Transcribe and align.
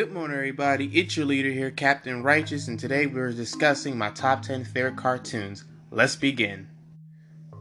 Good 0.00 0.12
morning, 0.12 0.34
everybody. 0.34 0.86
It's 0.98 1.14
your 1.18 1.26
leader 1.26 1.50
here, 1.50 1.70
Captain 1.70 2.22
Righteous, 2.22 2.68
and 2.68 2.80
today 2.80 3.04
we're 3.04 3.34
discussing 3.34 3.98
my 3.98 4.08
top 4.08 4.40
10 4.40 4.64
favorite 4.64 4.96
cartoons. 4.96 5.64
Let's 5.90 6.16
begin. 6.16 6.68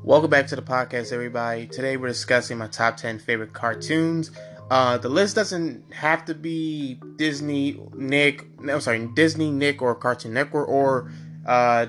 Welcome 0.05 0.29
back 0.29 0.47
to 0.47 0.55
the 0.55 0.61
podcast, 0.61 1.11
everybody. 1.11 1.67
Today 1.67 1.97
we're 1.97 2.07
discussing 2.07 2.57
my 2.57 2.67
top 2.67 2.95
10 2.95 3.19
favorite 3.19 3.51
cartoons. 3.51 4.31
Uh, 4.71 4.97
the 4.97 5.09
list 5.09 5.35
doesn't 5.35 5.93
have 5.93 6.23
to 6.23 6.33
be 6.33 7.01
Disney, 7.17 7.77
Nick, 7.93 8.57
no, 8.61 8.79
sorry, 8.79 9.05
Disney, 9.15 9.51
Nick, 9.51 9.81
or 9.81 9.93
Cartoon 9.93 10.33
Network, 10.33 10.69
or 10.69 11.11
uh, 11.45 11.87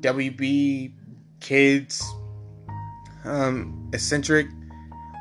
WB 0.00 0.94
Kids, 1.38 2.04
um, 3.22 3.88
Eccentric. 3.92 4.48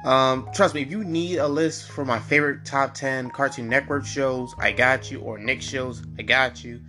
Um, 0.06 0.50
trust 0.54 0.74
me, 0.74 0.82
if 0.82 0.90
you 0.90 1.04
need 1.04 1.38
a 1.38 1.48
list 1.48 1.92
for 1.92 2.04
my 2.04 2.20
favorite 2.20 2.66
top 2.66 2.94
10 2.94 3.30
Cartoon 3.32 3.70
Network 3.70 4.06
shows, 4.06 4.54
I 4.58 4.72
got 4.72 5.12
you, 5.12 5.20
or 5.20 5.38
Nick 5.38 5.62
shows, 5.62 6.04
I 6.18 6.24
got 6.24 6.64
you. 6.64 6.82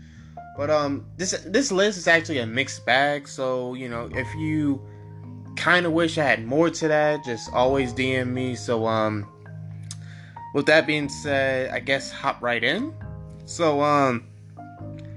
But 0.56 0.70
um, 0.70 1.06
this 1.16 1.32
this 1.46 1.72
list 1.72 1.98
is 1.98 2.06
actually 2.06 2.38
a 2.38 2.46
mixed 2.46 2.84
bag. 2.84 3.26
So 3.26 3.74
you 3.74 3.88
know, 3.88 4.10
if 4.12 4.34
you 4.34 4.82
kind 5.56 5.86
of 5.86 5.92
wish 5.92 6.18
I 6.18 6.24
had 6.24 6.44
more 6.44 6.70
to 6.70 6.88
that, 6.88 7.24
just 7.24 7.52
always 7.52 7.92
DM 7.92 8.28
me. 8.28 8.54
So 8.54 8.86
um, 8.86 9.26
with 10.54 10.66
that 10.66 10.86
being 10.86 11.08
said, 11.08 11.70
I 11.70 11.80
guess 11.80 12.10
hop 12.10 12.42
right 12.42 12.62
in. 12.62 12.94
So 13.46 13.80
um, 13.82 14.26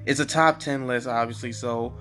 it's 0.06 0.20
a 0.20 0.26
top 0.26 0.60
10 0.60 0.88
list, 0.88 1.08
obviously. 1.08 1.52
So 1.52 1.94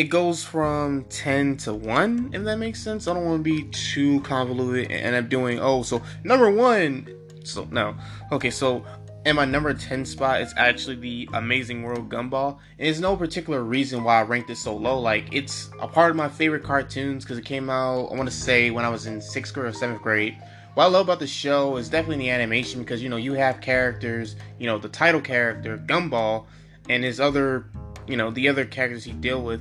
it 0.00 0.04
goes 0.04 0.42
from 0.42 1.04
10 1.10 1.58
to 1.58 1.74
1 1.74 2.30
if 2.32 2.42
that 2.44 2.56
makes 2.56 2.82
sense. 2.82 3.06
I 3.06 3.12
don't 3.12 3.26
want 3.26 3.44
to 3.44 3.44
be 3.44 3.64
too 3.64 4.22
convoluted 4.22 4.90
and 4.90 5.14
end 5.14 5.14
up 5.14 5.28
doing 5.28 5.60
oh 5.60 5.82
so 5.82 6.00
number 6.24 6.50
one 6.50 7.06
so 7.44 7.68
no. 7.70 7.94
Okay 8.32 8.50
so 8.50 8.82
in 9.26 9.36
my 9.36 9.44
number 9.44 9.74
10 9.74 10.06
spot 10.06 10.40
is 10.40 10.54
actually 10.56 10.96
the 10.96 11.28
amazing 11.34 11.82
world 11.82 12.08
gumball. 12.08 12.52
And 12.78 12.86
there's 12.86 12.98
no 12.98 13.14
particular 13.14 13.62
reason 13.62 14.02
why 14.02 14.20
i 14.20 14.22
ranked 14.22 14.48
it 14.48 14.56
so 14.56 14.74
low. 14.74 14.98
Like 14.98 15.34
it's 15.34 15.68
a 15.82 15.86
part 15.86 16.10
of 16.10 16.16
my 16.16 16.30
favorite 16.30 16.64
cartoons 16.64 17.24
because 17.24 17.36
it 17.36 17.44
came 17.44 17.68
out 17.68 18.06
i 18.10 18.14
want 18.14 18.26
to 18.26 18.34
say 18.34 18.70
when 18.70 18.86
i 18.86 18.88
was 18.88 19.04
in 19.04 19.20
sixth 19.20 19.52
grade 19.52 19.66
or 19.66 19.72
seventh 19.74 20.00
grade. 20.00 20.34
What 20.72 20.84
I 20.84 20.86
love 20.86 21.08
about 21.08 21.18
the 21.18 21.26
show 21.26 21.76
is 21.76 21.90
definitely 21.90 22.24
the 22.24 22.30
animation 22.30 22.80
because 22.80 23.02
you 23.02 23.10
know 23.10 23.18
you 23.18 23.34
have 23.34 23.60
characters, 23.60 24.36
you 24.58 24.66
know 24.66 24.78
the 24.78 24.88
title 24.88 25.20
character 25.20 25.76
Gumball, 25.76 26.46
and 26.88 27.04
his 27.04 27.20
other, 27.20 27.66
you 28.06 28.16
know 28.16 28.30
the 28.30 28.48
other 28.48 28.64
characters 28.64 29.04
he 29.04 29.12
deal 29.12 29.42
with 29.42 29.60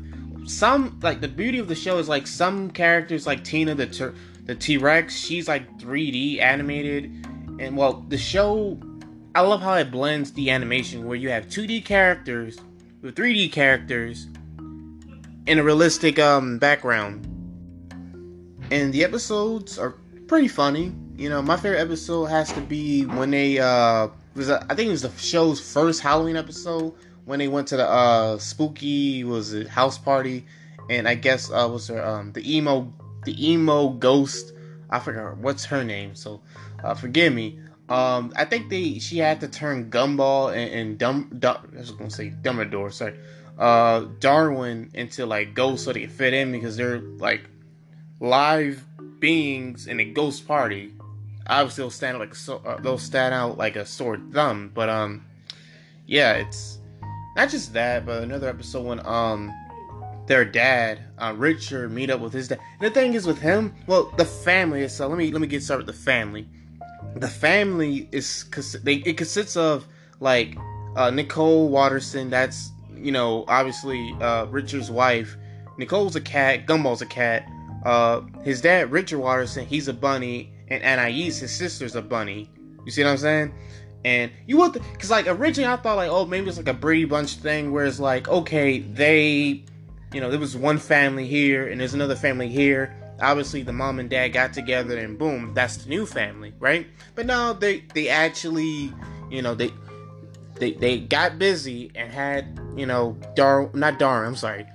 some 0.50 1.00
like 1.04 1.22
the 1.22 1.28
beauty 1.28 1.60
of 1.60 1.68
the 1.68 1.76
show 1.76 2.00
is 2.00 2.10
like 2.10 2.26
some 2.26 2.72
characters 2.72 3.28
like 3.28 3.44
Tina 3.44 3.76
the 3.76 4.14
the 4.46 4.56
T 4.56 4.78
Rex, 4.78 5.16
she's 5.16 5.48
like 5.48 5.80
3D 5.80 6.42
animated, 6.42 7.06
and 7.60 7.78
well 7.78 8.04
the 8.10 8.18
show, 8.18 8.80
I 9.36 9.42
love 9.42 9.62
how 9.62 9.76
it 9.76 9.92
blends 9.92 10.34
the 10.34 10.50
animation 10.50 11.06
where 11.06 11.16
you 11.16 11.30
have 11.30 11.46
2D 11.46 11.86
characters 11.86 12.58
with 13.02 13.16
3D 13.16 13.52
characters 13.52 14.28
in 15.46 15.60
a 15.60 15.64
realistic 15.64 16.18
um 16.18 16.58
background, 16.58 17.26
and 18.72 18.92
the 18.92 19.04
episodes 19.04 19.78
are 19.78 19.96
pretty 20.28 20.48
funny. 20.48 20.96
You 21.16 21.30
know, 21.30 21.44
my 21.44 21.58
favorite 21.58 21.80
episode 21.80 22.26
has 22.26 22.52
to 22.54 22.62
be 22.62 23.06
when 23.06 23.30
they 23.30 23.60
uh 23.60 24.08
was 24.36 24.50
a, 24.50 24.66
I 24.70 24.74
think 24.74 24.88
it 24.88 24.92
was 24.92 25.04
the 25.04 25.16
show's 25.18 25.60
first 25.62 26.02
Halloween 26.02 26.38
episode 26.38 26.96
when 27.30 27.38
they 27.38 27.48
went 27.48 27.68
to 27.68 27.78
the 27.78 27.88
uh 27.88 28.40
spooky 28.40 29.24
was 29.24 29.54
it 29.54 29.68
house 29.68 30.00
party? 30.00 30.48
And 30.90 31.08
I 31.08 31.14
guess 31.14 31.52
uh 31.52 31.70
was 31.72 31.88
her 31.88 32.04
um 32.04 32.34
the 32.34 32.58
emo 32.58 32.92
the 33.24 33.52
emo 33.52 33.90
ghost 33.90 34.54
I 34.90 34.98
forgot 34.98 35.38
what's 35.38 35.66
her 35.66 35.84
name? 35.84 36.16
So 36.16 36.42
uh 36.84 36.96
forgive 36.96 37.32
me. 37.32 37.60
Um 37.88 38.34
I 38.36 38.46
think 38.46 38.72
they 38.72 38.98
she 38.98 39.20
had 39.20 39.42
to 39.42 39.48
turn 39.48 39.92
Gumball 39.92 40.50
and, 40.56 40.74
and 40.74 40.98
Dum, 40.98 41.30
Dum 41.38 41.72
I 41.76 41.78
was 41.78 41.92
gonna 41.92 42.10
say 42.10 42.32
Dumbledore 42.42 42.92
sorry. 42.92 43.20
Uh 43.60 44.08
Darwin 44.20 44.90
into 44.96 45.28
like 45.28 45.54
ghosts 45.54 45.86
so 45.86 45.94
they 45.94 46.08
fit 46.08 46.34
in 46.34 46.52
because 46.52 46.78
they're 46.78 46.98
like 46.98 47.48
live 48.20 48.84
beings 49.20 49.86
in 49.86 50.00
a 50.00 50.06
ghost 50.06 50.48
party. 50.48 50.94
Obviously 51.46 51.84
they'll 51.84 51.92
stand 51.92 52.16
out 52.16 52.22
like 52.22 52.34
so 52.34 52.58
uh, 52.66 52.82
they'll 52.82 52.98
stand 52.98 53.36
out 53.36 53.56
like 53.56 53.76
a 53.76 53.86
sore 53.86 54.18
thumb 54.32 54.72
but 54.74 54.90
um 54.90 55.24
yeah 56.08 56.34
it's 56.34 56.79
not 57.40 57.50
just 57.50 57.72
that, 57.72 58.06
but 58.06 58.22
another 58.22 58.50
episode 58.50 58.86
when 58.86 59.06
um 59.06 59.54
their 60.28 60.44
dad, 60.44 61.00
uh, 61.18 61.34
Richard, 61.36 61.90
meet 61.92 62.10
up 62.10 62.20
with 62.20 62.34
his 62.34 62.50
dad. 62.50 62.60
And 62.80 62.82
the 62.82 62.92
thing 62.92 63.14
is 63.14 63.26
with 63.26 63.40
him, 63.40 63.74
well, 63.88 64.14
the 64.18 64.26
family 64.26 64.88
so. 64.90 65.08
Let 65.08 65.18
me 65.18 65.32
let 65.32 65.40
me 65.40 65.48
get 65.48 65.64
started 65.64 65.88
with 65.88 65.96
the 65.96 66.02
family. 66.02 66.48
The 67.16 67.30
family 67.30 68.10
is 68.12 68.46
they 68.84 68.96
it 68.96 69.16
consists 69.16 69.56
of 69.56 69.88
like 70.20 70.58
uh, 70.98 71.12
Nicole 71.12 71.70
Watterson. 71.70 72.30
That's 72.30 72.72
you 72.94 73.14
know 73.14 73.46
obviously 73.48 74.14
uh, 74.20 74.46
Richard's 74.48 74.92
wife. 74.92 75.38
Nicole's 75.78 76.18
a 76.18 76.22
cat. 76.22 76.66
Gumball's 76.68 77.02
a 77.02 77.06
cat. 77.06 77.50
Uh, 77.86 78.22
his 78.44 78.60
dad, 78.60 78.92
Richard 78.92 79.20
Watterson, 79.20 79.66
he's 79.66 79.88
a 79.88 79.94
bunny, 79.94 80.52
and 80.68 80.84
Anais, 80.84 81.32
his 81.32 81.56
sister's 81.56 81.96
a 81.96 82.02
bunny. 82.02 82.50
You 82.86 82.92
see 82.92 83.02
what 83.02 83.12
I'm 83.12 83.18
saying? 83.18 83.54
And 84.06 84.32
you 84.48 84.58
would, 84.58 84.74
because 84.74 85.10
like 85.10 85.28
originally 85.28 85.72
I 85.72 85.76
thought 85.76 85.98
like, 85.98 86.10
oh, 86.10 86.26
maybe 86.26 86.48
it's 86.48 86.58
like 86.58 86.68
a 86.68 86.74
Brady 86.74 87.06
Bunch 87.06 87.36
thing 87.36 87.72
where 87.72 87.86
it's 87.86 88.00
like, 88.00 88.28
okay, 88.30 88.80
they, 88.80 89.64
you 90.14 90.22
know, 90.22 90.30
there 90.30 90.40
was 90.40 90.56
one 90.56 90.78
family 90.78 91.28
here 91.28 91.68
and 91.68 91.80
there's 91.80 91.94
another 91.94 92.16
family 92.16 92.48
here. 92.48 92.96
Obviously, 93.22 93.64
the 93.64 93.74
mom 93.74 94.00
and 94.00 94.10
dad 94.10 94.30
got 94.30 94.54
together 94.54 94.98
and 94.98 95.18
boom, 95.20 95.54
that's 95.54 95.78
the 95.78 95.90
new 95.90 96.06
family, 96.06 96.54
right? 96.60 96.88
But 97.16 97.26
no, 97.26 97.52
they 97.52 97.82
they 97.94 98.08
actually, 98.08 98.94
you 99.30 99.42
know, 99.42 99.56
they 99.56 99.72
they 100.56 100.72
they 100.72 101.00
got 101.00 101.38
busy 101.38 101.92
and 101.96 102.12
had, 102.12 102.60
you 102.78 102.86
know, 102.86 103.18
Dar 103.36 103.70
not 103.74 104.00
Darwin, 104.00 104.28
I'm 104.28 104.36
sorry, 104.38 104.66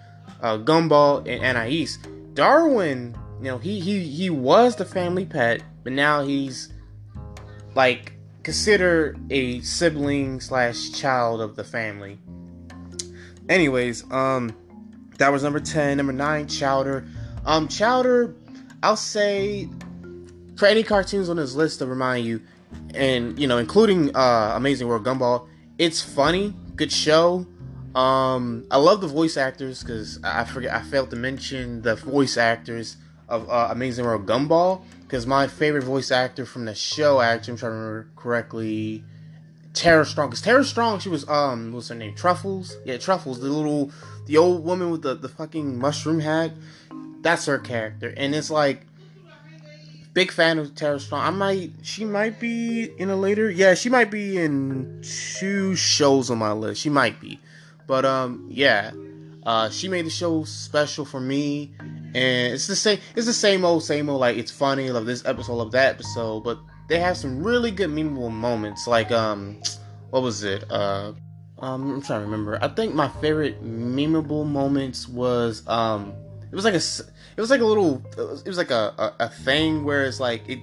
uh, 0.42 0.58
Gumball 0.58 1.26
and 1.26 1.42
Anais. 1.42 1.96
Darwin, 2.34 3.16
you 3.38 3.44
know, 3.44 3.56
he 3.56 3.80
he 3.80 4.06
he 4.06 4.28
was 4.28 4.76
the 4.76 4.84
family 4.84 5.24
pet, 5.24 5.62
but 5.82 5.94
now 5.94 6.22
he's 6.22 6.70
like 7.74 8.13
consider 8.44 9.16
a 9.30 9.60
sibling 9.60 10.40
slash 10.40 10.92
child 10.92 11.40
of 11.40 11.56
the 11.56 11.64
family. 11.64 12.18
Anyways, 13.48 14.08
um, 14.12 14.54
that 15.18 15.32
was 15.32 15.42
number 15.42 15.60
ten. 15.60 15.96
Number 15.96 16.12
nine, 16.12 16.46
Chowder. 16.46 17.04
Um, 17.44 17.68
Chowder, 17.68 18.34
I'll 18.82 18.96
say 18.96 19.68
for 20.56 20.66
any 20.66 20.82
cartoons 20.82 21.28
on 21.28 21.36
this 21.36 21.54
list 21.54 21.80
to 21.80 21.86
remind 21.86 22.26
you, 22.26 22.40
and 22.94 23.38
you 23.38 23.46
know, 23.46 23.58
including 23.58 24.14
uh, 24.14 24.52
Amazing 24.54 24.88
World 24.88 25.04
Gumball, 25.04 25.48
it's 25.78 26.00
funny, 26.00 26.54
good 26.76 26.92
show. 26.92 27.46
Um, 27.94 28.66
I 28.70 28.78
love 28.78 29.00
the 29.00 29.06
voice 29.06 29.36
actors 29.36 29.82
because 29.82 30.18
I 30.24 30.44
forget 30.44 30.74
I 30.74 30.82
failed 30.82 31.10
to 31.10 31.16
mention 31.16 31.82
the 31.82 31.94
voice 31.94 32.36
actors 32.36 32.96
of 33.28 33.48
uh, 33.48 33.68
Amazing 33.70 34.04
World 34.04 34.26
Gumball 34.26 34.82
because 35.14 35.28
my 35.28 35.46
favorite 35.46 35.84
voice 35.84 36.10
actor 36.10 36.44
from 36.44 36.64
the 36.64 36.74
show, 36.74 37.20
actually, 37.20 37.52
I'm 37.52 37.58
trying 37.58 37.70
to 37.70 37.76
remember 37.76 38.08
correctly, 38.16 39.04
Tara 39.72 40.04
Strong. 40.04 40.30
Because 40.30 40.42
Tara 40.42 40.64
Strong, 40.64 40.98
she 40.98 41.08
was 41.08 41.28
um, 41.28 41.72
what's 41.72 41.86
her 41.86 41.94
name? 41.94 42.16
Truffles. 42.16 42.76
Yeah, 42.84 42.96
Truffles, 42.96 43.38
the 43.38 43.48
little, 43.48 43.92
the 44.26 44.38
old 44.38 44.64
woman 44.64 44.90
with 44.90 45.02
the 45.02 45.14
the 45.14 45.28
fucking 45.28 45.78
mushroom 45.78 46.18
hat. 46.18 46.50
That's 47.20 47.46
her 47.46 47.60
character, 47.60 48.12
and 48.16 48.34
it's 48.34 48.50
like, 48.50 48.88
big 50.14 50.32
fan 50.32 50.58
of 50.58 50.74
Tara 50.74 50.98
Strong. 50.98 51.22
I 51.22 51.30
might, 51.30 51.70
she 51.82 52.04
might 52.04 52.40
be 52.40 52.90
in 52.98 53.08
a 53.08 53.14
later, 53.14 53.48
yeah, 53.48 53.74
she 53.74 53.90
might 53.90 54.10
be 54.10 54.36
in 54.36 55.00
two 55.38 55.76
shows 55.76 56.28
on 56.28 56.38
my 56.38 56.50
list. 56.50 56.80
She 56.80 56.90
might 56.90 57.20
be, 57.20 57.38
but 57.86 58.04
um, 58.04 58.48
yeah, 58.50 58.90
uh, 59.46 59.70
she 59.70 59.86
made 59.86 60.06
the 60.06 60.10
show 60.10 60.42
special 60.42 61.04
for 61.04 61.20
me, 61.20 61.70
and 62.14 62.54
it's 62.54 62.66
the 62.66 62.76
same. 62.76 63.00
It's 63.16 63.26
the 63.26 63.32
same 63.32 63.64
old, 63.64 63.82
same 63.82 64.08
old. 64.08 64.20
Like 64.20 64.36
it's 64.36 64.52
funny. 64.52 64.90
Love 64.90 65.06
this 65.06 65.24
episode, 65.24 65.54
love 65.54 65.72
that 65.72 65.94
episode. 65.94 66.44
But 66.44 66.58
they 66.88 66.98
have 66.98 67.16
some 67.16 67.42
really 67.42 67.70
good 67.70 67.90
memorable 67.90 68.30
moments. 68.30 68.86
Like 68.86 69.10
um, 69.10 69.60
what 70.10 70.22
was 70.22 70.44
it? 70.44 70.64
Uh, 70.70 71.12
um, 71.58 71.94
I'm 71.94 72.02
trying 72.02 72.20
to 72.20 72.24
remember. 72.24 72.58
I 72.62 72.68
think 72.68 72.94
my 72.94 73.08
favorite 73.08 73.62
memorable 73.62 74.44
moments 74.44 75.08
was 75.08 75.66
um, 75.66 76.12
it 76.50 76.54
was 76.54 76.64
like 76.64 76.74
a, 76.74 76.82
it 77.36 77.40
was 77.40 77.50
like 77.50 77.60
a 77.60 77.64
little, 77.64 78.02
it 78.16 78.46
was, 78.46 78.58
like 78.58 78.70
a, 78.70 78.94
a, 78.96 79.24
a 79.24 79.28
thing 79.28 79.84
where 79.84 80.04
it's 80.04 80.20
like 80.20 80.48
it, 80.48 80.60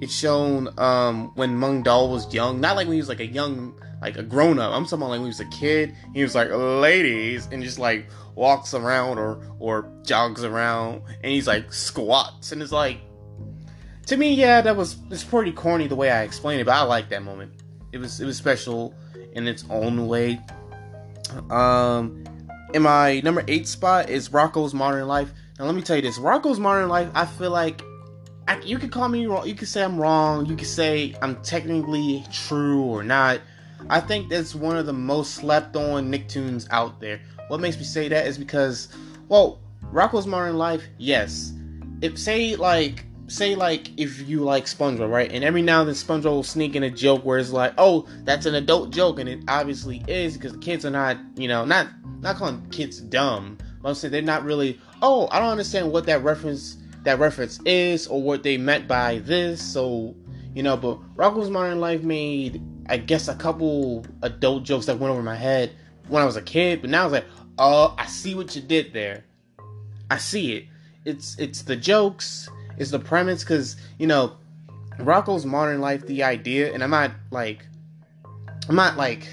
it's 0.00 0.14
shown 0.14 0.68
um 0.78 1.32
when 1.34 1.56
Mung 1.56 1.82
Daal 1.82 2.10
was 2.10 2.32
young, 2.32 2.60
not 2.60 2.76
like 2.76 2.86
when 2.86 2.94
he 2.94 3.00
was 3.00 3.08
like 3.08 3.20
a 3.20 3.26
young 3.26 3.74
like 4.00 4.16
a 4.16 4.22
grown 4.22 4.58
up. 4.58 4.72
I'm 4.72 4.84
talking 4.84 4.98
about 4.98 5.10
like 5.10 5.20
when 5.20 5.26
he 5.26 5.28
was 5.28 5.40
a 5.40 5.46
kid. 5.46 5.94
He 6.14 6.22
was 6.22 6.34
like 6.34 6.48
ladies 6.50 7.48
and 7.50 7.62
just 7.62 7.78
like 7.78 8.06
walks 8.34 8.74
around 8.74 9.18
or 9.18 9.40
or 9.58 9.90
jogs 10.02 10.44
around 10.44 11.02
and 11.22 11.32
he's 11.32 11.46
like 11.46 11.72
squats 11.72 12.50
and 12.50 12.60
it's 12.60 12.72
like 12.72 12.98
to 14.06 14.16
me 14.16 14.34
yeah 14.34 14.60
that 14.60 14.74
was 14.74 14.96
it's 15.08 15.22
pretty 15.22 15.52
corny 15.52 15.86
the 15.86 15.94
way 15.94 16.10
I 16.10 16.22
explained 16.22 16.60
it 16.60 16.64
but 16.64 16.74
I 16.74 16.82
like 16.82 17.08
that 17.10 17.22
moment. 17.22 17.52
It 17.92 17.98
was 17.98 18.20
it 18.20 18.26
was 18.26 18.36
special 18.36 18.94
in 19.32 19.46
its 19.46 19.64
own 19.70 20.08
way. 20.08 20.40
Um 21.50 22.24
in 22.74 22.82
my 22.82 23.20
number 23.20 23.44
eight 23.46 23.68
spot 23.68 24.10
is 24.10 24.30
Rocko's 24.30 24.74
Modern 24.74 25.06
Life. 25.06 25.32
Now 25.58 25.66
let 25.66 25.76
me 25.76 25.82
tell 25.82 25.96
you 25.96 26.02
this: 26.02 26.18
Rocko's 26.18 26.58
Modern 26.58 26.88
Life. 26.88 27.08
I 27.14 27.24
feel 27.24 27.50
like 27.50 27.82
I, 28.48 28.58
you 28.60 28.78
could 28.78 28.90
call 28.90 29.08
me 29.08 29.26
wrong. 29.26 29.46
You 29.46 29.54
could 29.54 29.68
say 29.68 29.82
I'm 29.82 29.98
wrong. 29.98 30.46
You 30.46 30.56
could 30.56 30.66
say 30.66 31.14
I'm 31.22 31.40
technically 31.42 32.24
true 32.32 32.82
or 32.82 33.02
not. 33.02 33.40
I 33.90 34.00
think 34.00 34.28
that's 34.30 34.54
one 34.54 34.76
of 34.76 34.86
the 34.86 34.92
most 34.92 35.34
slept 35.34 35.76
on 35.76 36.10
Nicktoons 36.10 36.66
out 36.70 37.00
there. 37.00 37.20
What 37.48 37.60
makes 37.60 37.76
me 37.76 37.84
say 37.84 38.08
that 38.08 38.26
is 38.26 38.38
because, 38.38 38.88
well, 39.28 39.60
Rocko's 39.92 40.26
Modern 40.26 40.56
Life, 40.56 40.82
yes. 40.98 41.52
If 42.00 42.18
say 42.18 42.56
like 42.56 43.04
say 43.26 43.54
like 43.54 43.90
if 43.98 44.28
you 44.28 44.40
like 44.40 44.64
SpongeBob, 44.64 45.10
right? 45.10 45.30
And 45.30 45.44
every 45.44 45.62
now 45.62 45.80
and 45.80 45.88
then 45.88 45.94
SpongeBob 45.94 46.24
will 46.24 46.42
sneak 46.42 46.76
in 46.76 46.82
a 46.82 46.90
joke 46.90 47.24
where 47.24 47.38
it's 47.38 47.50
like, 47.50 47.74
oh, 47.78 48.06
that's 48.24 48.46
an 48.46 48.54
adult 48.54 48.90
joke, 48.90 49.18
and 49.18 49.28
it 49.28 49.40
obviously 49.48 50.02
is 50.08 50.36
because 50.36 50.52
the 50.52 50.58
kids 50.58 50.84
are 50.84 50.90
not, 50.90 51.18
you 51.36 51.48
know, 51.48 51.64
not 51.64 51.88
not 52.20 52.36
calling 52.36 52.66
kids 52.70 53.00
dumb. 53.00 53.58
But 53.82 53.90
I'm 53.90 53.94
saying 53.94 54.12
they're 54.12 54.22
not 54.22 54.44
really. 54.44 54.80
Oh, 55.02 55.28
I 55.30 55.38
don't 55.38 55.50
understand 55.50 55.92
what 55.92 56.06
that 56.06 56.22
reference 56.22 56.78
that 57.02 57.18
reference 57.18 57.60
is 57.66 58.06
or 58.06 58.22
what 58.22 58.42
they 58.42 58.56
meant 58.56 58.88
by 58.88 59.18
this. 59.18 59.62
So 59.62 60.14
you 60.54 60.62
know, 60.62 60.76
but 60.76 60.98
Rocko's 61.16 61.50
Modern 61.50 61.80
Life 61.80 62.02
made, 62.02 62.62
I 62.88 62.96
guess, 62.98 63.28
a 63.28 63.34
couple 63.34 64.04
adult 64.22 64.64
jokes 64.64 64.86
that 64.86 64.98
went 64.98 65.12
over 65.12 65.22
my 65.22 65.36
head 65.36 65.72
when 66.08 66.22
I 66.22 66.26
was 66.26 66.36
a 66.36 66.42
kid. 66.42 66.80
But 66.80 66.90
now 66.90 67.02
I 67.02 67.04
was 67.04 67.12
like, 67.12 67.26
oh, 67.58 67.94
I 67.98 68.06
see 68.06 68.34
what 68.34 68.54
you 68.54 68.62
did 68.62 68.92
there. 68.92 69.24
I 70.10 70.18
see 70.18 70.56
it. 70.56 70.64
It's 71.04 71.38
it's 71.38 71.62
the 71.62 71.76
jokes 71.76 72.48
is 72.78 72.90
the 72.90 72.98
premise 72.98 73.42
because 73.42 73.76
you 73.98 74.06
know 74.06 74.36
Rocko's 74.98 75.44
Modern 75.44 75.80
Life, 75.80 76.06
the 76.06 76.22
idea, 76.22 76.72
and 76.72 76.82
I'm 76.82 76.90
not 76.90 77.12
like, 77.30 77.66
I'm 78.68 78.76
not 78.76 78.96
like, 78.96 79.26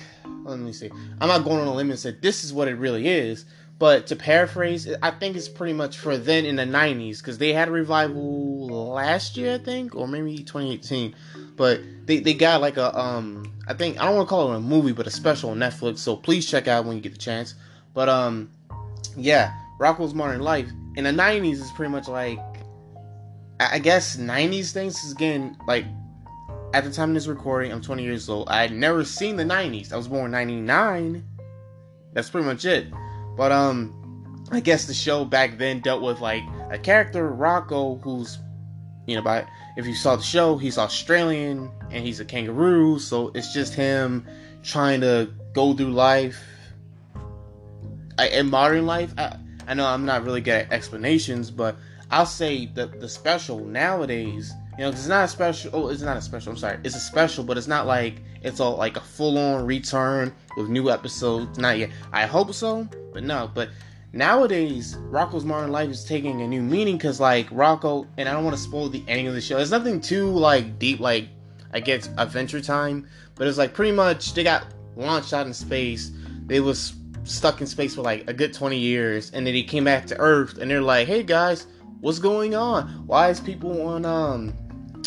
let 0.43 0.59
me 0.59 0.73
see, 0.73 0.89
I'm 1.19 1.27
not 1.27 1.43
going 1.43 1.59
on 1.59 1.67
a 1.67 1.73
limb 1.73 1.91
and 1.91 1.99
say 1.99 2.15
this 2.19 2.43
is 2.43 2.53
what 2.53 2.67
it 2.67 2.75
really 2.75 3.07
is. 3.07 3.45
But 3.81 4.05
to 4.07 4.15
paraphrase, 4.15 4.87
I 5.01 5.09
think 5.09 5.35
it's 5.35 5.49
pretty 5.49 5.73
much 5.73 5.97
for 5.97 6.15
then 6.15 6.45
in 6.45 6.57
the 6.57 6.65
90s 6.65 7.17
because 7.17 7.39
they 7.39 7.51
had 7.51 7.67
a 7.67 7.71
revival 7.71 8.67
last 8.67 9.35
year, 9.35 9.55
I 9.55 9.57
think, 9.57 9.95
or 9.95 10.07
maybe 10.07 10.37
2018. 10.37 11.15
But 11.55 11.81
they, 12.05 12.19
they 12.19 12.35
got 12.35 12.61
like 12.61 12.77
a 12.77 12.95
um 12.95 13.43
I 13.67 13.73
think 13.73 13.99
I 13.99 14.05
don't 14.05 14.17
want 14.17 14.27
to 14.27 14.29
call 14.29 14.53
it 14.53 14.57
a 14.57 14.59
movie, 14.59 14.91
but 14.91 15.07
a 15.07 15.09
special 15.09 15.49
on 15.49 15.57
Netflix. 15.57 15.97
So 15.97 16.15
please 16.15 16.45
check 16.45 16.67
out 16.67 16.85
when 16.85 16.95
you 16.95 17.01
get 17.01 17.13
the 17.13 17.17
chance. 17.17 17.55
But 17.95 18.07
um 18.07 18.51
yeah, 19.17 19.51
Rockwell's 19.79 20.13
Modern 20.13 20.41
Life 20.41 20.69
in 20.95 21.05
the 21.05 21.09
90s 21.09 21.53
is 21.53 21.71
pretty 21.71 21.91
much 21.91 22.07
like 22.07 22.37
I 23.59 23.79
guess 23.79 24.15
90s 24.15 24.73
things 24.73 25.03
is 25.03 25.11
again 25.11 25.57
like 25.67 25.85
at 26.75 26.83
the 26.83 26.91
time 26.91 27.09
of 27.09 27.15
this 27.15 27.25
recording, 27.25 27.71
I'm 27.71 27.81
20 27.81 28.03
years 28.03 28.29
old. 28.29 28.47
I 28.47 28.61
had 28.61 28.73
never 28.73 29.03
seen 29.03 29.37
the 29.37 29.43
90s. 29.43 29.91
I 29.91 29.97
was 29.97 30.07
born 30.07 30.29
99. 30.29 31.23
That's 32.13 32.29
pretty 32.29 32.45
much 32.45 32.63
it. 32.63 32.85
But 33.35 33.51
um 33.51 33.97
I 34.51 34.59
guess 34.59 34.85
the 34.85 34.93
show 34.93 35.23
back 35.23 35.57
then 35.57 35.79
dealt 35.79 36.01
with 36.01 36.19
like 36.19 36.43
a 36.69 36.77
character 36.77 37.31
Rocko, 37.31 38.01
who's 38.01 38.37
you 39.07 39.15
know 39.15 39.21
by 39.21 39.45
if 39.77 39.85
you 39.85 39.95
saw 39.95 40.15
the 40.15 40.23
show, 40.23 40.57
he's 40.57 40.77
Australian 40.77 41.71
and 41.89 42.05
he's 42.05 42.19
a 42.19 42.25
kangaroo, 42.25 42.99
so 42.99 43.31
it's 43.33 43.53
just 43.53 43.73
him 43.73 44.27
trying 44.63 45.01
to 45.01 45.31
go 45.53 45.73
through 45.73 45.91
life. 45.91 46.43
I, 48.17 48.27
in 48.27 48.49
modern 48.49 48.85
life, 48.85 49.13
I, 49.17 49.37
I 49.67 49.73
know 49.73 49.85
I'm 49.85 50.05
not 50.05 50.25
really 50.25 50.41
good 50.41 50.65
at 50.65 50.71
explanations, 50.71 51.49
but 51.49 51.77
I'll 52.09 52.25
say 52.25 52.65
the 52.65 52.87
the 52.87 53.07
special 53.07 53.59
nowadays, 53.59 54.53
you 54.81 54.87
know, 54.87 54.93
it's 54.93 55.05
not 55.05 55.25
a 55.25 55.27
special. 55.27 55.69
Oh, 55.75 55.89
it's 55.89 56.01
not 56.01 56.17
a 56.17 56.21
special. 56.23 56.53
I'm 56.53 56.57
sorry, 56.57 56.79
it's 56.83 56.95
a 56.95 56.99
special, 56.99 57.43
but 57.43 57.55
it's 57.55 57.67
not 57.67 57.85
like 57.85 58.15
it's 58.41 58.59
all 58.59 58.77
like 58.77 58.97
a 58.97 58.99
full 58.99 59.37
on 59.37 59.63
return 59.63 60.33
with 60.57 60.69
new 60.69 60.89
episodes. 60.89 61.59
Not 61.59 61.77
yet. 61.77 61.91
I 62.11 62.25
hope 62.25 62.51
so, 62.55 62.89
but 63.13 63.21
no. 63.21 63.51
But 63.53 63.69
nowadays, 64.11 64.95
Rocko's 65.11 65.45
Modern 65.45 65.71
Life 65.71 65.91
is 65.91 66.03
taking 66.03 66.41
a 66.41 66.47
new 66.47 66.63
meaning 66.63 66.97
because 66.97 67.19
like 67.19 67.47
Rocko, 67.51 68.07
and 68.17 68.27
I 68.27 68.33
don't 68.33 68.43
want 68.43 68.57
to 68.57 68.61
spoil 68.61 68.89
the 68.89 69.03
ending 69.07 69.27
of 69.27 69.35
the 69.35 69.41
show. 69.41 69.57
There's 69.57 69.69
nothing 69.69 70.01
too 70.01 70.31
like 70.31 70.79
deep, 70.79 70.99
like 70.99 71.29
I 71.71 71.79
guess 71.79 72.09
Adventure 72.17 72.59
Time, 72.59 73.07
but 73.35 73.45
it's 73.45 73.59
like 73.59 73.75
pretty 73.75 73.91
much 73.91 74.33
they 74.33 74.43
got 74.43 74.65
launched 74.95 75.31
out 75.31 75.45
in 75.45 75.53
space. 75.53 76.09
They 76.47 76.59
was 76.59 76.95
stuck 77.23 77.61
in 77.61 77.67
space 77.67 77.93
for 77.93 78.01
like 78.01 78.27
a 78.27 78.33
good 78.33 78.51
20 78.51 78.79
years, 78.79 79.29
and 79.29 79.45
then 79.45 79.53
they 79.53 79.61
came 79.61 79.83
back 79.83 80.07
to 80.07 80.17
Earth, 80.17 80.57
and 80.57 80.71
they're 80.71 80.81
like, 80.81 81.07
"Hey 81.07 81.21
guys." 81.21 81.67
What's 82.01 82.17
going 82.17 82.55
on? 82.55 82.87
Why 83.05 83.29
is 83.29 83.39
people 83.39 83.79
on 83.87 84.05
um 84.05 84.55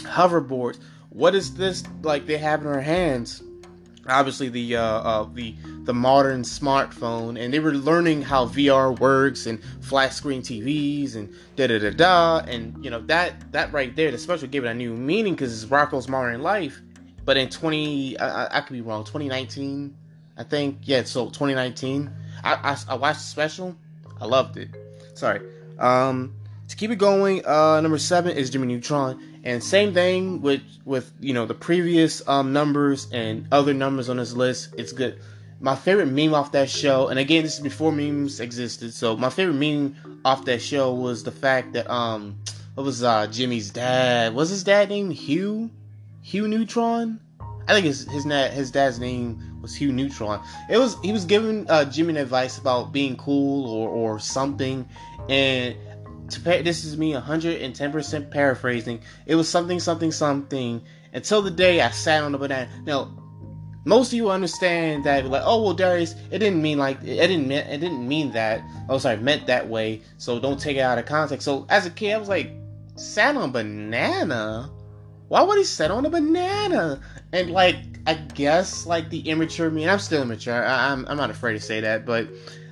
hoverboards? 0.02 0.78
What 1.10 1.34
is 1.34 1.54
this 1.54 1.84
like 2.02 2.26
they 2.26 2.38
have 2.38 2.60
in 2.60 2.70
their 2.70 2.80
hands? 2.80 3.42
Obviously 4.06 4.48
the 4.48 4.76
uh, 4.76 4.82
uh 4.82 5.28
the 5.32 5.54
the 5.84 5.94
modern 5.94 6.42
smartphone 6.42 7.40
and 7.40 7.54
they 7.54 7.60
were 7.60 7.72
learning 7.72 8.22
how 8.22 8.46
VR 8.46 8.98
works 8.98 9.46
and 9.46 9.62
flat 9.80 10.12
screen 10.12 10.42
TVs 10.42 11.14
and 11.14 11.32
da 11.56 11.66
da 11.66 11.78
da 11.78 11.90
da 11.90 12.38
and 12.46 12.84
you 12.84 12.90
know 12.90 13.00
that 13.02 13.52
that 13.52 13.72
right 13.72 13.94
there 13.96 14.10
the 14.10 14.18
special 14.18 14.48
gave 14.48 14.64
it 14.64 14.68
a 14.68 14.74
new 14.74 14.94
meaning 14.94 15.34
because 15.34 15.62
it's 15.62 15.70
Rocko's 15.70 16.08
Modern 16.08 16.42
Life. 16.42 16.80
But 17.24 17.38
in 17.38 17.48
20 17.48 18.18
I, 18.18 18.58
I, 18.58 18.60
could 18.60 18.74
be 18.74 18.82
wrong 18.82 19.04
2019 19.04 19.96
I 20.36 20.42
think. 20.42 20.78
Yeah 20.82 21.04
so 21.04 21.26
2019 21.26 22.10
I, 22.42 22.54
I, 22.54 22.76
I 22.88 22.94
watched 22.96 23.20
the 23.20 23.24
special. 23.24 23.74
I 24.20 24.26
loved 24.26 24.58
it. 24.58 24.68
Sorry. 25.14 25.40
Um 25.78 26.34
to 26.68 26.76
keep 26.76 26.90
it 26.90 26.96
going, 26.96 27.44
uh, 27.46 27.80
number 27.80 27.98
seven 27.98 28.36
is 28.36 28.50
Jimmy 28.50 28.66
Neutron, 28.66 29.20
and 29.44 29.62
same 29.62 29.92
thing 29.92 30.40
with 30.40 30.62
with 30.84 31.12
you 31.20 31.34
know 31.34 31.46
the 31.46 31.54
previous 31.54 32.26
um, 32.26 32.52
numbers 32.52 33.06
and 33.12 33.46
other 33.52 33.74
numbers 33.74 34.08
on 34.08 34.16
this 34.16 34.32
list. 34.32 34.74
It's 34.76 34.92
good. 34.92 35.20
My 35.60 35.76
favorite 35.76 36.06
meme 36.06 36.34
off 36.34 36.52
that 36.52 36.68
show, 36.68 37.08
and 37.08 37.18
again, 37.18 37.44
this 37.44 37.54
is 37.54 37.60
before 37.60 37.92
memes 37.92 38.40
existed. 38.40 38.92
So 38.92 39.16
my 39.16 39.30
favorite 39.30 39.54
meme 39.54 40.20
off 40.24 40.44
that 40.46 40.60
show 40.60 40.92
was 40.92 41.22
the 41.22 41.30
fact 41.30 41.74
that 41.74 41.88
um, 41.90 42.38
what 42.74 42.84
was 42.84 43.02
uh 43.02 43.26
Jimmy's 43.28 43.70
dad? 43.70 44.34
Was 44.34 44.50
his 44.50 44.64
dad 44.64 44.88
named 44.88 45.12
Hugh? 45.12 45.70
Hugh 46.22 46.48
Neutron? 46.48 47.20
I 47.68 47.74
think 47.74 47.86
his 47.86 48.10
his, 48.10 48.24
dad 48.24 48.52
his 48.52 48.70
dad's 48.70 48.98
name 48.98 49.60
was 49.60 49.74
Hugh 49.74 49.92
Neutron. 49.92 50.40
It 50.70 50.78
was 50.78 50.96
he 51.02 51.12
was 51.12 51.26
giving 51.26 51.68
uh, 51.70 51.84
Jimmy 51.84 52.18
advice 52.18 52.58
about 52.58 52.92
being 52.92 53.16
cool 53.16 53.68
or 53.70 53.88
or 53.90 54.18
something, 54.18 54.88
and 55.28 55.76
to 56.30 56.40
pay, 56.40 56.62
this 56.62 56.84
is 56.84 56.96
me 56.96 57.12
110% 57.12 58.30
paraphrasing. 58.30 59.00
It 59.26 59.34
was 59.34 59.48
something, 59.48 59.80
something, 59.80 60.12
something 60.12 60.82
until 61.12 61.42
the 61.42 61.50
day 61.50 61.80
I 61.80 61.90
sat 61.90 62.22
on 62.22 62.32
the 62.32 62.38
banana. 62.38 62.68
Now, 62.84 63.12
most 63.84 64.08
of 64.08 64.14
you 64.14 64.30
understand 64.30 65.04
that, 65.04 65.26
like, 65.26 65.42
oh 65.44 65.62
well, 65.62 65.74
Darius, 65.74 66.14
it 66.30 66.38
didn't 66.38 66.62
mean 66.62 66.78
like 66.78 67.02
it 67.02 67.28
didn't 67.28 67.48
mean 67.48 67.58
it 67.58 67.78
didn't 67.78 68.06
mean 68.06 68.32
that. 68.32 68.62
Oh, 68.88 68.98
sorry, 68.98 69.18
meant 69.18 69.46
that 69.46 69.68
way. 69.68 70.00
So 70.16 70.40
don't 70.40 70.58
take 70.58 70.76
it 70.78 70.80
out 70.80 70.98
of 70.98 71.04
context. 71.04 71.44
So 71.44 71.66
as 71.68 71.84
a 71.84 71.90
kid, 71.90 72.14
I 72.14 72.18
was 72.18 72.28
like, 72.28 72.50
sat 72.96 73.36
on 73.36 73.52
banana. 73.52 74.70
Why 75.28 75.42
would 75.42 75.58
he 75.58 75.64
sit 75.64 75.90
on 75.90 76.06
a 76.06 76.10
banana? 76.10 77.00
And 77.32 77.50
like, 77.50 77.76
I 78.06 78.14
guess 78.14 78.86
like 78.86 79.10
the 79.10 79.20
immature 79.28 79.70
me, 79.70 79.82
and 79.82 79.90
I'm 79.90 79.98
still 79.98 80.22
immature. 80.22 80.64
I, 80.64 80.90
I'm 80.90 81.06
I'm 81.06 81.18
not 81.18 81.30
afraid 81.30 81.52
to 81.52 81.60
say 81.60 81.80
that, 81.80 82.06
but 82.06 82.28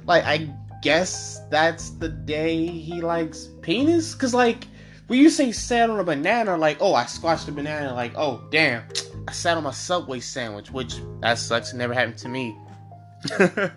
like 0.07 0.25
I 0.25 0.51
guess 0.83 1.41
that's 1.49 1.91
the 1.91 2.09
day 2.09 2.67
he 2.67 3.01
likes 3.01 3.49
penis? 3.63 4.15
Cause 4.15 4.35
like 4.35 4.67
when 5.07 5.19
you 5.19 5.31
say 5.31 5.53
sat 5.53 5.89
on 5.89 5.99
a 5.99 6.05
banana, 6.05 6.57
like, 6.57 6.79
oh 6.81 6.95
I 6.95 7.07
squashed 7.07 7.49
a 7.49 7.53
banana, 7.53 7.95
like, 7.95 8.13
oh 8.17 8.43
damn, 8.51 8.83
I 9.29 9.33
sat 9.33 9.57
on 9.57 9.63
my 9.63 9.71
subway 9.71 10.21
sandwich, 10.21 10.71
which 10.71 10.97
that 11.21 11.39
sucks, 11.39 11.73
never 11.73 11.95
happened 11.95 12.19
to 12.19 12.29
me. 12.29 12.57
I 13.39 13.71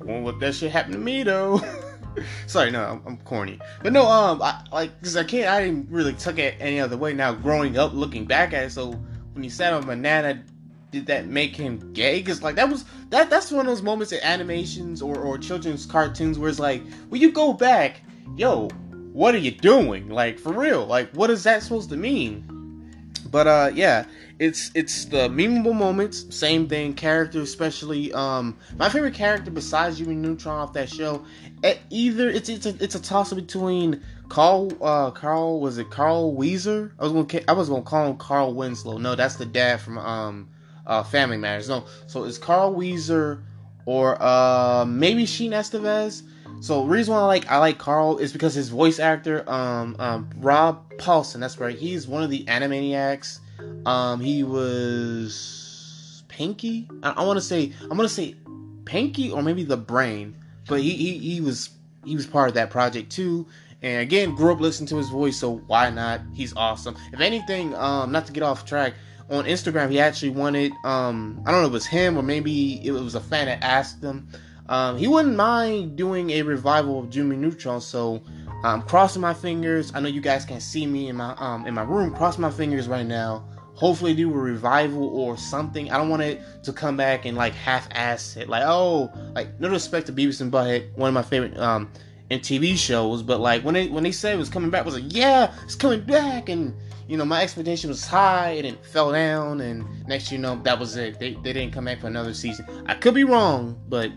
won't 0.00 0.24
let 0.24 0.38
that 0.40 0.54
shit 0.54 0.70
happen 0.70 0.92
to 0.92 0.98
me 0.98 1.22
though. 1.24 1.60
Sorry, 2.46 2.70
no, 2.70 2.82
I'm, 2.84 3.02
I'm, 3.06 3.16
corny. 3.18 3.58
But 3.82 3.92
no, 3.92 4.06
um, 4.06 4.42
I, 4.42 4.62
like, 4.70 5.02
cause 5.02 5.16
I 5.16 5.24
can't, 5.24 5.48
I 5.48 5.64
didn't 5.64 5.90
really 5.90 6.12
took 6.12 6.38
it 6.38 6.56
any 6.60 6.78
other 6.78 6.96
way. 6.96 7.14
Now, 7.14 7.32
growing 7.32 7.78
up, 7.78 7.94
looking 7.94 8.26
back 8.26 8.52
at 8.52 8.64
it, 8.64 8.70
so 8.70 8.92
when 9.32 9.42
you 9.42 9.50
sat 9.50 9.72
on 9.72 9.82
a 9.82 9.86
banana, 9.86 10.44
did 10.92 11.06
that 11.06 11.26
make 11.26 11.56
him 11.56 11.92
gay? 11.92 12.18
Because 12.20 12.42
like 12.42 12.54
that 12.54 12.68
was 12.68 12.84
that 13.08 13.30
that's 13.30 13.50
one 13.50 13.66
of 13.66 13.66
those 13.66 13.82
moments 13.82 14.12
in 14.12 14.20
animations 14.22 15.02
or 15.02 15.18
or 15.18 15.38
children's 15.38 15.86
cartoons 15.86 16.38
where 16.38 16.48
it's 16.48 16.60
like, 16.60 16.82
when 17.08 17.20
you 17.20 17.32
go 17.32 17.52
back, 17.52 18.02
yo, 18.36 18.68
what 19.12 19.34
are 19.34 19.38
you 19.38 19.50
doing? 19.50 20.08
Like 20.08 20.38
for 20.38 20.52
real, 20.52 20.86
like 20.86 21.10
what 21.14 21.30
is 21.30 21.42
that 21.44 21.62
supposed 21.62 21.90
to 21.90 21.96
mean? 21.96 22.44
But 23.30 23.46
uh, 23.46 23.70
yeah, 23.74 24.04
it's 24.38 24.70
it's 24.74 25.06
the 25.06 25.28
memeable 25.28 25.74
moments. 25.74 26.26
Same 26.36 26.68
thing, 26.68 26.92
character 26.92 27.40
especially 27.40 28.12
um, 28.12 28.58
my 28.76 28.90
favorite 28.90 29.14
character 29.14 29.50
besides 29.50 29.98
Jimmy 29.98 30.14
Neutron 30.14 30.58
off 30.58 30.74
that 30.74 30.90
show. 30.90 31.24
Either 31.88 32.28
it's 32.28 32.50
it's 32.50 32.66
a, 32.66 32.74
it's 32.80 32.94
a 32.94 33.00
toss 33.00 33.32
up 33.32 33.36
between 33.36 34.02
Carl 34.28 34.72
uh 34.82 35.10
Carl 35.12 35.60
was 35.60 35.78
it 35.78 35.88
Carl 35.90 36.34
Wheezer? 36.34 36.92
I 36.98 37.04
was 37.06 37.12
gonna 37.12 37.44
I 37.48 37.52
was 37.52 37.70
gonna 37.70 37.82
call 37.82 38.10
him 38.10 38.16
Carl 38.18 38.52
Winslow. 38.52 38.98
No, 38.98 39.14
that's 39.14 39.36
the 39.36 39.46
dad 39.46 39.80
from 39.80 39.96
um 39.96 40.48
uh, 40.86 41.02
Family 41.02 41.36
Matters. 41.36 41.68
No, 41.68 41.86
so 42.06 42.24
it's 42.24 42.38
Carl 42.38 42.72
Wheezer 42.74 43.42
or 43.86 44.20
uh, 44.22 44.84
maybe 44.86 45.26
Sheen 45.26 45.52
Estevez. 45.52 46.22
So 46.60 46.84
reason 46.84 47.14
why 47.14 47.20
I 47.20 47.24
like 47.24 47.50
I 47.50 47.58
like 47.58 47.78
Carl 47.78 48.18
is 48.18 48.32
because 48.32 48.54
his 48.54 48.68
voice 48.68 49.00
actor, 49.00 49.48
um, 49.50 49.96
um, 49.98 50.30
Rob 50.36 50.92
Paulsen. 50.98 51.40
That's 51.40 51.58
right. 51.58 51.76
He's 51.76 52.06
one 52.06 52.22
of 52.22 52.30
the 52.30 52.44
Animaniacs. 52.44 53.40
Um, 53.86 54.20
he 54.20 54.44
was 54.44 56.22
Pinky. 56.28 56.88
I, 57.02 57.10
I 57.10 57.24
want 57.24 57.36
to 57.36 57.40
say 57.40 57.72
I'm 57.82 57.96
gonna 57.96 58.08
say 58.08 58.36
Pinky 58.84 59.32
or 59.32 59.42
maybe 59.42 59.64
the 59.64 59.76
Brain, 59.76 60.36
but 60.68 60.80
he, 60.80 60.90
he 60.90 61.18
he 61.18 61.40
was 61.40 61.70
he 62.04 62.14
was 62.14 62.26
part 62.26 62.48
of 62.48 62.54
that 62.54 62.70
project 62.70 63.10
too. 63.10 63.46
And 63.82 64.00
again, 64.00 64.36
grew 64.36 64.52
up 64.52 64.60
listening 64.60 64.86
to 64.88 64.96
his 64.96 65.08
voice, 65.08 65.36
so 65.36 65.56
why 65.66 65.90
not? 65.90 66.20
He's 66.32 66.54
awesome. 66.54 66.96
If 67.12 67.20
anything, 67.20 67.74
um, 67.74 68.12
not 68.12 68.26
to 68.26 68.32
get 68.32 68.44
off 68.44 68.64
track, 68.64 68.94
on 69.30 69.44
Instagram 69.44 69.90
he 69.90 70.00
actually 70.00 70.30
wanted 70.30 70.72
um 70.84 71.42
I 71.46 71.50
don't 71.50 71.60
know 71.60 71.66
if 71.66 71.70
it 71.70 71.74
was 71.74 71.86
him 71.86 72.16
or 72.16 72.22
maybe 72.22 72.84
it 72.86 72.92
was 72.92 73.14
a 73.14 73.20
fan 73.20 73.46
that 73.46 73.62
asked 73.62 74.02
him. 74.02 74.28
Um 74.68 74.96
he 74.98 75.08
wouldn't 75.08 75.36
mind 75.36 75.96
doing 75.96 76.30
a 76.30 76.42
revival 76.42 76.98
of 76.98 77.10
Jimmy 77.10 77.36
Neutron 77.36 77.80
so 77.80 78.22
I'm 78.64 78.82
crossing 78.82 79.22
my 79.22 79.34
fingers 79.34 79.92
I 79.94 80.00
know 80.00 80.08
you 80.08 80.20
guys 80.20 80.44
can't 80.44 80.62
see 80.62 80.86
me 80.86 81.08
in 81.08 81.16
my 81.16 81.34
um 81.38 81.66
in 81.66 81.74
my 81.74 81.82
room 81.82 82.14
crossing 82.14 82.42
my 82.42 82.50
fingers 82.50 82.88
right 82.88 83.06
now. 83.06 83.44
Hopefully 83.74 84.14
do 84.14 84.32
a 84.32 84.36
revival 84.36 85.08
or 85.18 85.36
something. 85.36 85.90
I 85.90 85.96
don't 85.96 86.10
want 86.10 86.22
it 86.22 86.40
to 86.64 86.72
come 86.72 86.96
back 86.96 87.24
and 87.24 87.36
like 87.36 87.54
half-ass 87.54 88.36
it. 88.36 88.48
Like 88.48 88.64
oh 88.66 89.10
like 89.34 89.58
no 89.60 89.70
respect 89.70 90.06
to 90.06 90.12
Beavis 90.12 90.40
and 90.40 90.52
Butthead 90.52 90.96
one 90.96 91.08
of 91.08 91.14
my 91.14 91.22
favorite 91.22 91.58
um 91.58 91.90
TV 92.40 92.76
shows, 92.76 93.22
but 93.22 93.40
like 93.40 93.62
when 93.62 93.74
they 93.74 93.88
when 93.88 94.04
they 94.04 94.12
said 94.12 94.34
it 94.34 94.38
was 94.38 94.48
coming 94.48 94.70
back, 94.70 94.82
I 94.82 94.84
was 94.84 94.94
like, 94.94 95.14
yeah, 95.14 95.52
it's 95.64 95.74
coming 95.74 96.00
back, 96.00 96.48
and 96.48 96.74
you 97.08 97.16
know 97.16 97.24
my 97.24 97.42
expectation 97.42 97.90
was 97.90 98.06
high, 98.06 98.50
and 98.50 98.66
it 98.66 98.84
fell 98.84 99.12
down, 99.12 99.60
and 99.60 100.06
next 100.06 100.30
you 100.32 100.38
know 100.38 100.60
that 100.62 100.78
was 100.78 100.96
it. 100.96 101.18
They 101.18 101.34
they 101.34 101.52
didn't 101.52 101.72
come 101.72 101.86
back 101.86 102.00
for 102.00 102.06
another 102.06 102.34
season. 102.34 102.66
I 102.86 102.94
could 102.94 103.14
be 103.14 103.24
wrong, 103.24 103.78
but 103.88 104.10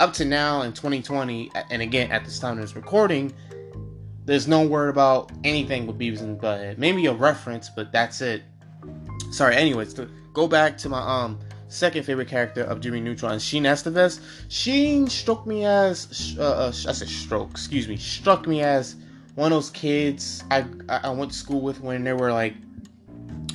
up 0.00 0.12
to 0.14 0.24
now 0.24 0.62
in 0.62 0.72
2020, 0.72 1.50
and 1.70 1.82
again 1.82 2.10
at 2.10 2.24
this 2.24 2.38
time 2.38 2.58
of 2.58 2.62
this 2.62 2.76
recording, 2.76 3.32
there's 4.24 4.46
no 4.48 4.66
word 4.66 4.88
about 4.88 5.32
anything 5.44 5.86
with 5.86 5.98
Beavis 5.98 6.20
and 6.20 6.40
Butthead. 6.40 6.78
Maybe 6.78 7.06
a 7.06 7.12
reference, 7.12 7.68
but 7.68 7.92
that's 7.92 8.20
it. 8.20 8.42
Sorry. 9.30 9.56
Anyways, 9.56 9.94
to 9.94 10.08
go 10.32 10.46
back 10.46 10.76
to 10.78 10.88
my 10.88 11.00
um 11.00 11.38
second 11.68 12.04
favorite 12.04 12.28
character 12.28 12.62
of 12.62 12.80
Jimmy 12.80 13.00
Neutron, 13.00 13.38
Sheen 13.38 13.64
Estevez. 13.64 14.20
Sheen 14.48 15.08
struck 15.08 15.46
me 15.46 15.64
as, 15.64 16.36
uh, 16.38 16.42
uh, 16.42 16.68
I 16.68 16.92
said 16.92 17.08
stroke, 17.08 17.50
excuse 17.50 17.88
me, 17.88 17.96
struck 17.96 18.46
me 18.46 18.62
as 18.62 18.96
one 19.36 19.52
of 19.52 19.56
those 19.56 19.70
kids 19.70 20.42
I, 20.50 20.64
I 20.88 21.10
went 21.10 21.30
to 21.30 21.36
school 21.36 21.60
with 21.60 21.80
when 21.80 22.02
they 22.02 22.12
were 22.12 22.32
like, 22.32 22.54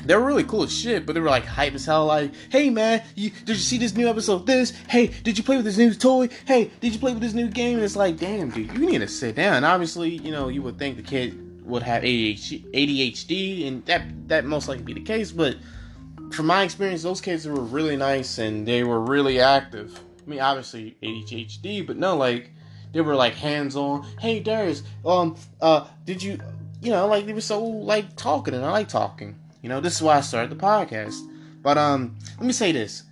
they 0.05 0.15
were 0.15 0.23
really 0.23 0.43
cool 0.43 0.63
as 0.63 0.75
shit, 0.75 1.05
but 1.05 1.13
they 1.13 1.19
were 1.19 1.29
like 1.29 1.45
hype 1.45 1.73
as 1.73 1.85
hell. 1.85 2.05
Like, 2.05 2.31
hey 2.50 2.69
man, 2.69 3.03
you, 3.15 3.29
did 3.29 3.50
you 3.50 3.55
see 3.55 3.77
this 3.77 3.95
new 3.95 4.07
episode? 4.07 4.45
This, 4.45 4.71
hey, 4.88 5.07
did 5.07 5.38
you 5.38 5.43
play 5.43 5.57
with 5.57 5.65
this 5.65 5.77
new 5.77 5.93
toy? 5.93 6.29
Hey, 6.45 6.71
did 6.79 6.93
you 6.93 7.00
play 7.00 7.13
with 7.13 7.21
this 7.21 7.33
new 7.33 7.47
game? 7.47 7.75
And 7.75 7.83
it's 7.83 7.95
like, 7.95 8.17
damn, 8.17 8.50
dude, 8.50 8.71
you 8.73 8.85
need 8.85 9.00
to 9.00 9.07
sit 9.07 9.35
down. 9.35 9.63
Obviously, 9.63 10.09
you 10.09 10.31
know, 10.31 10.47
you 10.47 10.61
would 10.61 10.79
think 10.79 10.97
the 10.97 11.03
kid 11.03 11.65
would 11.65 11.83
have 11.83 12.03
ADHD, 12.03 13.67
and 13.67 13.85
that 13.85 14.03
that 14.27 14.45
most 14.45 14.67
likely 14.67 14.83
be 14.83 14.93
the 14.93 15.01
case, 15.01 15.31
but 15.31 15.57
from 16.31 16.45
my 16.45 16.63
experience, 16.63 17.03
those 17.03 17.21
kids 17.21 17.45
were 17.45 17.61
really 17.61 17.97
nice 17.97 18.38
and 18.38 18.67
they 18.67 18.83
were 18.83 19.01
really 19.01 19.39
active. 19.39 20.00
I 20.25 20.29
mean, 20.29 20.39
obviously 20.39 20.95
ADHD, 21.03 21.85
but 21.85 21.97
no, 21.97 22.15
like 22.15 22.51
they 22.91 23.01
were 23.01 23.15
like 23.15 23.36
hands 23.36 23.75
on. 23.75 24.03
Hey, 24.19 24.39
Darius, 24.39 24.83
um, 25.05 25.36
uh, 25.62 25.88
did 26.05 26.21
you, 26.21 26.39
you 26.81 26.91
know, 26.91 27.07
like 27.07 27.25
they 27.25 27.33
were 27.33 27.41
so 27.41 27.63
like 27.63 28.15
talking, 28.15 28.53
and 28.53 28.65
I 28.65 28.71
like 28.71 28.89
talking. 28.89 29.38
You 29.62 29.69
know, 29.69 29.79
this 29.79 29.95
is 29.95 30.01
why 30.01 30.17
I 30.17 30.21
started 30.21 30.51
the 30.51 30.62
podcast. 30.62 31.19
But 31.62 31.77
um, 31.77 32.17
let 32.38 32.45
me 32.45 32.53
say 32.53 32.71
this: 32.71 33.03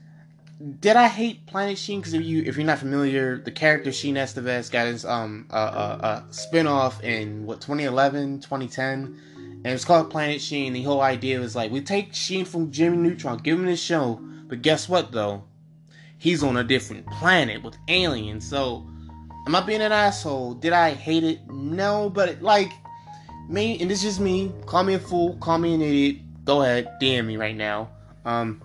Did 0.79 0.95
I 0.95 1.07
hate 1.07 1.45
Planet 1.45 1.77
Sheen? 1.77 1.99
Because 1.99 2.13
if 2.13 2.23
you 2.23 2.43
if 2.43 2.57
you're 2.57 2.65
not 2.65 2.79
familiar, 2.79 3.37
the 3.37 3.51
character 3.51 3.91
Sheen 3.91 4.15
Estevez 4.15 4.71
got 4.71 4.87
his 4.87 5.05
um 5.05 5.47
a 5.49 5.55
uh, 5.55 5.57
uh, 5.57 6.57
uh, 6.57 6.67
off 6.67 7.03
in 7.03 7.45
what 7.45 7.61
2011, 7.61 8.41
2010 8.41 9.19
and 9.63 9.73
it's 9.73 9.83
called 9.83 10.09
Planet 10.09 10.41
Sheen. 10.41 10.71
The 10.71 10.83
whole 10.83 11.01
idea 11.01 11.39
was 11.39 11.55
like 11.55 11.71
we 11.71 11.81
take 11.81 12.13
Sheen 12.13 12.45
from 12.45 12.71
Jimmy 12.71 12.97
Neutron, 12.97 13.39
give 13.39 13.59
him 13.59 13.65
this 13.65 13.81
show, 13.81 14.21
but 14.47 14.61
guess 14.61 14.87
what 14.87 15.11
though? 15.11 15.43
He's 16.17 16.43
on 16.43 16.57
a 16.57 16.63
different 16.63 17.05
planet 17.07 17.63
with 17.63 17.77
aliens. 17.87 18.47
So, 18.47 18.87
am 19.47 19.55
I 19.55 19.61
being 19.61 19.81
an 19.81 19.91
asshole? 19.91 20.55
Did 20.55 20.73
I 20.73 20.91
hate 20.91 21.23
it? 21.23 21.47
No, 21.49 22.09
but 22.09 22.41
like 22.41 22.71
me, 23.47 23.79
and 23.81 23.89
this 23.89 24.03
is 24.03 24.19
me. 24.19 24.51
Call 24.65 24.83
me 24.83 24.93
a 24.93 24.99
fool. 24.99 25.35
Call 25.37 25.57
me 25.57 25.73
an 25.73 25.81
idiot. 25.81 26.17
Go 26.45 26.61
ahead, 26.61 26.97
DM 27.01 27.25
me 27.25 27.37
right 27.37 27.55
now. 27.55 27.89
Um, 28.25 28.61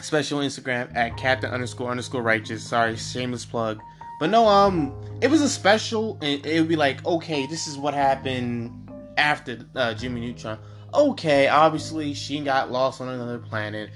special 0.00 0.40
Instagram 0.40 0.94
at 0.96 1.16
Captain 1.16 1.50
underscore 1.50 1.90
underscore 1.90 2.22
righteous. 2.22 2.62
Sorry, 2.62 2.96
shameless 2.96 3.44
plug. 3.44 3.80
But 4.18 4.30
no, 4.30 4.48
um, 4.48 4.92
it 5.20 5.30
was 5.30 5.40
a 5.40 5.48
special, 5.48 6.18
and 6.20 6.44
it 6.44 6.58
would 6.58 6.68
be 6.68 6.76
like, 6.76 7.04
okay, 7.06 7.46
this 7.46 7.68
is 7.68 7.76
what 7.76 7.94
happened 7.94 8.90
after 9.16 9.58
uh, 9.76 9.94
Jimmy 9.94 10.20
Neutron. 10.20 10.58
Okay, 10.92 11.48
obviously 11.48 12.14
she 12.14 12.40
got 12.40 12.72
lost 12.72 13.00
on 13.00 13.08
another 13.08 13.38
planet. 13.38 13.90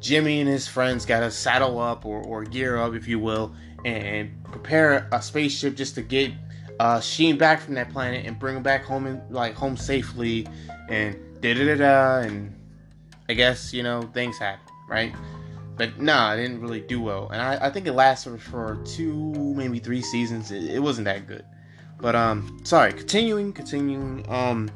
Jimmy 0.00 0.40
and 0.40 0.48
his 0.48 0.68
friends 0.68 1.04
got 1.04 1.20
to 1.20 1.30
saddle 1.30 1.80
up 1.80 2.04
or, 2.04 2.22
or 2.22 2.44
gear 2.44 2.76
up, 2.76 2.94
if 2.94 3.08
you 3.08 3.18
will, 3.18 3.54
and 3.86 4.44
prepare 4.44 5.08
a 5.12 5.22
spaceship 5.22 5.76
just 5.76 5.94
to 5.94 6.02
get 6.02 6.32
uh, 6.80 7.00
Sheen 7.00 7.38
back 7.38 7.60
from 7.60 7.74
that 7.74 7.90
planet 7.90 8.26
and 8.26 8.36
bring 8.38 8.56
him 8.56 8.62
back 8.62 8.84
home 8.84 9.06
and 9.06 9.22
like 9.32 9.54
home 9.54 9.76
safely. 9.76 10.46
And 10.88 11.16
da 11.40 11.54
da 11.54 11.76
da. 11.76 12.18
And 12.18 12.52
I 13.28 13.34
guess 13.34 13.72
you 13.72 13.84
know 13.84 14.02
things 14.12 14.38
happen, 14.38 14.66
right? 14.88 15.14
But 15.76 16.00
nah, 16.00 16.34
it 16.34 16.38
didn't 16.38 16.60
really 16.60 16.80
do 16.80 17.00
well. 17.00 17.28
And 17.30 17.40
I, 17.40 17.66
I 17.66 17.70
think 17.70 17.86
it 17.86 17.92
lasted 17.92 18.42
for 18.42 18.82
two, 18.84 19.32
maybe 19.54 19.78
three 19.78 20.02
seasons. 20.02 20.50
It, 20.50 20.64
it 20.64 20.80
wasn't 20.80 21.04
that 21.04 21.28
good. 21.28 21.44
But 22.00 22.16
um, 22.16 22.60
sorry. 22.64 22.92
Continuing, 22.92 23.52
continuing. 23.52 24.26
Um, 24.28 24.68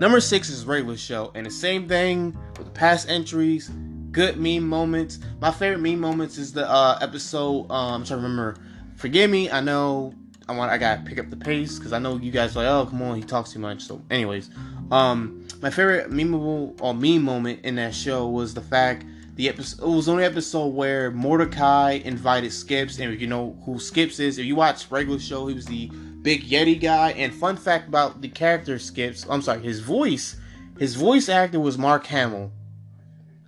number 0.00 0.20
six 0.20 0.50
is 0.50 0.64
regular 0.64 0.96
show, 0.96 1.30
and 1.36 1.46
the 1.46 1.50
same 1.50 1.86
thing 1.88 2.36
with 2.56 2.66
the 2.66 2.72
past 2.72 3.08
entries. 3.08 3.70
Good 4.18 4.36
meme 4.36 4.68
moments. 4.68 5.20
My 5.40 5.52
favorite 5.52 5.78
meme 5.78 6.00
moments 6.00 6.38
is 6.38 6.52
the 6.52 6.68
uh 6.68 6.98
episode. 7.00 7.70
Um, 7.70 7.94
I'm 7.94 8.04
trying 8.04 8.18
to 8.18 8.26
remember. 8.26 8.56
Forgive 8.96 9.30
me. 9.30 9.48
I 9.48 9.60
know 9.60 10.12
I 10.48 10.56
want. 10.56 10.72
I 10.72 10.76
gotta 10.76 11.02
pick 11.02 11.20
up 11.20 11.30
the 11.30 11.36
pace 11.36 11.78
because 11.78 11.92
I 11.92 12.00
know 12.00 12.16
you 12.16 12.32
guys 12.32 12.56
are 12.56 12.64
like, 12.64 12.66
oh 12.66 12.90
come 12.90 13.00
on, 13.02 13.14
he 13.14 13.22
talks 13.22 13.52
too 13.52 13.60
much. 13.60 13.82
So, 13.82 14.02
anyways, 14.10 14.50
um, 14.90 15.46
my 15.62 15.70
favorite 15.70 16.10
memeable 16.10 16.76
or 16.80 16.94
meme 16.94 17.22
moment 17.22 17.60
in 17.64 17.76
that 17.76 17.94
show 17.94 18.26
was 18.26 18.54
the 18.54 18.60
fact 18.60 19.06
the 19.36 19.48
episode 19.48 19.84
it 19.84 19.88
was 19.88 20.06
the 20.06 20.12
only 20.12 20.24
episode 20.24 20.74
where 20.74 21.12
Mordecai 21.12 22.00
invited 22.04 22.52
Skips, 22.52 22.98
and 22.98 23.20
you 23.20 23.28
know 23.28 23.56
who 23.64 23.78
Skips 23.78 24.18
is, 24.18 24.38
if 24.38 24.46
you 24.46 24.56
watch 24.56 24.90
regular 24.90 25.20
show, 25.20 25.46
he 25.46 25.54
was 25.54 25.66
the 25.66 25.92
big 26.22 26.42
Yeti 26.42 26.80
guy. 26.80 27.12
And 27.12 27.32
fun 27.32 27.56
fact 27.56 27.86
about 27.86 28.20
the 28.20 28.28
character 28.28 28.80
Skips, 28.80 29.24
I'm 29.30 29.42
sorry, 29.42 29.62
his 29.62 29.78
voice, 29.78 30.34
his 30.76 30.96
voice 30.96 31.28
actor 31.28 31.60
was 31.60 31.78
Mark 31.78 32.04
Hamill. 32.06 32.50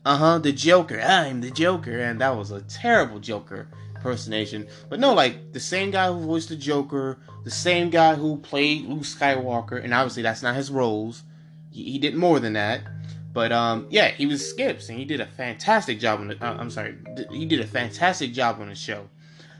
Uh 0.04 0.16
huh, 0.16 0.38
the 0.38 0.52
Joker. 0.52 1.00
I'm 1.00 1.40
the 1.40 1.50
Joker, 1.50 1.98
and 1.98 2.20
that 2.20 2.36
was 2.36 2.50
a 2.50 2.62
terrible 2.62 3.18
Joker 3.18 3.68
impersonation. 4.00 4.66
But 4.88 4.98
no, 4.98 5.12
like 5.12 5.52
the 5.52 5.60
same 5.60 5.90
guy 5.90 6.10
who 6.10 6.20
voiced 6.20 6.48
the 6.48 6.56
Joker, 6.56 7.18
the 7.44 7.50
same 7.50 7.90
guy 7.90 8.14
who 8.14 8.38
played 8.38 8.86
Luke 8.86 9.02
Skywalker, 9.02 9.82
and 9.82 9.92
obviously 9.92 10.22
that's 10.22 10.42
not 10.42 10.56
his 10.56 10.70
roles. 10.70 11.22
He, 11.70 11.84
he 11.92 11.98
did 11.98 12.14
more 12.14 12.40
than 12.40 12.54
that. 12.54 12.80
But 13.32 13.52
um, 13.52 13.86
yeah, 13.90 14.08
he 14.08 14.26
was 14.26 14.48
Skips, 14.48 14.88
and 14.88 14.98
he 14.98 15.04
did 15.04 15.20
a 15.20 15.26
fantastic 15.26 16.00
job 16.00 16.20
on 16.20 16.28
the. 16.28 16.44
Uh, 16.44 16.56
I'm 16.58 16.70
sorry, 16.70 16.96
he 17.30 17.44
did 17.44 17.60
a 17.60 17.66
fantastic 17.66 18.32
job 18.32 18.60
on 18.60 18.68
the 18.68 18.74
show. 18.74 19.08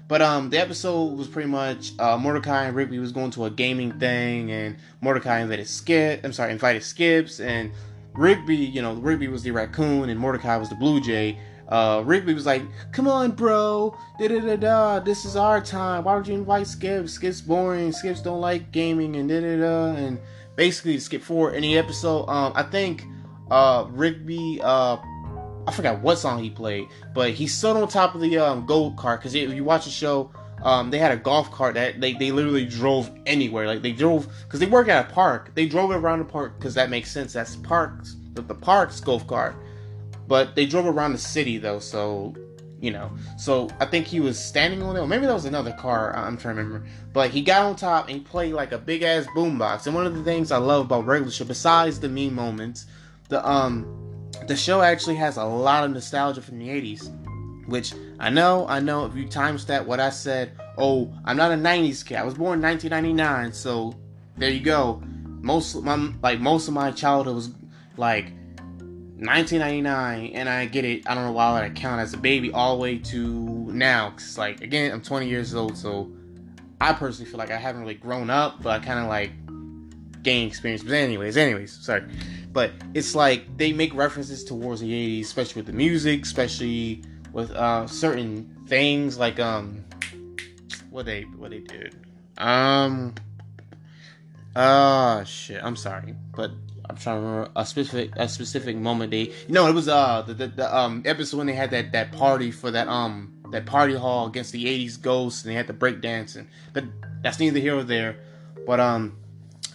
But 0.08 0.22
um, 0.22 0.50
the 0.50 0.58
episode 0.58 1.16
was 1.16 1.28
pretty 1.28 1.48
much 1.48 1.92
uh, 2.00 2.18
Mordecai 2.18 2.64
and 2.64 2.74
Rigby 2.74 2.98
was 2.98 3.12
going 3.12 3.30
to 3.32 3.44
a 3.44 3.50
gaming 3.50 3.92
thing, 3.92 4.50
and 4.50 4.76
Mordecai 5.00 5.38
invited 5.38 5.68
Skip. 5.68 6.24
I'm 6.24 6.32
sorry, 6.32 6.50
invited 6.50 6.82
Skips, 6.82 7.38
and 7.38 7.70
Rigby, 8.14 8.56
you 8.56 8.82
know, 8.82 8.94
Rigby 8.94 9.28
was 9.28 9.42
the 9.42 9.50
raccoon, 9.50 10.08
and 10.08 10.18
Mordecai 10.18 10.56
was 10.56 10.68
the 10.68 10.74
blue 10.74 11.00
jay. 11.00 11.38
Uh, 11.68 12.02
Rigby 12.04 12.34
was 12.34 12.46
like, 12.46 12.62
"Come 12.92 13.06
on, 13.06 13.32
bro, 13.32 13.96
da 14.18 14.28
da 14.28 14.40
da 14.40 14.56
da. 14.56 15.00
This 15.00 15.24
is 15.24 15.36
our 15.36 15.60
time. 15.60 16.04
Why 16.04 16.16
would 16.16 16.26
you 16.26 16.34
invite 16.34 16.66
Skips? 16.66 17.12
Skips 17.12 17.40
boring. 17.40 17.92
Skips 17.92 18.20
don't 18.20 18.40
like 18.40 18.72
gaming, 18.72 19.14
and 19.16 19.28
da 19.28 19.40
da 19.40 19.56
da." 19.56 19.96
And 19.96 20.18
basically, 20.56 20.98
skip 20.98 21.22
forward 21.22 21.54
any 21.54 21.78
episode, 21.78 22.26
um, 22.28 22.52
I 22.56 22.64
think 22.64 23.04
uh, 23.50 23.86
Rigby 23.90 24.60
uh 24.62 24.96
I 25.66 25.72
forgot 25.72 26.00
what 26.00 26.18
song 26.18 26.42
he 26.42 26.50
played, 26.50 26.88
but 27.14 27.30
he 27.30 27.46
stood 27.46 27.76
on 27.76 27.86
top 27.86 28.14
of 28.14 28.20
the 28.20 28.38
um, 28.38 28.66
gold 28.66 28.96
cart 28.96 29.20
because 29.20 29.34
if 29.34 29.52
you 29.52 29.62
watch 29.62 29.84
the 29.84 29.90
show, 29.90 30.32
um, 30.62 30.90
they 30.90 30.98
had 30.98 31.12
a 31.12 31.16
golf 31.16 31.50
cart 31.50 31.74
that 31.74 32.00
they, 32.00 32.12
they 32.14 32.32
literally 32.32 32.66
drove 32.66 33.10
anywhere. 33.26 33.66
Like 33.66 33.82
they 33.82 33.92
drove 33.92 34.28
because 34.44 34.60
they 34.60 34.66
work 34.66 34.88
at 34.88 35.10
a 35.10 35.12
park. 35.12 35.54
They 35.54 35.66
drove 35.66 35.90
around 35.90 36.18
the 36.20 36.24
park 36.24 36.58
because 36.58 36.74
that 36.74 36.90
makes 36.90 37.10
sense. 37.10 37.32
That's 37.32 37.56
parks 37.56 38.16
the, 38.34 38.42
the 38.42 38.54
park's 38.54 39.00
golf 39.00 39.26
cart, 39.26 39.56
but 40.26 40.54
they 40.54 40.66
drove 40.66 40.86
around 40.86 41.12
the 41.12 41.18
city 41.18 41.58
though. 41.58 41.78
So 41.78 42.34
you 42.80 42.90
know, 42.90 43.10
so 43.36 43.68
I 43.78 43.84
think 43.84 44.06
he 44.06 44.20
was 44.20 44.42
standing 44.42 44.82
on 44.82 44.96
it, 44.96 45.00
or 45.00 45.06
maybe 45.06 45.26
that 45.26 45.34
was 45.34 45.44
another 45.44 45.72
car. 45.72 46.16
I'm 46.16 46.38
trying 46.38 46.56
to 46.56 46.62
remember. 46.62 46.88
But 47.12 47.30
he 47.30 47.42
got 47.42 47.66
on 47.66 47.76
top 47.76 48.08
and 48.08 48.24
played 48.24 48.54
like 48.54 48.72
a 48.72 48.78
big 48.78 49.02
ass 49.02 49.26
boombox. 49.36 49.86
And 49.86 49.94
one 49.94 50.06
of 50.06 50.14
the 50.14 50.24
things 50.24 50.50
I 50.50 50.56
love 50.56 50.86
about 50.86 51.04
regular 51.04 51.30
show, 51.30 51.44
besides 51.44 52.00
the 52.00 52.08
meme 52.08 52.34
moments, 52.34 52.86
the 53.28 53.46
um 53.46 53.86
the 54.46 54.56
show 54.56 54.80
actually 54.80 55.16
has 55.16 55.36
a 55.36 55.44
lot 55.44 55.84
of 55.84 55.90
nostalgia 55.90 56.40
from 56.40 56.58
the 56.58 56.68
80s 56.68 57.10
which 57.70 57.94
I 58.20 58.28
know, 58.28 58.66
I 58.68 58.80
know 58.80 59.06
if 59.06 59.16
you 59.16 59.26
timestamp 59.26 59.86
what 59.86 59.98
I 59.98 60.10
said, 60.10 60.52
oh, 60.76 61.10
I'm 61.24 61.38
not 61.38 61.52
a 61.52 61.54
90s 61.54 62.04
kid. 62.04 62.16
I 62.16 62.22
was 62.22 62.34
born 62.34 62.58
in 62.58 62.62
1999, 62.62 63.54
so 63.54 63.94
there 64.36 64.50
you 64.50 64.60
go. 64.60 65.02
Most 65.40 65.74
my 65.82 66.12
like 66.22 66.38
most 66.38 66.68
of 66.68 66.74
my 66.74 66.90
childhood 66.90 67.34
was 67.34 67.48
like 67.96 68.26
1999 69.16 70.32
and 70.34 70.48
I 70.50 70.66
get 70.66 70.84
it. 70.84 71.08
I 71.08 71.14
don't 71.14 71.24
know 71.24 71.32
why 71.32 71.64
I 71.64 71.70
count 71.70 72.02
as 72.02 72.12
a 72.12 72.18
baby 72.18 72.52
all 72.52 72.76
the 72.76 72.82
way 72.82 72.98
to 72.98 73.18
now 73.18 74.10
cuz 74.10 74.36
like 74.36 74.60
again, 74.60 74.92
I'm 74.92 75.00
20 75.00 75.26
years 75.26 75.54
old, 75.54 75.78
so 75.78 76.12
I 76.78 76.92
personally 76.92 77.30
feel 77.30 77.38
like 77.38 77.50
I 77.50 77.56
haven't 77.56 77.80
really 77.80 77.94
grown 77.94 78.28
up, 78.28 78.62
but 78.62 78.82
I 78.82 78.84
kind 78.84 78.98
of 78.98 79.06
like 79.06 79.30
gain 80.22 80.46
experience. 80.46 80.82
But 80.82 80.92
anyways, 80.92 81.38
anyways, 81.38 81.72
sorry. 81.72 82.04
But 82.52 82.72
it's 82.92 83.14
like 83.14 83.56
they 83.56 83.72
make 83.72 83.94
references 83.94 84.44
towards 84.44 84.82
the 84.82 84.90
80s, 84.90 85.22
especially 85.22 85.60
with 85.60 85.66
the 85.66 85.72
music, 85.72 86.24
especially 86.24 87.02
with 87.32 87.50
uh, 87.52 87.86
certain 87.86 88.56
things 88.66 89.18
like 89.18 89.38
um 89.40 89.84
what 90.90 91.06
they 91.06 91.22
what 91.22 91.50
they 91.50 91.60
did. 91.60 91.96
Um 92.38 93.14
uh 94.54 95.24
shit, 95.24 95.62
I'm 95.62 95.76
sorry. 95.76 96.14
But 96.34 96.50
I'm 96.90 96.96
trying 96.96 97.16
to 97.16 97.26
remember 97.26 97.50
a 97.54 97.64
specific 97.64 98.12
a 98.16 98.28
specific 98.28 98.76
moment 98.76 99.12
they 99.12 99.22
you 99.22 99.34
no 99.48 99.68
it 99.68 99.74
was 99.74 99.88
uh 99.88 100.22
the, 100.22 100.34
the, 100.34 100.46
the 100.48 100.76
um 100.76 101.02
episode 101.06 101.36
when 101.38 101.46
they 101.46 101.54
had 101.54 101.70
that 101.70 101.92
that 101.92 102.12
party 102.12 102.50
for 102.50 102.70
that 102.72 102.88
um 102.88 103.32
that 103.50 103.64
party 103.66 103.94
hall 103.94 104.26
against 104.26 104.52
the 104.52 104.64
80s 104.64 105.00
ghosts 105.00 105.42
and 105.42 105.50
they 105.50 105.54
had 105.54 105.68
the 105.68 105.72
break 105.72 106.00
dancing 106.00 106.48
but 106.72 106.84
that's 107.22 107.38
neither 107.38 107.60
here 107.60 107.76
or 107.76 107.84
there 107.84 108.16
but 108.66 108.80
um 108.80 109.16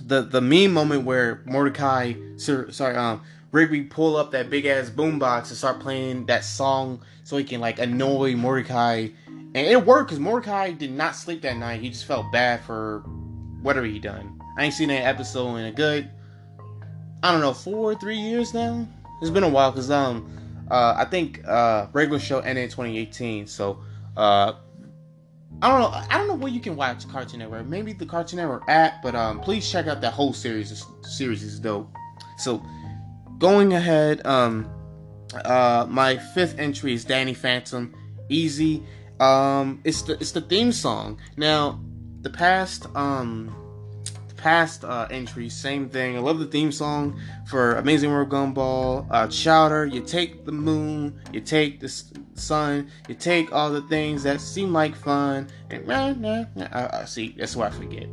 the 0.01 0.21
the 0.21 0.41
meme 0.41 0.73
moment 0.73 1.05
where 1.05 1.41
Mordecai 1.45 2.13
Sir 2.35 2.69
sorry 2.71 2.95
um 2.97 3.21
Rigby 3.55 3.83
pull 3.83 4.17
up 4.17 4.31
that 4.31 4.49
big 4.49 4.65
ass 4.65 4.89
boombox 4.89 5.49
and 5.49 5.57
start 5.57 5.79
playing 5.79 6.25
that 6.25 6.43
song 6.43 7.01
so 7.23 7.37
he 7.37 7.43
can 7.43 7.61
like 7.61 7.79
annoy 7.79 8.35
Mordecai 8.35 9.07
and 9.27 9.55
it 9.55 9.85
worked 9.85 10.09
because 10.09 10.19
Mordecai 10.19 10.71
did 10.71 10.91
not 10.91 11.15
sleep 11.15 11.41
that 11.43 11.57
night 11.57 11.81
he 11.81 11.89
just 11.89 12.05
felt 12.05 12.31
bad 12.31 12.63
for 12.63 12.99
whatever 13.61 13.85
he 13.85 13.99
done 13.99 14.39
I 14.57 14.65
ain't 14.65 14.73
seen 14.73 14.89
that 14.89 15.05
episode 15.05 15.55
in 15.55 15.65
a 15.65 15.71
good 15.71 16.09
I 17.23 17.31
don't 17.31 17.41
know 17.41 17.53
four 17.53 17.95
three 17.95 18.17
years 18.17 18.53
now 18.53 18.87
it's 19.21 19.31
been 19.31 19.43
a 19.43 19.49
while 19.49 19.71
because 19.71 19.89
um 19.89 20.29
uh, 20.69 20.95
I 20.97 21.05
think 21.05 21.45
uh, 21.47 21.87
regular 21.93 22.19
show 22.19 22.39
ended 22.39 22.63
in 22.63 22.69
2018, 22.69 23.45
so 23.47 23.79
uh, 24.17 24.53
I 25.61 25.69
don't 25.69 25.79
know. 25.79 26.01
I 26.09 26.17
don't 26.17 26.27
know 26.27 26.35
where 26.35 26.51
you 26.51 26.59
can 26.59 26.75
watch 26.75 27.07
Cartoon 27.07 27.39
Network. 27.39 27.67
Maybe 27.67 27.93
the 27.93 28.05
Cartoon 28.05 28.37
Network 28.37 28.63
app, 28.67 29.03
but 29.03 29.15
um, 29.15 29.39
please 29.39 29.69
check 29.69 29.87
out 29.87 30.01
that 30.01 30.13
whole 30.13 30.33
series. 30.33 30.69
This 30.69 30.85
series 31.17 31.43
is 31.43 31.59
dope. 31.59 31.89
So, 32.37 32.63
going 33.37 33.73
ahead, 33.73 34.25
um, 34.25 34.69
uh, 35.33 35.85
my 35.89 36.17
fifth 36.17 36.57
entry 36.59 36.93
is 36.93 37.05
Danny 37.05 37.33
Phantom. 37.33 37.93
Easy. 38.29 38.83
Um, 39.19 39.81
it's 39.83 40.01
the 40.03 40.13
it's 40.13 40.31
the 40.31 40.41
theme 40.41 40.71
song. 40.71 41.19
Now, 41.37 41.79
the 42.21 42.29
past 42.29 42.87
um 42.95 43.55
the 44.27 44.35
past 44.35 44.83
uh, 44.83 45.07
entry, 45.09 45.49
same 45.49 45.89
thing. 45.89 46.17
I 46.17 46.19
love 46.19 46.39
the 46.39 46.47
theme 46.47 46.71
song 46.71 47.19
for 47.47 47.75
Amazing 47.75 48.11
World 48.11 48.29
Gumball, 48.29 49.07
uh, 49.09 49.27
Chowder. 49.27 49.85
You 49.85 50.01
take 50.01 50.45
the 50.45 50.51
moon, 50.51 51.19
you 51.31 51.41
take 51.41 51.79
the 51.79 51.89
sun, 52.33 52.89
you 53.07 53.15
take 53.15 53.53
all 53.53 53.71
the 53.71 53.81
things 53.83 54.23
that 54.23 54.41
seem 54.41 54.73
like 54.73 54.95
fun, 54.95 55.47
and 55.69 55.87
nah, 55.87 56.13
nah, 56.13 56.45
nah. 56.55 56.65
Uh, 56.65 57.05
see, 57.05 57.35
that's 57.37 57.55
what 57.55 57.71
I 57.71 57.75
forget. 57.75 58.07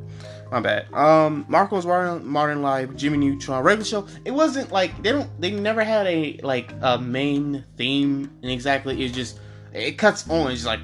My 0.53 0.61
bad. 0.61 0.93
Um, 0.93 1.47
Marco's 1.49 1.87
Modern, 1.87 2.27
Modern 2.27 2.61
Life, 2.61 2.95
Jimmy 2.95 3.17
Neutron, 3.17 3.65
regular 3.65 3.87
show. 3.87 4.07
It 4.27 4.33
wasn't 4.33 4.71
like 4.71 5.03
they 5.03 5.11
don't. 5.11 5.41
They 5.41 5.51
never 5.51 5.83
had 5.83 6.07
a 6.07 6.39
like 6.43 6.75
a 6.83 6.99
main 6.99 7.65
theme, 7.79 8.31
and 8.43 8.51
exactly 8.51 9.03
it's 9.03 9.15
just 9.15 9.41
it 9.73 9.93
cuts 9.93 10.29
on. 10.29 10.51
It's 10.53 10.67
like 10.67 10.81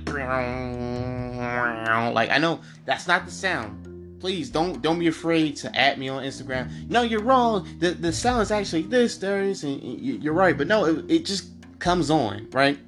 like 2.14 2.30
I 2.30 2.38
know 2.38 2.60
that's 2.86 3.06
not 3.06 3.26
the 3.26 3.30
sound 3.30 3.84
please 4.20 4.50
don't 4.50 4.82
don't 4.82 4.98
be 4.98 5.06
afraid 5.06 5.54
to 5.56 5.76
add 5.76 5.98
me 5.98 6.08
on 6.08 6.24
Instagram. 6.24 6.88
No, 6.88 7.02
you're 7.02 7.22
wrong. 7.22 7.68
The 7.78 7.90
the 7.90 8.12
sound 8.12 8.42
is 8.42 8.50
actually 8.50 8.82
this, 8.82 9.18
there's, 9.18 9.64
and 9.64 9.80
you're 9.82 10.32
right. 10.32 10.56
But 10.56 10.66
no, 10.66 10.86
it, 10.86 11.04
it 11.10 11.24
just 11.24 11.50
comes 11.78 12.10
on, 12.10 12.48
right? 12.52 12.78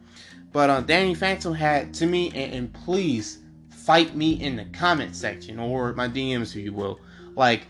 But 0.53 0.71
uh, 0.71 0.81
Danny 0.81 1.15
Phantom 1.15 1.55
had 1.55 1.95
to 1.95 2.07
me, 2.07 2.33
and, 2.35 2.55
and 2.55 2.73
please 2.73 3.40
fight 3.85 4.15
me 4.15 4.33
in 4.33 4.57
the 4.57 4.65
comment 4.67 5.17
section 5.17 5.59
or 5.59 5.93
my 5.95 6.09
DMs, 6.09 6.57
if 6.57 6.65
you 6.65 6.73
will. 6.73 7.01
Like, 7.37 7.67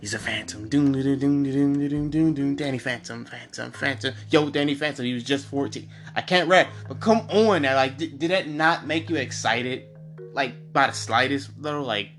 he's 0.00 0.14
a 0.14 0.18
phantom. 0.18 0.68
Danny 0.68 2.78
Phantom, 2.78 3.24
Phantom, 3.24 3.72
Phantom. 3.72 4.14
Yo, 4.30 4.50
Danny 4.50 4.74
Phantom, 4.74 5.04
he 5.04 5.14
was 5.14 5.24
just 5.24 5.46
14. 5.46 5.88
I 6.14 6.22
can't 6.22 6.48
rap, 6.48 6.68
but 6.88 7.00
come 7.00 7.26
on 7.30 7.62
now. 7.62 7.76
Like, 7.76 7.98
did, 7.98 8.18
did 8.18 8.30
that 8.30 8.48
not 8.48 8.86
make 8.86 9.10
you 9.10 9.16
excited? 9.16 9.84
like 10.32 10.72
by 10.72 10.86
the 10.86 10.92
slightest 10.92 11.50
little. 11.58 11.82
Like 11.82 12.10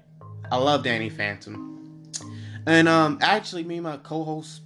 I 0.51 0.57
love 0.57 0.83
Danny 0.83 1.09
Phantom, 1.09 2.01
and 2.65 2.87
um 2.87 3.19
actually 3.21 3.63
me 3.63 3.75
and 3.75 3.83
my 3.83 3.97
co-host 3.97 4.61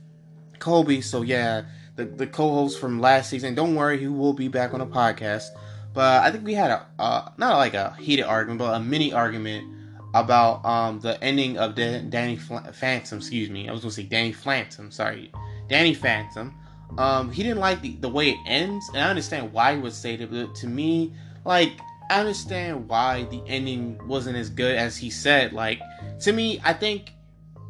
Kobe. 0.60 1.02
So 1.02 1.22
yeah, 1.22 1.64
the 1.96 2.06
the 2.06 2.28
co-host 2.28 2.80
from 2.80 3.00
last 3.00 3.30
season. 3.30 3.56
Don't 3.56 3.76
worry, 3.76 3.98
he 4.00 4.08
will 4.08 4.34
be 4.34 4.48
back 4.48 4.74
on 4.74 4.80
the 4.80 4.88
podcast. 4.88 5.50
But 5.94 6.24
I 6.24 6.32
think 6.32 6.44
we 6.44 6.54
had 6.54 6.72
a 6.72 6.86
uh, 7.00 7.30
not 7.38 7.58
like 7.58 7.74
a 7.74 7.96
heated 8.00 8.24
argument, 8.24 8.60
but 8.60 8.74
a 8.74 8.80
mini 8.80 9.14
argument 9.14 9.68
about 10.14 10.64
um 10.66 11.00
the 11.00 11.22
ending 11.24 11.58
of 11.58 11.76
the 11.76 12.00
Danny 12.10 12.38
Fl- 12.38 12.58
Phantom. 12.74 13.20
Excuse 13.20 13.50
me, 13.50 13.70
I 13.70 13.72
was 13.72 13.82
gonna 13.82 13.92
say 13.92 14.04
Danny 14.04 14.32
Phantom. 14.32 14.92
Sorry, 14.92 15.32
Danny 15.68 15.94
Phantom. 15.94 16.56
Um, 16.98 17.32
he 17.32 17.42
didn't 17.42 17.60
like 17.60 17.82
the, 17.82 17.96
the 18.02 18.10
way 18.10 18.30
it 18.30 18.38
ends, 18.46 18.88
and 18.90 19.00
I 19.00 19.10
understand 19.10 19.52
why 19.52 19.76
he 19.76 19.82
would 19.82 19.94
say 19.94 20.16
that. 20.16 20.32
But 20.32 20.56
to 20.56 20.68
me, 20.68 21.14
like 21.46 21.74
I 22.10 22.20
understand 22.20 22.88
why 22.88 23.24
the 23.24 23.42
ending 23.48 24.00
wasn't 24.08 24.38
as 24.38 24.50
good 24.50 24.76
as 24.76 24.98
he 24.98 25.10
said. 25.10 25.54
Like 25.54 25.80
to 26.22 26.32
me, 26.32 26.60
I 26.64 26.74
think 26.74 27.14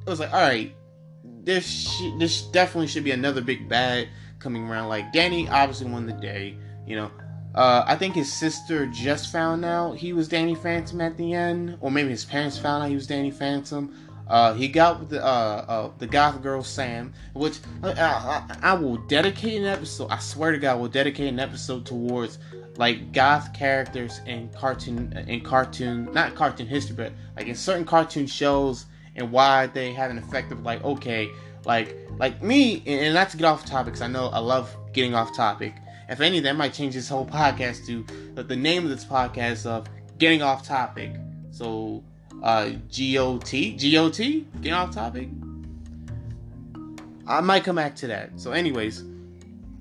it 0.06 0.10
was 0.10 0.20
like, 0.20 0.34
all 0.34 0.42
right, 0.42 0.76
this 1.44 1.66
sh- 1.66 2.12
this 2.20 2.44
definitely 2.44 2.88
should 2.88 3.04
be 3.04 3.12
another 3.12 3.42
big 3.42 3.68
bad 3.68 4.10
coming 4.40 4.68
around. 4.68 4.90
Like 4.90 5.12
Danny 5.14 5.48
obviously 5.50 5.88
won 5.88 6.06
the 6.06 6.14
day, 6.14 6.58
you 6.88 6.96
know. 6.96 7.12
Uh, 7.56 7.84
I 7.86 7.96
think 7.96 8.16
his 8.16 8.34
sister 8.34 8.88
just 8.88 9.32
found 9.32 9.64
out 9.64 9.94
he 9.98 10.12
was 10.12 10.28
Danny 10.28 10.56
Phantom 10.56 11.00
at 11.02 11.18
the 11.18 11.34
end, 11.34 11.78
or 11.82 11.92
maybe 11.92 12.10
his 12.10 12.26
parents 12.26 12.58
found 12.58 12.84
out 12.84 12.90
he 12.90 12.96
was 12.96 13.06
Danny 13.06 13.30
Phantom. 13.30 13.94
Uh, 14.28 14.54
he 14.54 14.68
got 14.68 15.00
with 15.00 15.10
the 15.10 15.24
uh, 15.24 15.66
uh, 15.68 15.92
the 16.00 16.08
goth 16.08 16.42
girl 16.42 16.64
Sam, 16.64 17.14
which 17.34 17.60
I, 17.84 17.92
I, 17.92 18.58
I, 18.62 18.74
will 18.74 18.98
dedicate 18.98 19.60
an 19.60 19.68
episode. 19.68 20.10
I 20.10 20.18
swear 20.20 20.54
to 20.54 20.58
God, 20.58 20.80
will 20.80 20.88
dedicate 20.88 21.28
an 21.28 21.40
episode 21.40 21.86
towards 21.86 22.40
like 22.78 23.12
goth 23.12 23.54
characters 23.54 24.22
in 24.26 24.50
cartoon 24.50 25.14
in 25.28 25.42
cartoon 25.42 26.12
not 26.14 26.34
cartoon 26.36 26.68
history 26.68 26.96
but 26.96 27.12
like 27.36 27.48
in 27.48 27.56
certain 27.56 27.86
cartoon 27.86 28.26
shows 28.26 28.86
and 29.16 29.32
why 29.32 29.68
they 29.68 29.94
have 29.94 30.12
an 30.12 30.18
effect 30.18 30.52
of 30.52 30.64
like 30.64 30.84
okay 30.84 31.30
like 31.66 31.96
like 32.18 32.42
me 32.42 32.84
and 32.86 33.14
not 33.14 33.30
to 33.30 33.38
get 33.38 33.46
off 33.46 33.66
topic 33.66 33.94
because 33.94 34.02
i 34.02 34.08
know 34.08 34.28
i 34.28 34.40
love 34.40 34.76
getting 34.94 35.16
off 35.16 35.36
topic. 35.36 35.76
If 36.08 36.22
any 36.22 36.40
that 36.42 36.56
might 36.56 36.74
change 36.74 36.94
this 36.94 37.10
whole 37.10 37.26
podcast 37.26 37.86
to 37.88 38.06
the 38.42 38.56
name 38.56 38.84
of 38.84 38.90
this 38.90 39.04
podcast 39.04 39.66
of 39.66 39.88
getting 40.20 40.42
off 40.42 40.66
topic. 40.66 41.12
So 41.52 42.04
uh 42.42 42.70
got 42.70 43.50
got 43.52 44.14
getting 44.14 44.74
off 44.74 44.94
topic? 44.94 45.30
I 47.26 47.42
might 47.42 47.64
come 47.64 47.78
back 47.78 47.96
to 47.98 48.08
that. 48.08 48.40
So 48.40 48.52
anyways 48.52 49.04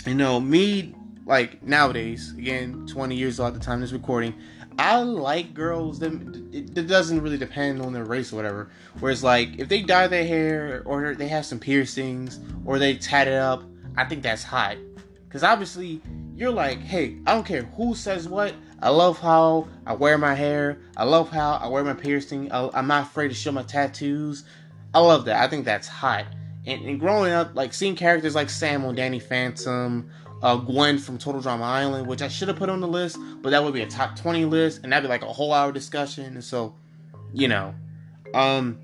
you 0.07 0.15
know 0.15 0.41
me 0.41 0.95
like 1.25 1.63
nowadays, 1.63 2.33
again, 2.37 2.85
20 2.89 3.15
years 3.15 3.39
old 3.39 3.55
at 3.55 3.61
the 3.61 3.65
time 3.65 3.75
of 3.75 3.81
this 3.83 3.93
recording, 3.93 4.35
I 4.79 5.03
like 5.03 5.55
girls 5.55 5.99
that 6.01 6.13
it, 6.53 6.77
it, 6.77 6.87
doesn't 6.87 7.21
really 7.21 7.39
depend 7.39 7.83
on 7.83 7.93
their 7.93 8.05
race 8.05 8.33
or 8.33 8.37
whatever. 8.37 8.71
Whereas, 9.01 9.23
like, 9.23 9.59
if 9.59 9.69
they 9.69 9.83
dye 9.83 10.07
their 10.09 10.27
hair 10.27 10.83
or 10.85 11.15
they 11.15 11.29
have 11.29 11.47
some 11.47 11.59
piercings 11.59 12.41
or 12.65 12.79
they 12.79 12.97
tat 12.97 13.29
it 13.29 13.35
up, 13.35 13.63
I 13.97 14.05
think 14.05 14.23
that's 14.23 14.43
hot. 14.43 14.77
Because 15.29 15.43
obviously, 15.43 16.01
you're 16.35 16.51
like, 16.51 16.79
hey, 16.81 17.19
I 17.27 17.35
don't 17.35 17.47
care 17.47 17.63
who 17.63 17.95
says 17.95 18.29
what. 18.29 18.55
I 18.81 18.89
love 18.89 19.19
how 19.19 19.69
I 19.87 19.95
wear 19.95 20.19
my 20.19 20.35
hair. 20.35 20.79
I 20.97 21.05
love 21.05 21.31
how 21.31 21.53
I 21.53 21.69
wear 21.69 21.85
my 21.85 21.95
piercing. 21.95 22.51
I, 22.51 22.79
am 22.79 22.89
not 22.89 23.05
afraid 23.05 23.29
to 23.29 23.35
show 23.35 23.53
my 23.53 23.63
tattoos. 23.63 24.45
I 24.93 24.99
love 24.99 25.27
that. 25.27 25.43
I 25.43 25.49
think 25.49 25.65
that's 25.65 25.87
hot. 25.87 26.27
And, 26.67 26.85
and 26.85 27.01
growing 27.01 27.33
up, 27.33 27.55
like 27.55 27.73
seeing 27.73 27.97
characters 27.97 28.35
like 28.35 28.51
Sam 28.51 28.85
on 28.85 28.95
Danny 28.95 29.21
Phantom 29.21 30.11
uh, 30.43 30.57
Gwen 30.57 30.99
from 30.99 31.19
Total 31.19 31.41
Drama 31.41 31.65
Island, 31.65 32.07
which 32.07 32.23
I 32.23 32.29
should 32.29 32.49
have 32.49 32.57
put 32.57 32.69
on 32.69 32.81
the 32.81 32.89
list, 32.89 33.19
but 33.43 33.51
that 33.51 33.63
would 33.63 33.75
be 33.75 33.83
a 33.83 33.87
top 33.87 34.17
20 34.17 34.45
list, 34.47 34.81
and 34.83 34.93
that'd 34.93 35.05
be 35.05 35.09
like 35.09 35.23
a 35.23 35.33
whole 35.33 35.53
hour 35.53 35.73
discussion. 35.73 36.25
And 36.25 36.45
so, 36.45 36.75
you 37.33 37.49
know, 37.49 37.75
um, 38.35 38.79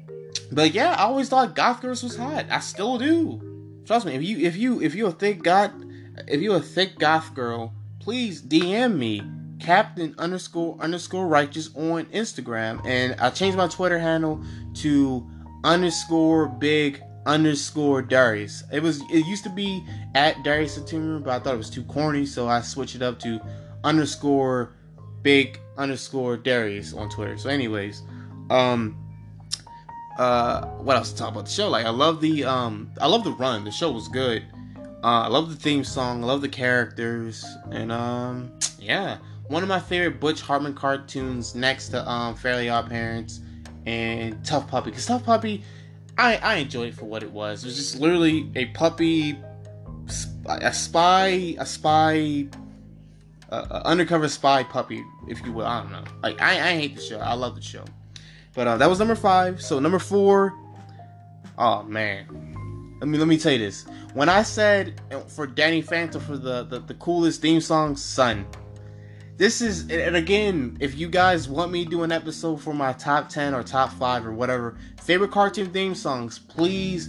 but 0.52 0.72
yeah, 0.72 0.92
I 0.92 1.02
always 1.02 1.28
thought 1.28 1.54
Goth 1.54 1.80
Girls 1.80 2.02
was 2.02 2.16
hot. 2.16 2.46
I 2.50 2.60
still 2.60 2.98
do. 2.98 3.82
Trust 3.86 4.06
me, 4.06 4.14
if 4.14 4.22
you 4.22 4.38
if 4.38 4.56
you 4.56 4.82
if 4.82 4.94
you're 4.94 5.08
a 5.08 5.12
thick 5.12 5.42
goth, 5.42 5.72
if 6.26 6.40
you're 6.40 6.58
a 6.58 6.60
thick 6.60 6.98
goth 6.98 7.34
girl, 7.34 7.72
please 8.00 8.42
DM 8.42 8.96
me 8.96 9.22
Captain 9.58 10.14
underscore 10.18 10.76
underscore 10.80 11.26
righteous 11.26 11.70
on 11.74 12.04
Instagram, 12.06 12.84
and 12.86 13.18
I 13.20 13.30
changed 13.30 13.56
my 13.56 13.66
Twitter 13.66 13.98
handle 13.98 14.42
to 14.74 15.28
underscore 15.64 16.48
big 16.48 17.02
underscore 17.28 18.00
Darius. 18.00 18.64
It 18.72 18.82
was 18.82 19.02
it 19.10 19.24
used 19.26 19.44
to 19.44 19.50
be 19.50 19.84
at 20.14 20.42
Darius 20.42 20.74
the 20.74 20.80
Saturn, 20.80 21.22
but 21.22 21.30
I 21.30 21.38
thought 21.38 21.54
it 21.54 21.58
was 21.58 21.70
too 21.70 21.84
corny, 21.84 22.26
so 22.26 22.48
I 22.48 22.62
switched 22.62 22.96
it 22.96 23.02
up 23.02 23.20
to 23.20 23.38
underscore 23.84 24.72
big 25.22 25.60
underscore 25.76 26.38
Darius 26.38 26.94
on 26.94 27.10
Twitter. 27.10 27.36
So, 27.36 27.50
anyways, 27.50 28.02
um, 28.48 28.96
uh, 30.18 30.66
what 30.78 30.96
else 30.96 31.12
to 31.12 31.18
talk 31.18 31.32
about 31.32 31.44
the 31.44 31.50
show? 31.50 31.68
Like, 31.68 31.84
I 31.84 31.90
love 31.90 32.22
the 32.22 32.44
um, 32.44 32.90
I 33.00 33.06
love 33.06 33.24
the 33.24 33.32
run. 33.32 33.62
The 33.62 33.70
show 33.70 33.92
was 33.92 34.08
good. 34.08 34.42
Uh, 35.04 35.22
I 35.22 35.28
love 35.28 35.50
the 35.50 35.56
theme 35.56 35.84
song. 35.84 36.24
I 36.24 36.26
love 36.26 36.40
the 36.40 36.48
characters, 36.48 37.44
and 37.70 37.92
um, 37.92 38.58
yeah, 38.80 39.18
one 39.48 39.62
of 39.62 39.68
my 39.68 39.78
favorite 39.78 40.18
Butch 40.18 40.40
Hartman 40.40 40.74
cartoons 40.74 41.54
next 41.54 41.90
to 41.90 42.08
um, 42.08 42.34
Fairly 42.34 42.70
Odd 42.70 42.88
Parents 42.88 43.40
and 43.86 44.44
T.U.F.F. 44.44 44.68
Puppy. 44.68 44.90
Because 44.90 45.06
T.U.F.F. 45.06 45.24
Puppy, 45.24 45.62
I 46.18 46.36
I 46.36 46.54
enjoyed 46.56 46.88
it 46.88 46.94
for 46.94 47.04
what 47.06 47.22
it 47.22 47.30
was. 47.30 47.64
It 47.64 47.68
was 47.68 47.76
just 47.76 48.00
literally 48.00 48.50
a 48.56 48.66
puppy, 48.66 49.38
a 50.46 50.74
spy, 50.74 51.54
a 51.58 51.64
spy, 51.64 52.46
uh, 53.50 53.82
undercover 53.84 54.28
spy 54.28 54.64
puppy, 54.64 55.02
if 55.28 55.44
you 55.46 55.52
will. 55.52 55.66
I 55.66 55.82
don't 55.82 55.92
know. 55.92 56.04
Like 56.22 56.42
I 56.42 56.70
I 56.70 56.74
hate 56.74 56.96
the 56.96 57.02
show. 57.02 57.18
I 57.18 57.34
love 57.34 57.54
the 57.54 57.62
show. 57.62 57.84
But 58.54 58.66
uh, 58.66 58.76
that 58.78 58.88
was 58.88 58.98
number 58.98 59.14
five. 59.14 59.62
So 59.62 59.78
number 59.78 60.00
four, 60.00 60.52
oh 61.56 61.84
man, 61.84 62.96
let 63.00 63.08
me 63.08 63.16
let 63.16 63.28
me 63.28 63.38
tell 63.38 63.52
you 63.52 63.58
this. 63.58 63.86
When 64.14 64.28
I 64.28 64.42
said 64.42 65.00
for 65.28 65.46
Danny 65.46 65.80
Phantom 65.80 66.20
for 66.20 66.36
the, 66.36 66.64
the, 66.64 66.80
the 66.80 66.94
coolest 66.94 67.40
theme 67.40 67.60
song, 67.60 67.96
Son. 67.96 68.44
This 69.38 69.62
is 69.62 69.88
and 69.88 70.16
again, 70.16 70.76
if 70.80 70.98
you 70.98 71.08
guys 71.08 71.48
want 71.48 71.70
me 71.70 71.84
to 71.84 71.90
do 71.90 72.02
an 72.02 72.10
episode 72.10 72.60
for 72.60 72.74
my 72.74 72.92
top 72.94 73.28
ten 73.28 73.54
or 73.54 73.62
top 73.62 73.92
five 73.92 74.26
or 74.26 74.32
whatever 74.32 74.76
favorite 75.00 75.30
cartoon 75.30 75.70
theme 75.70 75.94
songs, 75.94 76.40
please 76.40 77.08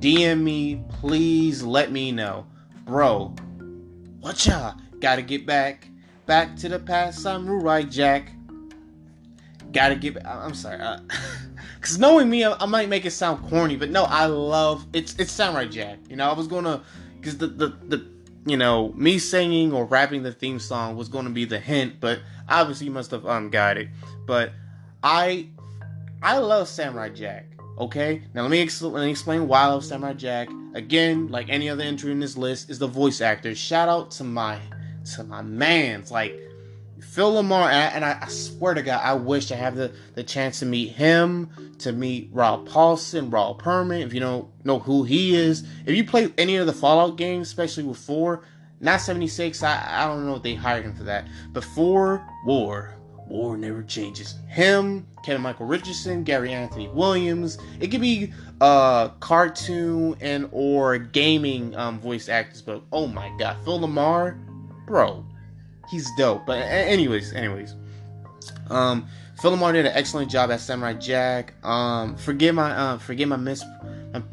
DM 0.00 0.42
me. 0.42 0.82
Please 0.88 1.62
let 1.62 1.92
me 1.92 2.10
know, 2.10 2.46
bro. 2.84 3.32
What 4.18 4.44
ya? 4.44 4.74
Gotta 4.98 5.22
get 5.22 5.46
back, 5.46 5.88
back 6.26 6.56
to 6.56 6.68
the 6.68 6.80
past. 6.80 7.24
I'm 7.24 7.48
right, 7.48 7.88
Jack. 7.88 8.32
Gotta 9.70 9.94
get. 9.94 10.26
I'm 10.26 10.54
sorry. 10.54 10.80
Uh, 10.80 10.98
Cause 11.80 11.96
knowing 11.96 12.28
me, 12.28 12.44
I, 12.44 12.66
might 12.66 12.88
make 12.88 13.06
it 13.06 13.12
sound 13.12 13.48
corny, 13.48 13.76
but 13.76 13.90
no, 13.90 14.02
I 14.02 14.26
love 14.26 14.84
it's 14.92 15.14
it's 15.14 15.30
Samurai 15.30 15.66
Jack. 15.66 16.00
You 16.10 16.16
know, 16.16 16.28
I 16.28 16.32
was 16.32 16.48
gonna, 16.48 16.82
cause 17.22 17.38
the 17.38 17.46
the 17.46 17.68
the 17.86 18.17
you 18.46 18.56
know 18.56 18.92
me 18.94 19.18
singing 19.18 19.72
or 19.72 19.84
rapping 19.84 20.22
the 20.22 20.32
theme 20.32 20.58
song 20.58 20.96
was 20.96 21.08
gonna 21.08 21.30
be 21.30 21.44
the 21.44 21.58
hint, 21.58 22.00
but 22.00 22.20
obviously 22.48 22.86
you 22.86 22.92
must 22.92 23.10
have 23.10 23.26
um 23.26 23.50
got 23.50 23.76
it. 23.76 23.88
But 24.26 24.52
I 25.02 25.48
I 26.22 26.38
love 26.38 26.68
Samurai 26.68 27.10
Jack. 27.10 27.46
Okay, 27.78 28.22
now 28.34 28.42
let 28.42 28.50
me, 28.50 28.60
ex- 28.60 28.82
let 28.82 29.04
me 29.04 29.10
explain 29.10 29.46
why 29.46 29.60
I 29.60 29.66
love 29.66 29.84
Samurai 29.84 30.12
Jack. 30.12 30.48
Again, 30.74 31.28
like 31.28 31.48
any 31.48 31.68
other 31.68 31.84
entry 31.84 32.10
in 32.10 32.18
this 32.18 32.36
list, 32.36 32.70
is 32.70 32.80
the 32.80 32.88
voice 32.88 33.20
actor. 33.20 33.54
Shout 33.54 33.88
out 33.88 34.10
to 34.12 34.24
my 34.24 34.58
to 35.14 35.24
my 35.24 35.42
man's 35.42 36.10
like 36.10 36.38
Phil 37.18 37.32
LaMarr, 37.32 37.68
and 37.68 38.04
I, 38.04 38.16
I, 38.22 38.28
swear 38.28 38.74
to 38.74 38.82
God, 38.82 39.00
I 39.02 39.14
wish 39.14 39.50
I 39.50 39.56
have 39.56 39.74
the, 39.74 39.90
the 40.14 40.22
chance 40.22 40.60
to 40.60 40.66
meet 40.66 40.90
him, 40.90 41.50
to 41.80 41.90
meet 41.90 42.30
Rob 42.32 42.68
Paulsen, 42.68 43.32
Ron 43.32 43.58
Perlman. 43.58 44.06
If 44.06 44.14
you 44.14 44.20
don't 44.20 44.48
know 44.64 44.78
who 44.78 45.02
he 45.02 45.34
is, 45.34 45.66
if 45.84 45.96
you 45.96 46.04
play 46.04 46.32
any 46.38 46.54
of 46.54 46.68
the 46.68 46.72
Fallout 46.72 47.16
games, 47.16 47.48
especially 47.48 47.82
with 47.82 47.98
4, 47.98 48.44
not 48.78 49.00
76, 49.00 49.64
I, 49.64 50.04
I 50.04 50.06
don't 50.06 50.26
know 50.26 50.36
if 50.36 50.44
they 50.44 50.54
hired 50.54 50.84
him 50.84 50.94
for 50.94 51.02
that, 51.02 51.26
4, 51.60 52.24
War. 52.46 52.94
War 53.26 53.56
never 53.56 53.82
changes. 53.82 54.36
Him, 54.46 55.04
Kevin 55.24 55.42
Michael 55.42 55.66
Richardson, 55.66 56.22
Gary 56.22 56.52
Anthony 56.52 56.86
Williams. 56.86 57.58
It 57.80 57.88
could 57.88 58.00
be 58.00 58.32
uh 58.60 59.08
cartoon 59.18 60.16
and 60.20 60.48
or 60.52 60.98
gaming 60.98 61.74
um 61.74 61.98
voice 61.98 62.28
actors, 62.28 62.62
but 62.62 62.84
oh 62.92 63.08
my 63.08 63.28
god, 63.40 63.56
Phil 63.64 63.80
LaMarr, 63.80 64.38
bro, 64.86 65.26
he's 65.90 66.08
dope. 66.16 66.46
But 66.46 66.58
anyways, 66.58 67.32
anyways, 67.32 67.74
um, 68.70 69.06
Phil 69.40 69.52
LaMarr 69.52 69.72
did 69.72 69.86
an 69.86 69.92
excellent 69.94 70.30
job 70.30 70.50
as 70.50 70.64
Samurai 70.64 70.94
Jack. 70.94 71.54
Um, 71.64 72.16
forgive 72.16 72.54
my 72.54 72.72
uh, 72.72 72.98
forgive 72.98 73.28
my 73.28 73.36
mis 73.36 73.64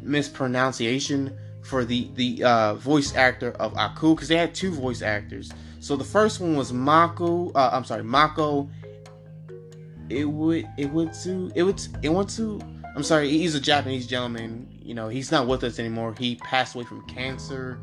mispronunciation 0.02 1.36
for 1.62 1.84
the 1.84 2.10
the 2.14 2.44
uh, 2.44 2.74
voice 2.74 3.14
actor 3.14 3.52
of 3.52 3.76
Aku 3.76 4.14
because 4.14 4.28
they 4.28 4.36
had 4.36 4.54
two 4.54 4.72
voice 4.72 5.02
actors. 5.02 5.52
So 5.80 5.96
the 5.96 6.04
first 6.04 6.40
one 6.40 6.56
was 6.56 6.72
Mako. 6.72 7.52
Uh, 7.52 7.70
I'm 7.72 7.84
sorry, 7.84 8.02
Mako. 8.02 8.68
It 10.08 10.24
would 10.24 10.68
it 10.76 10.90
would 10.90 11.12
to 11.24 11.50
it 11.54 11.62
would 11.62 11.80
it 12.02 12.08
went 12.08 12.30
to. 12.30 12.60
I'm 12.94 13.02
sorry, 13.02 13.28
he's 13.28 13.54
a 13.54 13.60
Japanese 13.60 14.06
gentleman. 14.06 14.66
You 14.82 14.94
know, 14.94 15.08
he's 15.08 15.30
not 15.30 15.46
with 15.46 15.62
us 15.64 15.78
anymore. 15.78 16.14
He 16.18 16.36
passed 16.36 16.74
away 16.74 16.84
from 16.84 17.06
cancer. 17.06 17.78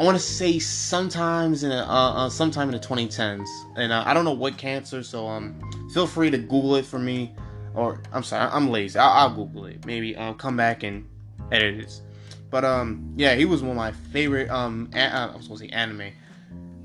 I 0.00 0.04
want 0.04 0.16
to 0.16 0.22
say 0.22 0.60
sometimes 0.60 1.64
in 1.64 1.72
a, 1.72 1.78
uh, 1.78 2.12
uh, 2.26 2.30
sometime 2.30 2.68
in 2.68 2.80
the 2.80 2.86
2010s, 2.86 3.48
and 3.76 3.92
uh, 3.92 4.04
I 4.06 4.14
don't 4.14 4.24
know 4.24 4.32
what 4.32 4.56
cancer. 4.56 5.02
So 5.02 5.26
um, 5.26 5.60
feel 5.92 6.06
free 6.06 6.30
to 6.30 6.38
Google 6.38 6.76
it 6.76 6.84
for 6.86 7.00
me, 7.00 7.34
or 7.74 8.00
I'm 8.12 8.22
sorry, 8.22 8.48
I'm 8.52 8.70
lazy. 8.70 8.96
I'll, 8.98 9.10
I'll 9.10 9.34
Google 9.34 9.66
it. 9.66 9.84
Maybe 9.86 10.16
I'll 10.16 10.34
come 10.34 10.56
back 10.56 10.84
and 10.84 11.04
edit 11.50 11.80
it. 11.80 12.00
But 12.48 12.64
um, 12.64 13.12
yeah, 13.16 13.34
he 13.34 13.44
was 13.44 13.60
one 13.60 13.72
of 13.72 13.76
my 13.76 13.90
favorite 13.90 14.48
um, 14.50 14.88
a- 14.94 15.00
uh, 15.00 15.32
I 15.32 15.36
was 15.36 15.44
supposed 15.44 15.62
to 15.62 15.68
say 15.68 15.74
anime, 15.74 16.12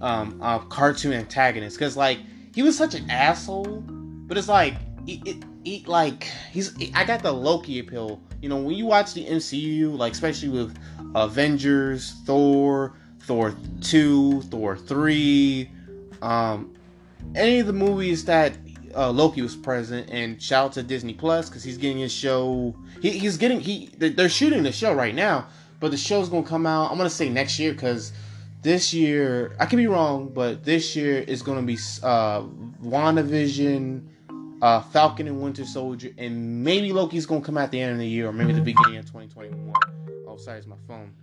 um, 0.02 0.40
uh, 0.42 0.58
cartoon 0.60 1.14
antagonists 1.14 1.76
because 1.76 1.96
like 1.96 2.18
he 2.56 2.64
was 2.64 2.76
such 2.76 2.96
an 2.96 3.08
asshole, 3.12 3.84
but 4.28 4.40
it's 4.40 4.50
like 4.50 4.74
it, 5.06 5.44
it 5.64 5.88
like 5.88 6.24
he's 6.52 6.74
I 6.96 7.06
got 7.06 7.22
the 7.22 7.32
Loki 7.32 7.78
appeal. 7.78 8.20
You 8.42 8.50
know, 8.50 8.58
when 8.58 8.74
you 8.76 8.88
watch 8.88 9.14
the 9.14 9.26
MCU, 9.26 9.96
like 9.96 10.14
especially 10.14 10.50
with 10.50 10.76
Avengers, 11.16 12.16
Thor, 12.26 12.96
Thor 13.24 13.56
2, 13.82 14.42
Thor 14.44 14.78
3, 14.78 15.70
um, 16.22 16.74
any 17.36 17.60
of 17.60 17.68
the 17.68 17.74
movies 17.74 18.26
that 18.26 18.58
uh, 18.96 19.12
Loki 19.12 19.42
was 19.42 19.56
present, 19.56 20.10
and 20.10 20.42
shout 20.42 20.66
out 20.66 20.74
to 20.74 20.84
Disney 20.84 21.14
Plus 21.14 21.50
because 21.50 21.64
he's 21.64 21.78
getting 21.78 22.00
his 22.00 22.12
show. 22.12 22.76
He, 23.02 23.12
he's 23.12 23.38
getting 23.38 23.60
he 23.60 23.90
they're 23.98 24.30
shooting 24.30 24.64
the 24.64 24.72
show 24.72 24.94
right 24.94 25.16
now, 25.16 25.48
but 25.80 25.92
the 25.92 25.98
show's 25.98 26.30
gonna 26.30 26.46
come 26.46 26.66
out. 26.66 26.92
I'm 26.92 26.98
gonna 26.98 27.10
say 27.10 27.30
next 27.30 27.60
year 27.60 27.74
because 27.74 28.14
this 28.62 28.94
year 28.94 29.56
I 29.60 29.66
could 29.66 29.78
be 29.78 29.88
wrong, 29.88 30.30
but 30.34 30.64
this 30.64 30.96
year 30.96 31.20
is 31.20 31.42
gonna 31.42 31.64
be 31.64 31.78
uh, 32.04 32.44
WandaVision, 32.84 34.04
uh, 34.62 34.82
Falcon 34.82 35.28
and 35.28 35.42
Winter 35.42 35.66
Soldier, 35.66 36.12
and 36.18 36.64
maybe 36.64 36.94
Loki's 36.94 37.26
gonna 37.26 37.42
come 37.42 37.58
out 37.58 37.72
the 37.72 37.82
end 37.82 37.94
of 37.94 38.00
the 38.00 38.08
year 38.08 38.28
or 38.28 38.34
maybe 38.34 38.54
the 38.54 38.62
beginning 38.62 38.98
of 38.98 39.06
2021. 39.06 39.74
Oh, 40.28 40.38
sorry, 40.38 40.60
it's 40.60 40.68
my 40.68 40.76
phone. 40.88 41.14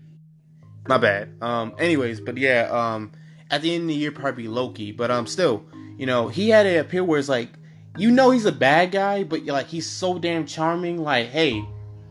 My 0.88 0.99
bad. 0.99 1.35
Um, 1.40 1.75
anyways, 1.79 2.21
but 2.21 2.37
yeah, 2.37 2.69
um, 2.71 3.12
at 3.51 3.62
the 3.62 3.75
end 3.75 3.83
of 3.83 3.88
the 3.88 3.95
year, 3.95 4.12
probably 4.12 4.49
Loki. 4.49 4.93
But 4.93 5.11
um, 5.11 5.27
still, 5.27 5.64
you 5.99 6.07
know, 6.07 6.29
he 6.29 6.49
had 6.49 6.66
a 6.66 6.79
appeal 6.79 7.05
where 7.05 7.19
it's 7.19 7.29
like, 7.29 7.51
you 7.97 8.11
know, 8.11 8.31
he's 8.31 8.47
a 8.47 8.53
bad 8.53 8.93
guy, 8.93 9.25
but 9.25 9.45
like 9.45 9.66
he's 9.66 9.88
so 9.88 10.19
damn 10.19 10.47
charming. 10.47 10.99
Like, 10.99 11.29
hey, 11.29 11.64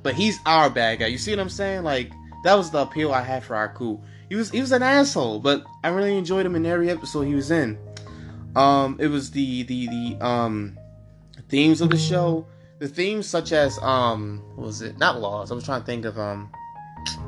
but 0.04 0.14
he's 0.14 0.40
our 0.46 0.70
bad 0.70 1.00
guy. 1.00 1.08
You 1.08 1.18
see 1.18 1.32
what 1.32 1.40
I'm 1.40 1.50
saying? 1.50 1.84
Like 1.84 2.12
that 2.44 2.56
was 2.56 2.72
the 2.72 2.80
appeal 2.80 3.12
I 3.12 3.22
had 3.22 3.44
for 3.44 3.56
Aku. 3.56 4.00
He 4.30 4.36
was 4.36 4.52
he 4.52 4.62
was 4.62 4.72
an 4.72 4.84
asshole, 4.84 5.40
but 5.40 5.64
I 5.84 5.90
really 5.90 6.18
enjoyed 6.18 6.46
him 6.46 6.56
in 6.56 6.66
every 6.66 6.90
episode 6.90 7.24
he 7.24 7.36
was 7.36 7.52
in. 7.52 7.78
Um, 8.56 8.98
it 9.00 9.08
was 9.08 9.32
the 9.32 9.64
the 9.64 9.88
the 9.88 10.26
um 10.26 10.78
themes 11.50 11.82
of 11.82 11.90
the 11.90 11.98
show. 11.98 12.46
The 12.80 12.88
themes 12.88 13.28
such 13.28 13.52
as 13.52 13.78
um, 13.80 14.42
what 14.56 14.68
was 14.68 14.82
it? 14.82 14.98
Not 14.98 15.20
laws. 15.20 15.52
I 15.52 15.56
was 15.56 15.66
trying 15.66 15.82
to 15.82 15.86
think 15.86 16.06
of 16.06 16.18
um, 16.18 16.50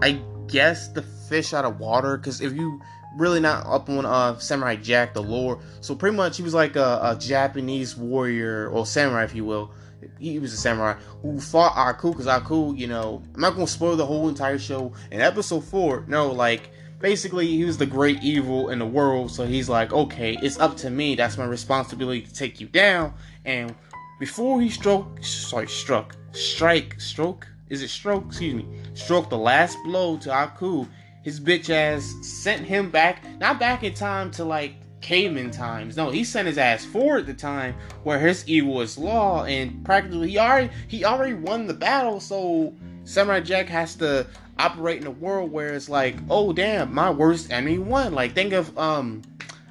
I 0.01 0.21
guess 0.47 0.87
the 0.89 1.01
fish 1.31 1.53
out 1.53 1.63
of 1.63 1.79
water 1.79 2.17
because 2.17 2.41
if 2.41 2.51
you 2.51 2.81
really 3.15 3.39
not 3.39 3.65
up 3.65 3.89
on 3.89 4.05
uh 4.05 4.37
samurai 4.37 4.75
jack 4.75 5.13
the 5.13 5.23
lore 5.23 5.61
so 5.79 5.95
pretty 5.95 6.15
much 6.15 6.35
he 6.35 6.43
was 6.43 6.53
like 6.53 6.75
a, 6.75 6.99
a, 7.03 7.17
japanese 7.17 7.95
warrior 7.95 8.67
or 8.69 8.85
samurai 8.85 9.23
if 9.23 9.33
you 9.33 9.45
will. 9.45 9.71
He 10.19 10.39
was 10.39 10.51
a 10.51 10.57
samurai 10.57 10.95
who 11.21 11.39
fought 11.39 11.73
aku 11.77 12.11
because 12.11 12.27
aku 12.27 12.73
you 12.73 12.87
know 12.87 13.23
i'm 13.33 13.39
not 13.39 13.53
gonna 13.53 13.65
spoil 13.65 13.95
the 13.95 14.05
whole 14.05 14.27
entire 14.27 14.59
show. 14.59 14.91
In 15.09 15.21
episode 15.21 15.63
four 15.63 16.03
no 16.05 16.31
like 16.31 16.71
basically 16.99 17.47
he 17.47 17.63
was 17.63 17.77
the 17.77 17.85
great 17.85 18.21
evil 18.21 18.69
in 18.69 18.79
the 18.79 18.85
world 18.85 19.31
so 19.31 19.45
he's 19.45 19.69
like 19.69 19.93
okay 19.93 20.37
it's 20.41 20.59
up 20.59 20.75
to 20.83 20.89
me. 20.89 21.15
That's 21.15 21.37
my 21.37 21.45
responsibility 21.45 22.23
to 22.23 22.33
take 22.33 22.59
you 22.59 22.67
down. 22.67 23.13
And 23.45 23.73
before 24.19 24.59
he 24.59 24.69
struck 24.69 25.23
sorry 25.23 25.69
struck 25.69 26.17
strike 26.33 26.99
stroke? 26.99 27.47
Is 27.69 27.81
it 27.81 27.89
stroke? 27.89 28.25
Excuse 28.27 28.53
me. 28.53 28.65
Stroke 28.95 29.29
the 29.29 29.37
last 29.37 29.77
blow 29.85 30.17
to 30.17 30.33
aku 30.33 30.85
his 31.21 31.39
bitch 31.39 31.69
ass 31.69 32.15
sent 32.21 32.65
him 32.65 32.89
back, 32.89 33.23
not 33.39 33.59
back 33.59 33.83
in 33.83 33.93
time 33.93 34.31
to 34.31 34.43
like 34.43 34.75
caveman 35.01 35.51
times. 35.51 35.97
No, 35.97 36.09
he 36.09 36.23
sent 36.23 36.47
his 36.47 36.57
ass 36.57 36.85
forward 36.85 37.25
the 37.25 37.33
time 37.33 37.75
where 38.03 38.19
his 38.19 38.47
evil 38.47 38.81
is 38.81 38.97
law, 38.97 39.45
and 39.45 39.83
practically 39.83 40.29
he 40.29 40.37
already 40.37 40.69
he 40.87 41.05
already 41.05 41.33
won 41.33 41.67
the 41.67 41.73
battle. 41.73 42.19
So 42.19 42.73
Samurai 43.03 43.41
Jack 43.41 43.67
has 43.69 43.95
to 43.95 44.25
operate 44.57 45.01
in 45.01 45.07
a 45.07 45.11
world 45.11 45.51
where 45.51 45.73
it's 45.73 45.89
like, 45.89 46.15
oh 46.29 46.53
damn, 46.53 46.93
my 46.93 47.09
worst 47.09 47.51
enemy 47.51 47.79
won. 47.79 48.13
Like 48.13 48.33
think 48.33 48.53
of 48.53 48.75
um, 48.77 49.21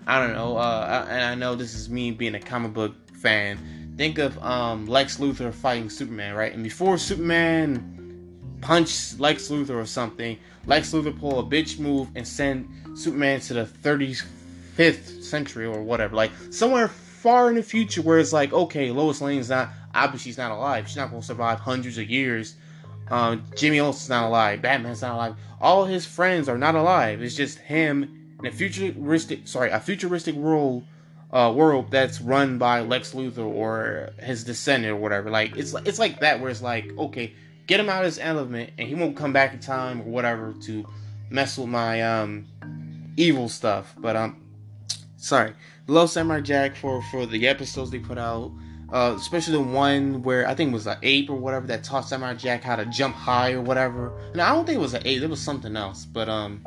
I 0.07 0.25
don't 0.25 0.35
know, 0.35 0.57
uh, 0.57 1.07
and 1.09 1.25
I 1.25 1.35
know 1.35 1.55
this 1.55 1.75
is 1.75 1.89
me 1.89 2.11
being 2.11 2.35
a 2.35 2.41
comic 2.41 2.73
book 2.73 2.95
fan. 3.17 3.59
Think 3.97 4.19
of 4.19 4.39
um 4.43 4.87
Lex 4.87 5.19
Luthor 5.19 5.53
fighting 5.53 5.91
Superman, 5.91 6.35
right? 6.35 6.53
And 6.53 6.63
before 6.63 6.97
Superman 6.99 8.00
punched 8.61 9.19
Lex 9.21 9.49
Luthor 9.49 9.77
or 9.77 9.87
something, 9.87 10.39
Lex 10.67 10.93
Luthor 10.93 11.19
pull 11.19 11.39
a 11.41 11.43
bitch 11.43 11.79
move 11.79 12.09
and 12.15 12.27
send 12.27 12.69
Superman 12.95 13.41
to 13.41 13.55
the 13.55 13.65
35th 13.65 15.23
century 15.23 15.67
or 15.67 15.83
whatever, 15.83 16.15
like 16.17 16.33
somewhere 16.51 16.89
far 16.89 17.49
in 17.51 17.57
the 17.57 17.63
future 17.63 18.03
where 18.03 18.19
it's 18.19 18.33
like, 18.33 18.53
okay, 18.53 18.91
Lois 18.91 19.21
Lane's 19.21 19.51
not 19.51 19.71
obviously 19.95 20.31
she's 20.31 20.39
not 20.39 20.51
alive. 20.51 20.87
She's 20.87 20.97
not 20.97 21.11
gonna 21.11 21.23
survive 21.23 21.59
hundreds 21.61 21.99
of 21.99 22.09
years. 22.09 22.55
Um, 23.11 23.45
Jimmy 23.57 23.81
Olsen's 23.81 24.09
not 24.09 24.27
alive. 24.27 24.63
Batman's 24.63 25.03
not 25.03 25.15
alive. 25.15 25.35
All 25.61 25.85
his 25.85 26.07
friends 26.07 26.49
are 26.49 26.59
not 26.59 26.75
alive. 26.77 27.21
It's 27.23 27.35
just 27.35 27.59
him 27.59 28.37
in 28.39 28.47
a 28.47 28.53
futuristic, 28.53 29.49
sorry, 29.49 29.71
a 29.71 29.81
futuristic 29.81 30.35
world 30.35 30.85
uh, 31.33 31.53
world 31.55 31.91
that's 31.91 32.21
run 32.21 32.59
by 32.59 32.81
Lex 32.81 33.13
Luthor 33.13 33.47
or 33.47 34.11
his 34.19 34.45
descendant 34.45 34.93
or 34.93 34.97
whatever. 34.97 35.31
Like 35.31 35.57
it's 35.57 35.75
it's 35.85 35.99
like 35.99 36.21
that 36.21 36.41
where 36.41 36.51
it's 36.51 36.63
like 36.63 36.97
okay, 36.97 37.35
get 37.71 37.79
him 37.79 37.89
out 37.89 38.01
of 38.01 38.07
his 38.07 38.19
element 38.19 38.69
and 38.79 38.89
he 38.89 38.97
won't 38.97 39.17
come 39.17 39.33
back 39.33 39.55
in 39.55 39.61
time 39.61 40.01
or 40.01 40.05
whatever 40.07 40.53
to 40.61 40.85
mess 41.31 41.57
with 41.57 41.69
my 41.69 42.03
um 42.03 42.45
evil 43.17 43.49
stuff. 43.49 43.95
But 43.97 44.17
um, 44.17 44.43
sorry, 45.17 45.55
love 45.87 46.11
Samurai 46.11 46.41
Jack 46.41 46.75
for 46.75 47.01
for 47.13 47.27
the 47.27 47.47
episodes 47.47 47.93
they 47.93 48.01
put 48.01 48.19
out. 48.19 48.53
Uh, 48.93 49.15
especially 49.17 49.53
the 49.53 49.63
one 49.63 50.21
where 50.25 50.49
I 50.49 50.55
think 50.57 50.73
it 50.73 50.75
was 50.75 50.89
an 50.89 50.99
ape 51.05 51.31
or 51.31 51.37
whatever 51.37 51.65
that 51.69 51.85
taught 51.85 52.09
Samurai 52.09 52.35
Jack 52.35 52.65
how 52.65 52.75
to 52.75 52.85
jump 52.87 53.15
high 53.15 53.53
or 53.53 53.61
whatever. 53.61 54.19
And 54.33 54.43
I 54.43 54.53
don't 54.53 54.67
think 54.67 54.79
it 54.79 54.83
was 54.83 54.95
an 54.95 55.03
ape; 55.05 55.23
it 55.23 55.31
was 55.31 55.41
something 55.41 55.77
else. 55.77 56.05
But 56.05 56.29
um, 56.29 56.67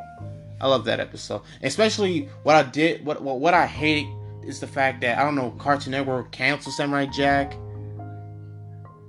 I 0.58 0.68
love 0.68 0.86
that 0.86 1.00
episode. 1.00 1.42
Especially 1.62 2.30
what 2.44 2.56
I 2.56 2.62
did, 2.62 3.04
what 3.04 3.20
what, 3.20 3.40
what 3.40 3.52
I 3.52 3.66
hate 3.66 4.06
is 4.42 4.58
the 4.58 4.66
fact 4.66 5.02
that 5.02 5.18
I 5.18 5.22
don't 5.22 5.34
know 5.34 5.50
Cartoon 5.58 5.90
Network 5.90 6.32
canceled 6.32 6.74
Samurai 6.74 7.04
Jack 7.04 7.54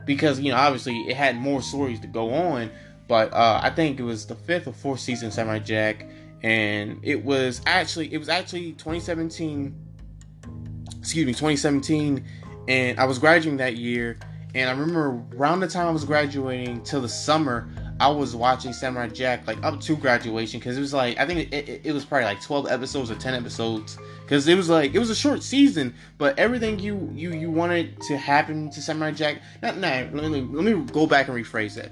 because 0.05 0.39
you 0.39 0.51
know 0.51 0.57
obviously 0.57 1.01
it 1.07 1.15
had 1.15 1.35
more 1.35 1.61
stories 1.61 1.99
to 2.01 2.07
go 2.07 2.33
on. 2.33 2.71
But 3.07 3.33
uh, 3.33 3.59
I 3.61 3.69
think 3.69 3.99
it 3.99 4.03
was 4.03 4.25
the 4.25 4.35
fifth 4.35 4.67
or 4.67 4.73
fourth 4.73 4.99
season 4.99 5.31
Samurai 5.31 5.59
Jack, 5.59 6.07
and 6.41 6.99
it 7.03 7.23
was 7.23 7.61
actually 7.65 8.13
it 8.13 8.17
was 8.17 8.29
actually 8.29 8.73
2017. 8.73 9.81
Excuse 10.99 11.27
me, 11.27 11.33
2017, 11.33 12.25
and 12.67 12.99
I 12.99 13.05
was 13.05 13.19
graduating 13.19 13.57
that 13.57 13.75
year. 13.75 14.17
And 14.55 14.69
I 14.69 14.73
remember 14.73 15.21
around 15.35 15.59
the 15.59 15.67
time 15.67 15.85
I 15.85 15.91
was 15.91 16.03
graduating 16.05 16.81
till 16.81 17.01
the 17.01 17.09
summer, 17.09 17.69
I 17.99 18.09
was 18.09 18.35
watching 18.35 18.73
Samurai 18.73 19.07
Jack 19.07 19.47
like 19.47 19.61
up 19.63 19.79
to 19.81 19.95
graduation 19.95 20.59
because 20.59 20.77
it 20.77 20.81
was 20.81 20.93
like 20.93 21.17
I 21.17 21.25
think 21.25 21.53
it, 21.53 21.69
it, 21.69 21.81
it, 21.85 21.91
was 21.93 22.03
probably 22.03 22.25
like 22.25 22.41
twelve 22.41 22.67
episodes 22.69 23.09
or 23.09 23.15
ten 23.15 23.33
episodes 23.33 23.97
because 24.21 24.47
it 24.49 24.55
was 24.55 24.67
like 24.67 24.93
it 24.93 24.99
was 24.99 25.09
a 25.09 25.15
short 25.15 25.41
season, 25.41 25.93
but 26.17 26.37
everything 26.37 26.77
you 26.77 27.09
you 27.13 27.31
you 27.33 27.49
wanted 27.49 28.01
to 28.01 28.17
happen 28.17 28.69
to 28.71 28.81
Samurai 28.81 29.11
Jack. 29.11 29.41
Not 29.61 29.77
not 29.77 30.13
let 30.13 30.29
me 30.29 30.41
let 30.41 30.65
me 30.65 30.85
go 30.91 31.07
back 31.07 31.29
and 31.29 31.37
rephrase 31.37 31.75
that. 31.75 31.91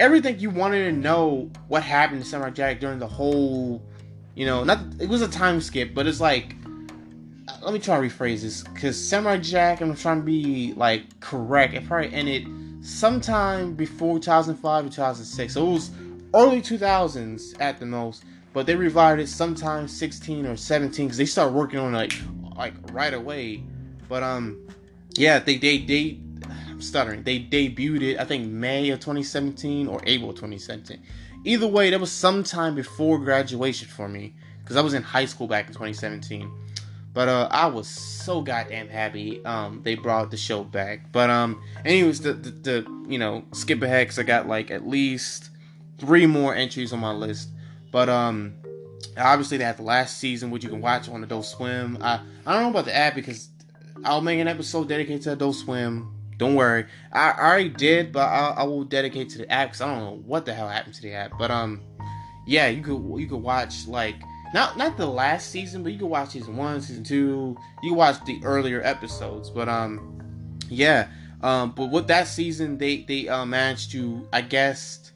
Everything 0.00 0.40
you 0.40 0.50
wanted 0.50 0.84
to 0.86 0.92
know 0.92 1.50
what 1.68 1.84
happened 1.84 2.22
to 2.22 2.28
Samurai 2.28 2.50
Jack 2.50 2.80
during 2.80 2.98
the 2.98 3.06
whole, 3.06 3.82
you 4.34 4.44
know, 4.44 4.64
not 4.64 4.80
it 4.98 5.08
was 5.08 5.22
a 5.22 5.28
time 5.28 5.60
skip, 5.60 5.94
but 5.94 6.08
it's 6.08 6.20
like 6.20 6.56
let 7.62 7.72
me 7.72 7.78
try 7.78 7.96
to 7.96 8.02
rephrase 8.02 8.42
this 8.42 8.64
because 8.64 8.98
Samurai 9.00 9.38
Jack. 9.38 9.80
I'm 9.80 9.94
trying 9.94 10.18
to 10.18 10.26
be 10.26 10.74
like 10.74 11.20
correct. 11.20 11.74
It 11.74 11.86
probably 11.86 12.12
ended 12.12 12.48
sometime 12.86 13.74
before 13.74 14.18
2005 14.18 14.86
or 14.86 14.88
2006. 14.88 15.54
So 15.54 15.66
it 15.66 15.72
was 15.72 15.90
early 16.34 16.62
2000s 16.62 17.60
at 17.60 17.80
the 17.80 17.86
most, 17.86 18.24
but 18.52 18.66
they 18.66 18.76
revived 18.76 19.20
it 19.20 19.28
sometime 19.28 19.88
16 19.88 20.46
or 20.46 20.56
17 20.56 21.06
because 21.06 21.18
they 21.18 21.26
started 21.26 21.52
working 21.52 21.78
on 21.78 21.94
it 21.94 21.98
like 21.98 22.12
like 22.56 22.74
right 22.92 23.12
away. 23.12 23.62
But 24.08 24.22
um, 24.22 24.68
yeah, 25.16 25.40
they 25.40 25.56
they 25.56 25.78
they 25.78 26.20
I'm 26.68 26.80
stuttering. 26.80 27.22
They 27.24 27.40
debuted 27.40 28.02
it 28.02 28.20
I 28.20 28.24
think 28.24 28.46
May 28.46 28.90
of 28.90 29.00
2017 29.00 29.88
or 29.88 30.00
April 30.04 30.32
2017. 30.32 31.02
Either 31.44 31.66
way, 31.66 31.90
that 31.90 32.00
was 32.00 32.10
sometime 32.10 32.74
before 32.74 33.18
graduation 33.18 33.88
for 33.88 34.08
me 34.08 34.34
because 34.60 34.76
I 34.76 34.80
was 34.80 34.94
in 34.94 35.02
high 35.02 35.26
school 35.26 35.46
back 35.46 35.66
in 35.66 35.72
2017. 35.72 36.50
But 37.16 37.30
uh, 37.30 37.48
I 37.50 37.64
was 37.64 37.88
so 37.88 38.42
goddamn 38.42 38.88
happy 38.88 39.42
um, 39.46 39.80
they 39.82 39.94
brought 39.94 40.30
the 40.30 40.36
show 40.36 40.62
back. 40.62 41.12
But 41.12 41.30
um, 41.30 41.62
anyways, 41.82 42.20
the, 42.20 42.34
the, 42.34 42.50
the 42.50 43.04
you 43.08 43.18
know 43.18 43.42
skip 43.52 43.80
ahead 43.80 44.06
because 44.06 44.18
I 44.18 44.22
got 44.22 44.46
like 44.46 44.70
at 44.70 44.86
least 44.86 45.48
three 45.96 46.26
more 46.26 46.54
entries 46.54 46.92
on 46.92 46.98
my 47.00 47.12
list. 47.12 47.48
But 47.90 48.10
um, 48.10 48.52
obviously 49.16 49.56
they 49.56 49.64
had 49.64 49.78
the 49.78 49.82
last 49.82 50.18
season, 50.18 50.50
which 50.50 50.62
you 50.62 50.68
can 50.68 50.82
watch 50.82 51.08
on 51.08 51.24
Adult 51.24 51.46
Swim. 51.46 51.96
I 52.02 52.20
I 52.44 52.52
don't 52.52 52.64
know 52.64 52.68
about 52.68 52.84
the 52.84 52.94
app 52.94 53.14
because 53.14 53.48
I'll 54.04 54.20
make 54.20 54.38
an 54.38 54.46
episode 54.46 54.86
dedicated 54.86 55.22
to 55.22 55.32
Adult 55.32 55.56
Swim. 55.56 56.12
Don't 56.36 56.54
worry, 56.54 56.84
I, 57.14 57.30
I 57.30 57.46
already 57.46 57.70
did, 57.70 58.12
but 58.12 58.28
I, 58.28 58.56
I 58.58 58.64
will 58.64 58.84
dedicate 58.84 59.30
to 59.30 59.38
the 59.38 59.50
app 59.50 59.68
because 59.68 59.80
I 59.80 59.86
don't 59.86 60.04
know 60.04 60.22
what 60.26 60.44
the 60.44 60.52
hell 60.52 60.68
happened 60.68 60.92
to 60.96 61.00
the 61.00 61.14
app. 61.14 61.30
But 61.38 61.50
um, 61.50 61.80
yeah, 62.46 62.68
you 62.68 62.82
could 62.82 63.02
you 63.18 63.26
could 63.26 63.42
watch 63.42 63.86
like 63.86 64.16
not 64.56 64.78
not 64.78 64.96
the 64.96 65.06
last 65.06 65.50
season, 65.50 65.82
but 65.82 65.92
you 65.92 65.98
can 65.98 66.08
watch 66.08 66.30
season 66.30 66.56
one, 66.56 66.80
season 66.80 67.04
two. 67.04 67.58
You 67.82 67.92
watch 67.92 68.24
the 68.24 68.40
earlier 68.42 68.82
episodes. 68.82 69.50
But 69.50 69.68
um, 69.68 70.18
yeah. 70.70 71.08
Um, 71.42 71.72
but 71.72 71.90
with 71.90 72.06
that 72.08 72.26
season, 72.26 72.78
they 72.78 73.02
they 73.02 73.28
uh, 73.28 73.44
managed 73.44 73.92
to, 73.92 74.26
I 74.32 74.40
guess, 74.40 75.12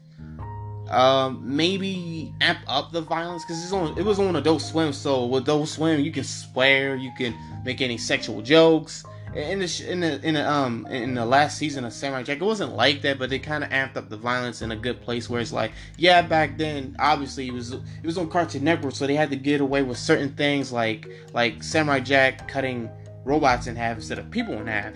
um, 0.91 1.41
maybe 1.43 2.31
amp 2.39 2.59
up 2.67 2.91
the 2.91 3.01
violence 3.01 3.43
because 3.43 3.63
it's 3.63 3.73
on. 3.73 3.97
It 3.97 4.05
was 4.05 4.19
on 4.19 4.35
Adult 4.35 4.61
Swim, 4.61 4.93
so 4.93 5.25
with 5.25 5.41
Adult 5.43 5.69
Swim, 5.69 5.99
you 6.01 6.11
can 6.11 6.23
swear, 6.23 6.95
you 6.95 7.11
can 7.17 7.35
make 7.65 7.81
any 7.81 7.97
sexual 7.97 8.43
jokes 8.43 9.03
in 9.35 9.59
the 9.59 9.85
in 9.87 9.99
the 10.01 10.27
in 10.27 10.33
the 10.33 10.49
um 10.49 10.85
in 10.87 11.13
the 11.13 11.25
last 11.25 11.57
season 11.57 11.85
of 11.85 11.93
Samurai 11.93 12.23
Jack, 12.23 12.37
it 12.37 12.43
wasn't 12.43 12.75
like 12.75 13.01
that, 13.03 13.17
but 13.17 13.29
they 13.29 13.39
kind 13.39 13.63
of 13.63 13.69
amped 13.69 13.95
up 13.95 14.09
the 14.09 14.17
violence 14.17 14.61
in 14.61 14.71
a 14.71 14.75
good 14.75 15.01
place 15.01 15.29
where 15.29 15.39
it's 15.39 15.53
like, 15.53 15.71
yeah, 15.97 16.21
back 16.21 16.57
then, 16.57 16.95
obviously 16.99 17.47
it 17.47 17.53
was 17.53 17.71
it 17.71 17.81
was 18.03 18.17
on 18.17 18.29
Cartoon 18.29 18.63
Network, 18.63 18.93
so 18.93 19.07
they 19.07 19.15
had 19.15 19.29
to 19.29 19.37
get 19.37 19.61
away 19.61 19.83
with 19.83 19.97
certain 19.97 20.33
things 20.35 20.71
like 20.71 21.09
like 21.33 21.63
Samurai 21.63 21.99
Jack 21.99 22.47
cutting 22.47 22.89
robots 23.23 23.67
in 23.67 23.75
half 23.75 23.97
instead 23.97 24.19
of 24.19 24.29
people 24.31 24.55
in 24.55 24.67
half. 24.67 24.93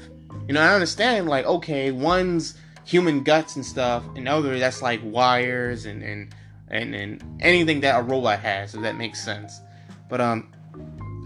You 0.48 0.54
know, 0.54 0.62
I 0.62 0.74
understand 0.74 1.28
like 1.28 1.46
okay, 1.46 1.92
one's 1.92 2.56
human 2.84 3.24
guts 3.24 3.56
and 3.56 3.66
stuff, 3.66 4.04
and 4.16 4.28
other 4.28 4.60
that's 4.60 4.82
like 4.82 5.00
wires 5.04 5.86
and 5.86 6.04
and 6.04 6.36
and 6.70 6.94
and 6.94 7.24
anything 7.42 7.80
that 7.82 8.00
a 8.00 8.04
robot 8.04 8.40
has, 8.40 8.76
if 8.76 8.82
that 8.82 8.96
makes 8.96 9.24
sense. 9.24 9.62
But 10.10 10.22
um, 10.22 10.52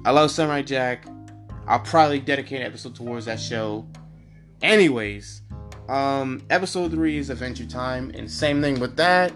I 0.06 0.12
love 0.12 0.32
Samurai 0.32 0.62
Jack. 0.62 1.06
I'll 1.70 1.80
probably 1.80 2.20
dedicate 2.20 2.62
an 2.62 2.66
episode 2.66 2.96
towards 2.96 3.26
that 3.26 3.40
show. 3.40 3.86
Anyways, 4.64 5.44
um, 5.88 6.42
episode 6.50 6.90
three 6.90 7.20
is 7.20 7.30
Adventure 7.30 7.68
Time, 7.68 8.12
and 8.16 8.30
same 8.30 8.60
thing 8.60 8.80
with 8.80 8.96
that. 8.98 9.32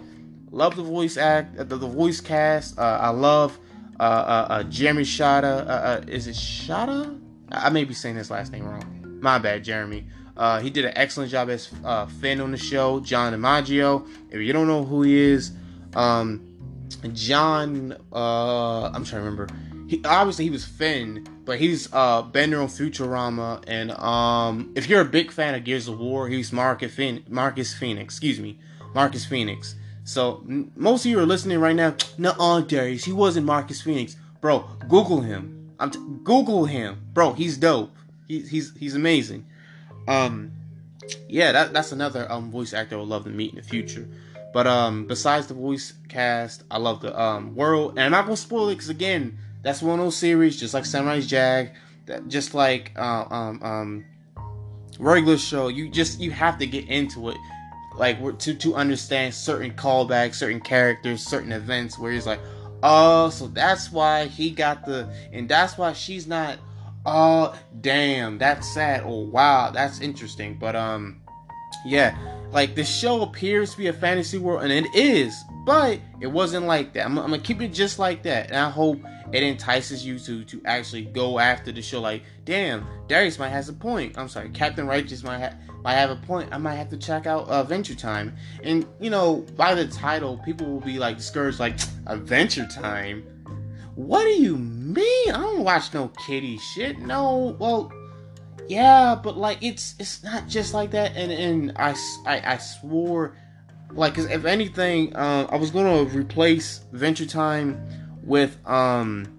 Love 0.50 0.74
the 0.74 0.82
voice 0.82 1.16
act, 1.16 1.56
uh, 1.56 1.62
the, 1.62 1.76
the 1.76 1.86
voice 1.86 2.20
cast. 2.20 2.76
Uh, 2.76 2.98
I 3.00 3.10
love 3.10 3.56
uh, 4.00 4.02
uh, 4.02 4.46
uh 4.50 4.62
Jeremy 4.64 5.04
Shada. 5.04 5.64
Uh, 5.64 6.00
is 6.08 6.26
it 6.26 6.34
Shada? 6.34 7.20
I 7.52 7.70
may 7.70 7.84
be 7.84 7.94
saying 7.94 8.16
his 8.16 8.32
last 8.32 8.50
name 8.50 8.64
wrong. 8.64 9.18
My 9.22 9.38
bad, 9.38 9.62
Jeremy. 9.62 10.04
Uh, 10.36 10.58
he 10.58 10.70
did 10.70 10.84
an 10.84 10.92
excellent 10.96 11.30
job 11.30 11.48
as 11.48 11.70
uh, 11.84 12.06
Finn 12.06 12.40
on 12.40 12.50
the 12.50 12.56
show. 12.56 12.98
John 12.98 13.32
DiMaggio. 13.32 14.08
If 14.30 14.40
you 14.40 14.52
don't 14.52 14.66
know 14.66 14.84
who 14.84 15.02
he 15.02 15.14
is, 15.14 15.52
um, 15.94 16.53
John. 16.96 17.96
uh, 18.12 18.86
I'm 18.86 19.04
trying 19.04 19.22
to 19.22 19.30
remember. 19.30 19.48
He 19.86 20.02
obviously 20.04 20.44
he 20.44 20.50
was 20.50 20.64
Finn 20.64 21.26
but 21.44 21.58
he's 21.58 21.92
uh 21.92 22.22
Bender 22.22 22.60
on 22.60 22.68
Futurama, 22.68 23.62
and 23.66 23.90
um 23.92 24.72
if 24.74 24.88
you're 24.88 25.00
a 25.00 25.06
big 25.06 25.30
fan 25.30 25.54
of 25.54 25.64
Gears 25.64 25.88
of 25.88 25.98
War, 25.98 26.28
he's 26.28 26.52
Marcus 26.52 26.94
Phoenix, 26.94 27.28
Marcus 27.28 27.74
Phoenix, 27.74 28.14
excuse 28.14 28.40
me, 28.40 28.58
Marcus 28.94 29.24
Phoenix. 29.24 29.74
So 30.04 30.42
n- 30.48 30.70
most 30.76 31.04
of 31.04 31.10
you 31.10 31.18
are 31.18 31.26
listening 31.26 31.58
right 31.58 31.76
now. 31.76 31.94
No, 32.18 32.30
uh, 32.38 32.60
Darius, 32.60 33.04
he 33.04 33.12
wasn't 33.12 33.46
Marcus 33.46 33.80
Phoenix, 33.82 34.16
bro. 34.40 34.60
Google 34.88 35.20
him. 35.20 35.72
I'm 35.78 35.90
t- 35.90 36.00
Google 36.22 36.64
him, 36.66 37.02
bro. 37.12 37.32
He's 37.32 37.56
dope. 37.58 37.94
He's 38.28 38.48
he's 38.48 38.76
he's 38.78 38.94
amazing. 38.94 39.44
Um, 40.08 40.52
yeah, 41.28 41.52
that 41.52 41.72
that's 41.72 41.92
another 41.92 42.30
um 42.30 42.50
voice 42.50 42.72
actor 42.72 42.96
I 42.96 42.98
would 43.00 43.08
love 43.08 43.24
to 43.24 43.30
meet 43.30 43.50
in 43.50 43.56
the 43.56 43.62
future. 43.62 44.08
But 44.54 44.68
um, 44.68 45.06
besides 45.06 45.48
the 45.48 45.54
voice 45.54 45.94
cast, 46.08 46.62
I 46.70 46.78
love 46.78 47.00
the 47.00 47.20
um 47.20 47.56
world, 47.56 47.90
and 47.90 48.00
I'm 48.00 48.12
not 48.12 48.24
gonna 48.24 48.36
spoil 48.36 48.68
it 48.68 48.76
because 48.76 48.88
again, 48.88 49.36
that's 49.62 49.82
one 49.82 49.98
of 49.98 50.06
those 50.06 50.16
series, 50.16 50.58
just 50.58 50.72
like 50.72 50.86
Samurai 50.86 51.20
Jack, 51.20 51.74
that 52.06 52.28
just 52.28 52.54
like 52.54 52.92
uh, 52.96 53.24
um 53.28 53.60
um 53.64 54.04
regular 55.00 55.38
show. 55.38 55.66
You 55.66 55.88
just 55.90 56.20
you 56.20 56.30
have 56.30 56.56
to 56.58 56.68
get 56.68 56.88
into 56.88 57.30
it, 57.30 57.36
like 57.96 58.38
to 58.38 58.54
to 58.54 58.76
understand 58.76 59.34
certain 59.34 59.72
callbacks, 59.72 60.36
certain 60.36 60.60
characters, 60.60 61.26
certain 61.26 61.50
events. 61.50 61.98
Where 61.98 62.12
he's 62.12 62.26
like, 62.26 62.40
oh, 62.84 63.30
so 63.30 63.48
that's 63.48 63.90
why 63.90 64.26
he 64.26 64.52
got 64.52 64.86
the, 64.86 65.12
and 65.32 65.48
that's 65.48 65.76
why 65.76 65.94
she's 65.94 66.28
not. 66.28 66.58
Oh, 67.04 67.58
damn, 67.80 68.38
that's 68.38 68.72
sad. 68.72 69.02
Oh, 69.04 69.26
wow, 69.26 69.72
that's 69.72 70.00
interesting. 70.00 70.54
But 70.60 70.76
um, 70.76 71.22
yeah, 71.84 72.16
like 72.54 72.76
the 72.76 72.84
show 72.84 73.22
appears 73.22 73.72
to 73.72 73.78
be 73.78 73.88
a 73.88 73.92
fantasy 73.92 74.38
world, 74.38 74.62
and 74.62 74.72
it 74.72 74.86
is, 74.94 75.36
but 75.66 75.98
it 76.20 76.28
wasn't 76.28 76.66
like 76.66 76.92
that. 76.92 77.04
I'm, 77.04 77.18
I'm 77.18 77.30
gonna 77.30 77.40
keep 77.40 77.60
it 77.60 77.74
just 77.74 77.98
like 77.98 78.22
that, 78.22 78.46
and 78.46 78.56
I 78.56 78.70
hope 78.70 79.00
it 79.32 79.42
entices 79.42 80.06
you 80.06 80.20
to 80.20 80.44
to 80.44 80.62
actually 80.64 81.06
go 81.06 81.40
after 81.40 81.72
the 81.72 81.82
show. 81.82 82.00
Like, 82.00 82.22
damn, 82.44 82.86
Darius 83.08 83.40
might 83.40 83.48
has 83.48 83.68
a 83.68 83.72
point. 83.72 84.16
I'm 84.16 84.28
sorry, 84.28 84.50
Captain 84.50 84.86
Righteous 84.86 85.24
might 85.24 85.38
have 85.38 85.56
might 85.82 85.94
have 85.94 86.10
a 86.10 86.16
point. 86.16 86.50
I 86.52 86.58
might 86.58 86.76
have 86.76 86.88
to 86.90 86.96
check 86.96 87.26
out 87.26 87.50
Adventure 87.50 87.96
Time. 87.96 88.36
And 88.62 88.86
you 89.00 89.10
know, 89.10 89.44
by 89.56 89.74
the 89.74 89.88
title, 89.88 90.40
people 90.44 90.68
will 90.68 90.80
be 90.80 91.00
like 91.00 91.16
discouraged, 91.16 91.58
like 91.58 91.76
Adventure 92.06 92.68
Time. 92.68 93.26
What 93.96 94.22
do 94.22 94.30
you 94.30 94.56
mean? 94.56 95.32
I 95.32 95.40
don't 95.40 95.64
watch 95.64 95.92
no 95.92 96.08
kitty 96.24 96.58
shit. 96.58 97.00
No, 97.00 97.56
well, 97.58 97.92
yeah, 98.68 99.14
but 99.14 99.36
like 99.36 99.58
it's 99.62 99.94
it's 99.98 100.22
not 100.22 100.48
just 100.48 100.74
like 100.74 100.90
that. 100.92 101.16
And 101.16 101.30
and 101.32 101.72
I 101.76 101.94
I, 102.26 102.54
I 102.54 102.56
swore, 102.58 103.36
like, 103.90 104.18
if 104.18 104.44
anything, 104.44 105.14
uh, 105.14 105.46
I 105.50 105.56
was 105.56 105.70
gonna 105.70 106.04
replace 106.04 106.80
Venture 106.92 107.26
Time 107.26 107.80
with 108.22 108.56
um 108.66 109.30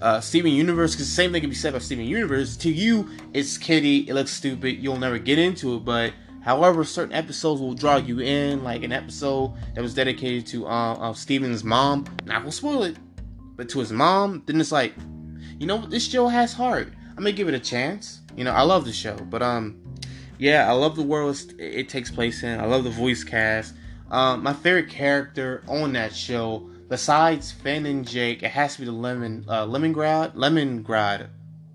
uh, 0.00 0.20
Steven 0.20 0.52
Universe, 0.52 0.94
because 0.94 1.08
the 1.08 1.14
same 1.14 1.32
thing 1.32 1.40
can 1.40 1.50
be 1.50 1.56
said 1.56 1.70
about 1.70 1.82
Steven 1.82 2.04
Universe. 2.04 2.56
To 2.58 2.70
you, 2.70 3.08
it's 3.32 3.56
kiddie, 3.56 4.08
it 4.08 4.14
looks 4.14 4.32
stupid, 4.32 4.82
you'll 4.82 4.98
never 4.98 5.18
get 5.18 5.38
into 5.38 5.76
it. 5.76 5.84
But 5.84 6.12
however, 6.42 6.82
certain 6.84 7.14
episodes 7.14 7.60
will 7.60 7.74
draw 7.74 7.96
you 7.96 8.20
in, 8.20 8.64
like 8.64 8.82
an 8.82 8.92
episode 8.92 9.54
that 9.74 9.80
was 9.80 9.94
dedicated 9.94 10.46
to 10.48 10.66
uh, 10.66 10.94
uh, 10.94 11.12
Steven's 11.14 11.62
mom. 11.62 12.04
Not 12.24 12.40
gonna 12.40 12.52
spoil 12.52 12.82
it, 12.82 12.96
but 13.56 13.68
to 13.70 13.78
his 13.78 13.92
mom, 13.92 14.42
then 14.46 14.60
it's 14.60 14.72
like, 14.72 14.92
you 15.58 15.66
know, 15.66 15.78
this 15.86 16.04
show 16.04 16.26
has 16.26 16.52
heart. 16.52 16.92
I'm 17.22 17.26
gonna 17.26 17.36
give 17.36 17.46
it 17.46 17.54
a 17.54 17.60
chance. 17.60 18.20
You 18.36 18.42
know, 18.42 18.50
I 18.50 18.62
love 18.62 18.84
the 18.84 18.92
show, 18.92 19.14
but 19.14 19.44
um, 19.44 19.80
yeah, 20.38 20.68
I 20.68 20.72
love 20.72 20.96
the 20.96 21.04
world 21.04 21.40
it 21.56 21.88
takes 21.88 22.10
place 22.10 22.42
in. 22.42 22.58
I 22.58 22.64
love 22.64 22.82
the 22.82 22.90
voice 22.90 23.22
cast. 23.22 23.74
Um, 24.10 24.42
my 24.42 24.52
favorite 24.52 24.88
character 24.88 25.62
on 25.68 25.92
that 25.92 26.16
show, 26.16 26.68
besides 26.88 27.52
Finn 27.52 27.86
and 27.86 28.04
Jake, 28.04 28.42
it 28.42 28.50
has 28.50 28.74
to 28.74 28.80
be 28.80 28.86
the 28.86 28.90
Lemon 28.90 29.44
uh, 29.46 29.64
Lemongrab 29.66 30.34
Lemongrab 30.34 31.28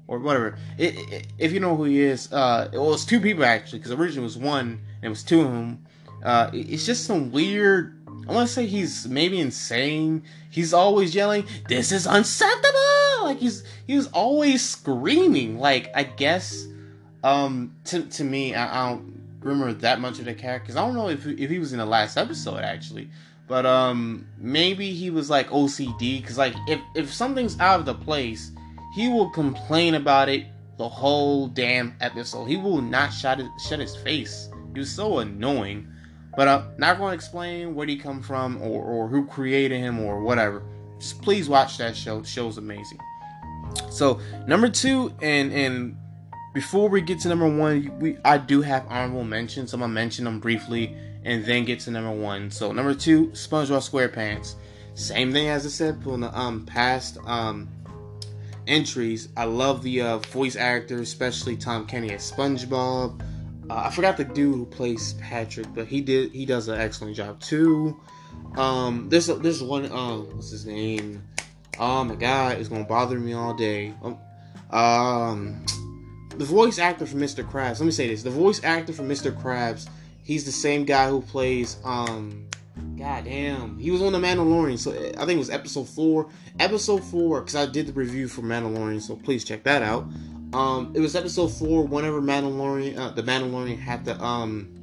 or 0.06 0.20
whatever. 0.20 0.58
It, 0.78 0.98
it, 1.14 1.28
if 1.38 1.54
you 1.54 1.62
know 1.62 1.78
who 1.78 1.86
he 1.86 2.02
is, 2.02 2.30
uh, 2.34 2.70
well, 2.74 2.94
it's 2.94 3.06
two 3.06 3.22
people 3.22 3.46
actually, 3.46 3.80
because 3.80 3.94
originally 3.94 4.24
it 4.24 4.26
was 4.26 4.38
one 4.38 4.82
and 5.02 5.04
it 5.04 5.08
was 5.08 5.24
two 5.24 5.40
of 5.44 5.48
them. 5.48 5.86
Uh, 6.26 6.50
it's 6.52 6.86
just 6.86 7.06
some 7.06 7.32
weird. 7.32 7.97
I 8.28 8.34
want 8.34 8.48
to 8.48 8.54
say 8.54 8.66
he's 8.66 9.08
maybe 9.08 9.40
insane. 9.40 10.24
He's 10.50 10.74
always 10.74 11.16
yelling, 11.16 11.46
"This 11.68 11.92
is 11.92 12.06
unacceptable!" 12.06 13.24
Like 13.24 13.40
he's 13.40 13.64
he 13.86 13.96
was 13.96 14.08
always 14.08 14.68
screaming. 14.68 15.60
Like 15.60 15.92
I 15.96 16.04
guess, 16.04 16.68
um, 17.24 17.76
to 17.86 18.04
to 18.04 18.24
me, 18.24 18.54
I, 18.56 18.66
I 18.66 18.90
don't 18.90 19.22
remember 19.42 19.74
that 19.74 20.00
much 20.02 20.20
of 20.20 20.26
the 20.26 20.34
character 20.34 20.66
because 20.66 20.76
I 20.76 20.86
don't 20.86 20.96
know 20.96 21.10
if 21.10 21.26
if 21.26 21.50
he 21.50 21.60
was 21.60 21.74
in 21.74 21.80
the 21.80 21.86
last 21.86 22.18
episode 22.18 22.60
actually. 22.60 23.10
But 23.48 23.66
um, 23.66 24.28
maybe 24.38 24.92
he 24.92 25.10
was 25.10 25.30
like 25.30 25.50
OCD 25.50 26.22
because 26.22 26.38
like 26.38 26.54
if 26.68 26.82
if 26.96 27.14
something's 27.14 27.58
out 27.60 27.80
of 27.80 27.86
the 27.86 27.94
place, 27.94 28.52
he 28.94 29.08
will 29.08 29.30
complain 29.30 29.96
about 29.96 30.28
it 30.28 30.48
the 30.78 30.88
whole 30.88 31.48
damn 31.48 31.96
episode. 32.02 32.46
He 32.46 32.58
will 32.58 32.82
not 32.82 33.14
shut 33.14 33.40
his, 33.40 33.48
shut 33.66 33.80
his 33.80 33.96
face. 33.96 34.50
He 34.74 34.80
was 34.80 34.92
so 34.92 35.20
annoying. 35.20 35.88
But 36.38 36.48
I'm 36.48 36.60
uh, 36.60 36.66
not 36.78 37.00
going 37.00 37.10
to 37.10 37.16
explain 37.16 37.74
where 37.74 37.88
he 37.88 37.98
come 37.98 38.22
from 38.22 38.62
or, 38.62 38.84
or 38.84 39.08
who 39.08 39.26
created 39.26 39.80
him 39.80 40.00
or 40.00 40.22
whatever. 40.22 40.62
Just 41.00 41.20
please 41.24 41.50
watch 41.50 41.80
that 41.80 41.98
show. 41.98 42.22
The 42.22 42.28
show's 42.28 42.60
amazing. 42.60 43.00
So 43.90 44.20
number 44.46 44.70
two, 44.70 45.12
and 45.24 45.52
and 45.52 45.98
before 46.54 46.90
we 46.90 47.02
get 47.02 47.20
to 47.22 47.30
number 47.30 47.50
one, 47.50 47.92
we 48.00 48.18
I 48.24 48.38
do 48.38 48.62
have 48.62 48.86
honorable 48.88 49.24
mentions. 49.24 49.74
I'm 49.74 49.80
gonna 49.80 49.92
mention 49.92 50.26
them 50.26 50.40
briefly 50.40 50.96
and 51.26 51.44
then 51.44 51.66
get 51.66 51.80
to 51.82 51.92
number 51.92 52.12
one. 52.12 52.52
So 52.52 52.72
number 52.72 52.94
two, 52.94 53.30
SpongeBob 53.30 53.90
SquarePants. 53.90 54.54
Same 54.94 55.34
thing 55.34 55.48
as 55.48 55.66
I 55.66 55.70
said 55.70 56.04
from 56.04 56.22
the 56.22 56.38
um 56.38 56.68
past 56.68 57.18
um 57.26 57.68
entries. 58.68 59.30
I 59.36 59.46
love 59.46 59.82
the 59.82 60.02
uh, 60.02 60.18
voice 60.20 60.56
actor, 60.56 61.02
especially 61.02 61.58
Tom 61.58 61.88
Kenny 61.88 62.12
as 62.12 62.32
SpongeBob. 62.32 63.24
Uh, 63.70 63.84
I 63.86 63.92
forgot 63.92 64.18
the 64.18 64.24
dude 64.24 64.56
who 64.56 64.66
plays 64.66 65.14
Patrick, 65.14 65.68
but 65.74 65.88
he 65.88 66.02
did 66.02 66.32
he 66.32 66.46
does 66.46 66.68
an 66.68 66.80
excellent 66.80 67.16
job 67.16 67.40
too. 67.40 68.00
Um, 68.56 69.10
there's 69.10 69.30
a, 69.30 69.36
there's 69.36 69.62
one 69.62 69.92
um 69.92 70.36
what's 70.36 70.52
his 70.52 70.66
name? 70.66 71.24
Oh 71.80 72.04
my 72.04 72.16
god, 72.16 72.58
it's 72.58 72.70
gonna 72.70 72.86
bother 72.86 73.20
me 73.20 73.34
all 73.34 73.54
day. 73.54 73.94
Um, 74.02 74.18
um 74.72 75.66
the 76.38 76.46
voice 76.46 76.80
actor 76.80 77.06
for 77.06 77.18
Mr. 77.18 77.44
Krabs. 77.44 77.80
Let 77.80 77.86
me 77.86 77.92
say 77.92 78.08
this: 78.08 78.24
the 78.24 78.30
voice 78.30 78.64
actor 78.64 78.94
for 78.94 79.04
Mr. 79.04 79.36
Krabs, 79.36 79.90
he's 80.24 80.46
the 80.46 80.52
same 80.52 80.86
guy 80.86 81.10
who 81.10 81.22
plays 81.22 81.78
um. 81.84 82.48
God 82.96 83.26
damn, 83.26 83.78
he 83.80 83.90
was 83.90 84.04
on 84.04 84.14
the 84.14 84.20
Mandalorian. 84.20 84.78
So 84.78 84.92
I 84.92 85.26
think 85.26 85.32
it 85.32 85.38
was 85.38 85.50
episode 85.50 85.90
four. 85.90 86.30
Episode 86.60 87.04
four, 87.04 87.42
because 87.42 87.56
I 87.56 87.66
did 87.66 87.88
the 87.88 87.94
review 87.94 88.28
for 88.28 88.42
Mandalorian, 88.42 89.02
so 89.02 89.16
please 89.16 89.44
check 89.44 89.64
that 89.64 89.82
out. 89.82 90.08
Um, 90.54 90.94
it 90.96 91.00
was 91.00 91.16
episode 91.16 91.50
four. 91.50 91.86
Whenever 91.86 92.22
Mandalorian, 92.22 92.98
uh, 92.98 93.12
the 93.12 93.24
Mandalorian 93.24 93.80
had 93.80 94.06
to 94.06 94.22
um 94.24 94.74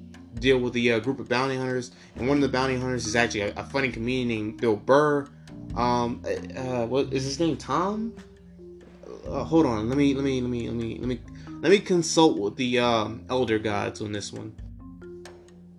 deal 0.41 0.59
with 0.59 0.73
the 0.73 0.93
uh, 0.93 0.99
group 0.99 1.21
of 1.21 1.29
bounty 1.29 1.57
hunters, 1.57 1.93
and 2.17 2.29
one 2.29 2.37
of 2.37 2.43
the 2.43 2.49
bounty 2.49 2.77
hunters 2.77 3.07
is 3.07 3.17
actually 3.17 3.43
a, 3.43 3.55
a 3.57 3.65
funny 3.65 3.91
comedian 3.91 4.29
named 4.29 4.61
Bill 4.61 4.77
Burr. 4.77 5.27
Um, 5.77 6.23
uh, 6.25 6.61
uh 6.61 6.87
what 6.87 7.13
is 7.13 7.25
his 7.25 7.41
name? 7.41 7.57
Tom. 7.57 8.15
Uh, 9.27 9.43
hold 9.43 9.65
on. 9.65 9.89
Let 9.89 9.97
me 9.97 10.15
let 10.15 10.25
me 10.25 10.41
let 10.41 10.51
me 10.51 10.69
let 10.69 10.77
me 10.77 10.99
let 10.99 11.09
me 11.09 11.21
let 11.61 11.71
me 11.71 11.79
consult 11.79 12.39
with 12.39 12.57
the 12.57 12.79
um, 12.79 13.25
elder 13.31 13.59
gods 13.59 14.03
on 14.03 14.13
this 14.13 14.33
one. 14.33 14.55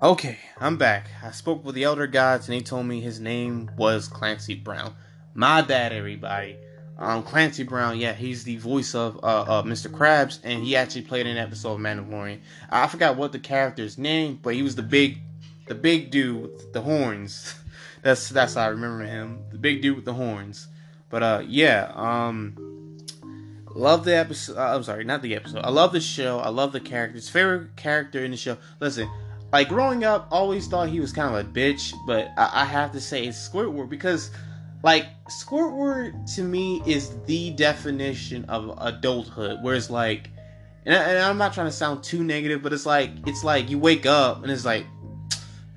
Okay, 0.02 0.40
I'm 0.60 0.78
back. 0.78 1.10
I 1.24 1.32
spoke 1.32 1.64
with 1.64 1.76
the 1.76 1.84
elder 1.84 2.08
gods 2.08 2.50
and 2.50 2.56
they 2.56 2.64
told 2.64 2.86
me 2.86 3.02
his 3.02 3.20
name 3.20 3.72
was 3.78 4.08
Clancy 4.08 4.56
Brown. 4.56 4.94
My 5.34 5.62
bad, 5.62 5.94
everybody. 5.94 6.58
Um, 6.98 7.24
Clancy 7.24 7.64
Brown, 7.64 7.98
yeah, 7.98 8.14
he's 8.14 8.44
the 8.44 8.58
voice 8.58 8.96
of 8.96 9.18
uh, 9.22 9.42
uh, 9.42 9.64
Mr. 9.64 9.88
Krabs, 9.88 10.40
and 10.44 10.64
he 10.64 10.76
actually 10.76 11.02
played 11.02 11.28
an 11.28 11.38
episode 11.38 11.74
of 11.74 11.80
Mandalorian. 11.80 12.40
I 12.70 12.88
forgot 12.88 13.18
what 13.18 13.32
the 13.32 13.40
character's 13.40 13.98
name, 13.98 14.40
but 14.42 14.54
he 14.54 14.64
was 14.64 14.76
the 14.76 14.84
big, 14.84 15.20
the 15.68 15.76
big 15.76 16.10
dude 16.10 16.42
with 16.42 16.74
the 16.74 16.82
horns. 16.82 17.54
that's 18.02 18.30
that's 18.30 18.54
how 18.54 18.64
I 18.64 18.68
remember 18.68 19.04
him, 19.04 19.44
the 19.52 19.58
big 19.58 19.82
dude 19.82 19.98
with 19.98 20.06
the 20.06 20.14
horns. 20.14 20.68
But 21.10 21.24
uh, 21.24 21.44
yeah, 21.46 21.92
um, 21.96 22.76
Love 23.76 24.06
the 24.06 24.16
episode. 24.16 24.56
Uh, 24.56 24.74
I'm 24.74 24.84
sorry, 24.84 25.04
not 25.04 25.22
the 25.22 25.36
episode. 25.36 25.60
I 25.66 25.70
love 25.70 25.92
the 25.92 26.00
show. 26.00 26.40
I 26.40 26.48
love 26.48 26.72
the 26.72 26.80
characters. 26.80 27.28
Favorite 27.28 27.76
character 27.76 28.24
in 28.24 28.32
the 28.32 28.38
show. 28.38 28.58
Listen, 28.80 29.12
like 29.52 29.68
growing 29.68 30.06
up, 30.06 30.30
always 30.32 30.66
thought 30.66 30.88
he 30.88 31.02
was 31.02 31.12
kind 31.12 31.36
of 31.36 31.46
a 31.46 31.50
bitch, 31.50 31.94
but 32.08 32.32
I, 32.38 32.62
I 32.62 32.66
have 32.66 32.94
to 32.94 33.02
say 33.02 33.26
it's 33.26 33.50
Squidward 33.50 33.90
because, 33.90 34.32
like, 34.86 35.08
Squidward 35.26 36.34
to 36.36 36.44
me 36.44 36.82
is 36.86 37.18
the 37.26 37.52
definition 37.52 38.46
of 38.46 38.74
adulthood. 38.80 39.60
Whereas, 39.62 39.90
like, 39.90 40.30
and, 40.86 40.96
I, 40.96 41.30
I'm 41.30 41.38
not 41.38 41.54
trying 41.54 41.68
to 41.68 41.72
sound 41.72 42.04
too 42.04 42.24
negative, 42.24 42.62
but 42.62 42.72
it's 42.72 42.86
like 42.86 43.10
it's 43.28 43.44
like 43.44 43.70
you 43.70 43.78
wake 43.78 44.06
up 44.06 44.44
and 44.44 44.52
it's 44.52 44.64
like, 44.64 44.86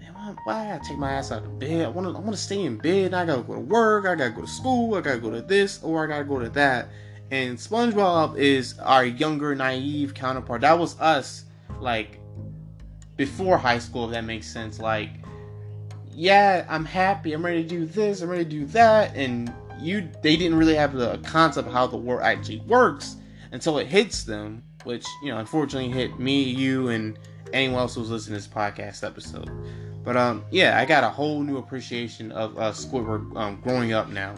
man, 0.00 0.14
why, 0.14 0.34
why 0.44 0.66
I 0.66 0.76
gotta 0.76 0.88
take 0.88 0.98
my 0.98 1.12
ass 1.12 1.32
out 1.32 1.42
of 1.42 1.58
bed? 1.58 1.86
I 1.86 1.88
want 1.88 2.06
to 2.06 2.14
I 2.14 2.20
want 2.20 2.32
to 2.32 2.36
stay 2.36 2.62
in 2.62 2.76
bed. 2.76 3.14
I 3.14 3.26
gotta 3.26 3.42
go 3.42 3.54
to 3.54 3.60
work. 3.60 4.04
I 4.04 4.14
gotta 4.14 4.30
go 4.30 4.42
to 4.42 4.46
school. 4.46 4.94
I 4.94 5.00
gotta 5.00 5.18
go 5.18 5.30
to 5.30 5.40
this 5.40 5.82
or 5.82 6.04
I 6.04 6.06
gotta 6.06 6.24
go 6.24 6.38
to 6.38 6.50
that 6.50 6.88
and 7.30 7.58
SpongeBob 7.58 8.38
is 8.38 8.78
our 8.78 9.04
younger, 9.04 9.54
naive 9.54 10.14
counterpart. 10.14 10.62
That 10.62 10.78
was 10.78 10.98
us, 10.98 11.44
like 11.80 12.18
before 13.16 13.58
high 13.58 13.78
school, 13.78 14.06
if 14.06 14.12
that 14.12 14.24
makes 14.24 14.50
sense. 14.50 14.78
Like, 14.78 15.10
yeah, 16.18 16.66
I'm 16.68 16.84
happy. 16.84 17.32
I'm 17.32 17.44
ready 17.44 17.62
to 17.62 17.68
do 17.68 17.86
this. 17.86 18.22
I'm 18.22 18.28
ready 18.28 18.42
to 18.42 18.50
do 18.50 18.66
that. 18.66 19.14
And 19.14 19.54
you, 19.80 20.08
they 20.20 20.36
didn't 20.36 20.58
really 20.58 20.74
have 20.74 20.92
the 20.92 21.18
concept 21.18 21.68
of 21.68 21.72
how 21.72 21.86
the 21.86 21.96
world 21.96 22.22
actually 22.22 22.58
works 22.60 23.16
until 23.52 23.78
it 23.78 23.86
hits 23.86 24.24
them, 24.24 24.64
which 24.82 25.06
you 25.22 25.30
know, 25.30 25.38
unfortunately, 25.38 25.90
hit 25.90 26.18
me, 26.18 26.42
you, 26.42 26.88
and 26.88 27.16
anyone 27.52 27.78
else 27.78 27.94
who's 27.94 28.10
listening 28.10 28.36
to 28.36 28.44
this 28.44 28.52
podcast 28.52 29.06
episode. 29.06 29.48
But 30.02 30.16
um, 30.16 30.44
yeah, 30.50 30.76
I 30.76 30.84
got 30.84 31.04
a 31.04 31.08
whole 31.08 31.40
new 31.40 31.58
appreciation 31.58 32.32
of 32.32 32.58
uh, 32.58 32.72
Squidward 32.72 33.36
um, 33.36 33.60
growing 33.60 33.92
up 33.92 34.08
now. 34.08 34.34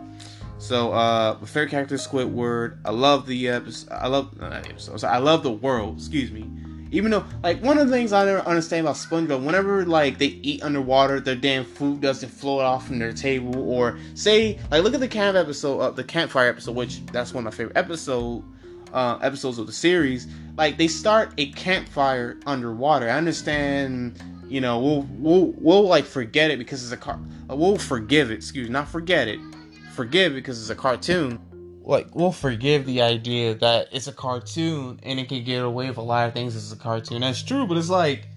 So, 0.59 0.93
uh, 0.93 1.43
fair 1.47 1.66
character 1.66 1.95
Squidward. 1.95 2.79
I 2.85 2.90
love 2.90 3.25
the 3.25 3.49
episode. 3.49 3.90
I 3.90 4.09
love 4.09 4.38
not 4.38 4.69
episode. 4.69 5.03
I 5.05 5.16
love 5.16 5.43
the 5.43 5.51
world. 5.51 5.97
Excuse 5.97 6.31
me. 6.31 6.47
Even 6.90 7.11
though, 7.11 7.24
like, 7.42 7.62
one 7.62 7.79
of 7.79 7.88
the 7.88 7.92
things 7.92 8.12
I 8.12 8.24
never 8.24 8.40
understand 8.40 8.87
about 8.87 8.96
SpongeBob, 8.96 9.44
whenever 9.44 9.85
like 9.85 10.18
they 10.18 10.26
eat 10.26 10.62
underwater, 10.62 11.20
their 11.20 11.37
damn 11.37 11.64
food 11.64 12.00
doesn't 12.00 12.29
float 12.29 12.62
off 12.62 12.87
from 12.87 12.98
their 12.98 13.12
table. 13.12 13.70
Or 13.70 13.98
say, 14.14 14.59
like, 14.70 14.83
look 14.83 14.94
at 14.94 15.00
the 15.00 15.09
camp 15.09 15.37
episode, 15.37 15.79
uh, 15.79 15.90
the 15.90 16.05
campfire 16.05 16.48
episode, 16.48 16.74
which 16.74 17.05
that's 17.07 17.33
one 17.33 17.46
of 17.46 17.53
my 17.53 17.57
favorite 17.57 17.76
episode 17.76 18.42
uh, 18.92 19.18
episodes 19.22 19.59
of 19.59 19.66
the 19.66 19.72
series. 19.72 20.26
Like, 20.57 20.76
they 20.79 20.88
start 20.88 21.33
a 21.38 21.53
campfire 21.53 22.38
underwater. 22.46 23.09
I 23.09 23.16
understand 23.16 24.20
you 24.48 24.61
know 24.61 24.81
we'll 24.81 25.07
we'll 25.12 25.55
we'll 25.59 25.83
like 25.87 26.05
forget 26.05 26.50
it 26.50 26.59
because 26.59 26.83
it's 26.83 26.90
a 26.90 26.96
car 26.96 27.20
we'll 27.48 27.79
forgive 27.79 28.33
it 28.33 28.35
excuse 28.35 28.66
me, 28.66 28.72
not 28.72 28.88
forget 28.88 29.29
it 29.29 29.38
forgive 30.00 30.33
it 30.33 30.37
because 30.37 30.59
it's 30.61 30.70
a 30.70 30.74
cartoon. 30.74 31.38
Like 31.90 32.14
we'll 32.14 32.31
forgive 32.31 32.87
the 32.87 33.03
idea 33.03 33.57
that 33.57 33.88
it's 33.90 34.07
a 34.07 34.12
cartoon 34.12 35.01
and 35.03 35.18
it 35.18 35.28
can 35.28 35.43
get 35.43 35.64
away 35.64 35.88
with 35.88 35.97
a 35.97 36.03
lot 36.03 36.28
of 36.28 36.34
things 36.34 36.55
as 36.55 36.70
a 36.70 36.76
cartoon. 36.76 37.22
That's 37.22 37.43
true, 37.43 37.66
but 37.66 37.76
it's 37.76 37.91
like 37.91 38.28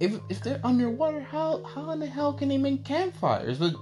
if 0.00 0.18
if 0.30 0.42
they're 0.42 0.62
underwater, 0.64 1.20
how 1.20 1.62
how 1.62 1.90
in 1.90 2.00
the 2.00 2.06
hell 2.06 2.32
can 2.32 2.48
they 2.48 2.56
make 2.56 2.86
campfires? 2.86 3.58
But 3.58 3.74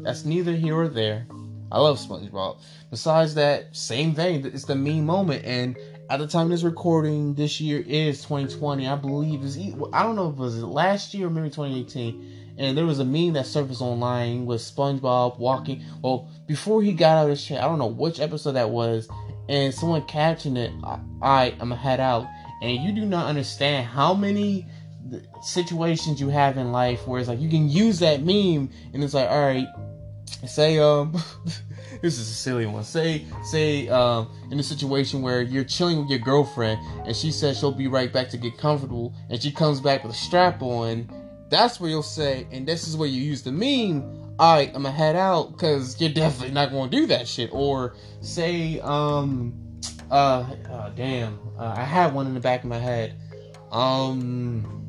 that's 0.00 0.26
neither 0.26 0.52
here 0.52 0.76
or 0.76 0.86
there. 0.86 1.26
I 1.72 1.80
love 1.80 1.98
SpongeBob. 1.98 2.60
Besides 2.90 3.34
that, 3.36 3.74
same 3.74 4.14
thing. 4.14 4.44
It's 4.44 4.66
the 4.66 4.76
meme 4.76 5.06
moment, 5.06 5.46
and 5.46 5.74
at 6.10 6.18
the 6.18 6.26
time 6.26 6.50
this 6.50 6.62
recording, 6.62 7.32
this 7.34 7.58
year 7.58 7.82
is 7.86 8.20
2020. 8.20 8.86
I 8.86 8.96
believe 8.96 9.42
is 9.44 9.56
I 9.94 10.02
don't 10.02 10.14
know 10.14 10.28
if 10.28 10.34
it 10.34 10.40
was 10.40 10.62
last 10.62 11.14
year 11.14 11.28
or 11.28 11.30
maybe 11.30 11.48
2018 11.48 12.45
and 12.58 12.76
there 12.76 12.86
was 12.86 12.98
a 12.98 13.04
meme 13.04 13.34
that 13.34 13.46
surfaced 13.46 13.80
online 13.80 14.46
with 14.46 14.60
SpongeBob 14.60 15.38
walking. 15.38 15.82
Well, 16.02 16.28
before 16.46 16.82
he 16.82 16.92
got 16.92 17.18
out 17.18 17.24
of 17.24 17.30
his 17.30 17.44
chair, 17.44 17.58
I 17.60 17.64
don't 17.64 17.78
know 17.78 17.86
which 17.86 18.20
episode 18.20 18.52
that 18.52 18.70
was, 18.70 19.08
and 19.48 19.72
someone 19.74 20.04
captioned 20.06 20.58
it. 20.58 20.72
I, 20.82 20.98
I 21.22 21.46
am 21.46 21.58
gonna 21.58 21.76
head 21.76 22.00
out, 22.00 22.26
and 22.62 22.82
you 22.82 22.92
do 22.92 23.04
not 23.04 23.26
understand 23.26 23.86
how 23.86 24.14
many 24.14 24.66
situations 25.42 26.20
you 26.20 26.28
have 26.28 26.56
in 26.56 26.72
life 26.72 27.06
where 27.06 27.20
it's 27.20 27.28
like 27.28 27.40
you 27.40 27.48
can 27.48 27.68
use 27.68 27.98
that 28.00 28.22
meme, 28.22 28.70
and 28.92 29.04
it's 29.04 29.14
like, 29.14 29.28
all 29.28 29.40
right, 29.40 29.66
say 30.46 30.78
um, 30.78 31.12
this 32.02 32.18
is 32.18 32.30
a 32.30 32.34
silly 32.34 32.66
one. 32.66 32.84
Say, 32.84 33.24
say, 33.44 33.88
um, 33.88 34.30
in 34.50 34.58
a 34.58 34.62
situation 34.62 35.22
where 35.22 35.42
you're 35.42 35.64
chilling 35.64 35.98
with 35.98 36.08
your 36.08 36.18
girlfriend 36.18 36.80
and 37.06 37.14
she 37.14 37.30
says 37.30 37.58
she'll 37.58 37.72
be 37.72 37.86
right 37.86 38.12
back 38.12 38.28
to 38.30 38.36
get 38.36 38.58
comfortable, 38.58 39.14
and 39.30 39.40
she 39.40 39.50
comes 39.50 39.80
back 39.80 40.04
with 40.04 40.12
a 40.12 40.18
strap 40.18 40.62
on. 40.62 41.08
That's 41.48 41.80
where 41.80 41.90
you'll 41.90 42.02
say, 42.02 42.46
and 42.50 42.66
this 42.66 42.88
is 42.88 42.96
where 42.96 43.08
you 43.08 43.22
use 43.22 43.42
the 43.42 43.52
meme. 43.52 44.34
All 44.38 44.56
right, 44.56 44.68
I'm 44.68 44.82
gonna 44.82 44.92
head 44.92 45.16
out 45.16 45.52
because 45.52 46.00
you're 46.00 46.10
definitely 46.10 46.54
not 46.54 46.70
gonna 46.70 46.90
do 46.90 47.06
that 47.06 47.26
shit. 47.26 47.50
Or 47.52 47.94
say, 48.20 48.80
um, 48.80 49.54
uh, 50.10 50.44
uh 50.70 50.90
damn, 50.90 51.38
uh, 51.58 51.74
I 51.76 51.84
had 51.84 52.12
one 52.12 52.26
in 52.26 52.34
the 52.34 52.40
back 52.40 52.64
of 52.64 52.68
my 52.68 52.78
head. 52.78 53.14
Um 53.70 54.86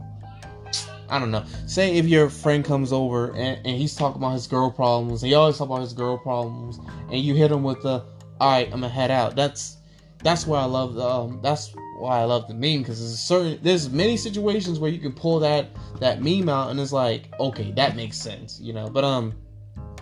I 1.09 1.19
don't 1.19 1.31
know. 1.31 1.45
Say 1.67 1.97
if 1.97 2.05
your 2.05 2.29
friend 2.29 2.65
comes 2.65 2.91
over 2.91 3.31
and, 3.31 3.65
and 3.65 3.77
he's 3.77 3.95
talking 3.95 4.21
about 4.21 4.33
his 4.33 4.47
girl 4.47 4.69
problems, 4.69 5.21
he 5.21 5.33
always 5.33 5.57
talk 5.57 5.67
about 5.67 5.81
his 5.81 5.93
girl 5.93 6.17
problems, 6.17 6.79
and 7.09 7.21
you 7.21 7.33
hit 7.33 7.51
him 7.51 7.63
with 7.63 7.81
the, 7.81 8.03
"All 8.39 8.51
right, 8.51 8.65
I'm 8.65 8.81
gonna 8.81 8.89
head 8.89 9.11
out." 9.11 9.35
That's 9.35 9.76
that's 10.23 10.47
why 10.47 10.59
I 10.59 10.65
love 10.65 10.95
the 10.95 11.07
um, 11.07 11.39
that's 11.41 11.73
why 11.99 12.19
I 12.19 12.23
love 12.25 12.47
the 12.47 12.53
meme 12.53 12.79
because 12.79 12.99
there's 12.99 13.19
certain 13.19 13.59
there's 13.61 13.89
many 13.89 14.17
situations 14.17 14.79
where 14.79 14.91
you 14.91 14.99
can 14.99 15.13
pull 15.13 15.39
that 15.39 15.69
that 15.99 16.21
meme 16.21 16.49
out 16.49 16.69
and 16.71 16.79
it's 16.79 16.91
like, 16.91 17.29
okay, 17.39 17.71
that 17.71 17.95
makes 17.95 18.17
sense, 18.17 18.59
you 18.59 18.73
know. 18.73 18.89
But 18.89 19.03
um, 19.03 19.33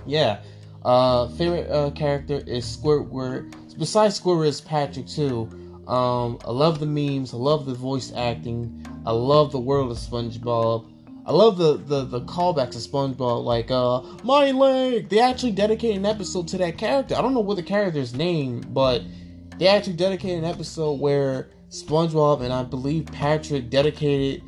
yeah. 0.06 0.42
Uh, 0.84 1.28
favorite 1.30 1.68
uh, 1.72 1.90
character 1.92 2.44
is 2.46 2.64
Squidward. 2.64 3.56
Besides 3.80 4.20
Squidward, 4.20 4.48
is 4.48 4.62
Patrick 4.62 5.08
too. 5.08 5.50
Um, 5.88 6.38
I 6.46 6.52
love 6.52 6.80
the 6.80 6.86
memes. 6.86 7.34
I 7.34 7.38
love 7.38 7.66
the 7.66 7.74
voice 7.74 8.14
acting. 8.16 8.86
I 9.06 9.12
love 9.12 9.52
the 9.52 9.60
world 9.60 9.92
of 9.92 9.98
SpongeBob. 9.98 10.92
I 11.26 11.32
love 11.32 11.58
the, 11.58 11.78
the, 11.78 12.06
the 12.06 12.22
callbacks 12.22 12.74
to 12.74 12.78
SpongeBob, 12.78 13.44
like 13.44 13.72
uh, 13.72 14.02
my 14.24 14.52
leg. 14.52 15.10
They 15.10 15.20
actually 15.20 15.54
dedicated 15.54 15.98
an 15.98 16.06
episode 16.06 16.48
to 16.50 16.58
that 16.60 16.78
character. 16.78 17.16
I 17.16 17.22
don't 17.22 17.34
know 17.34 17.40
what 17.40 17.58
the 17.58 17.64
character's 17.64 18.14
name, 18.14 18.62
but 18.70 19.02
they 19.58 19.68
actually 19.68 19.94
dedicated 19.94 20.44
an 20.44 20.50
episode 20.50 21.00
where 21.00 21.50
SpongeBob 21.70 22.42
and 22.42 22.54
I 22.54 22.64
believe 22.64 23.06
Patrick 23.08 23.70
dedicated 23.70 24.44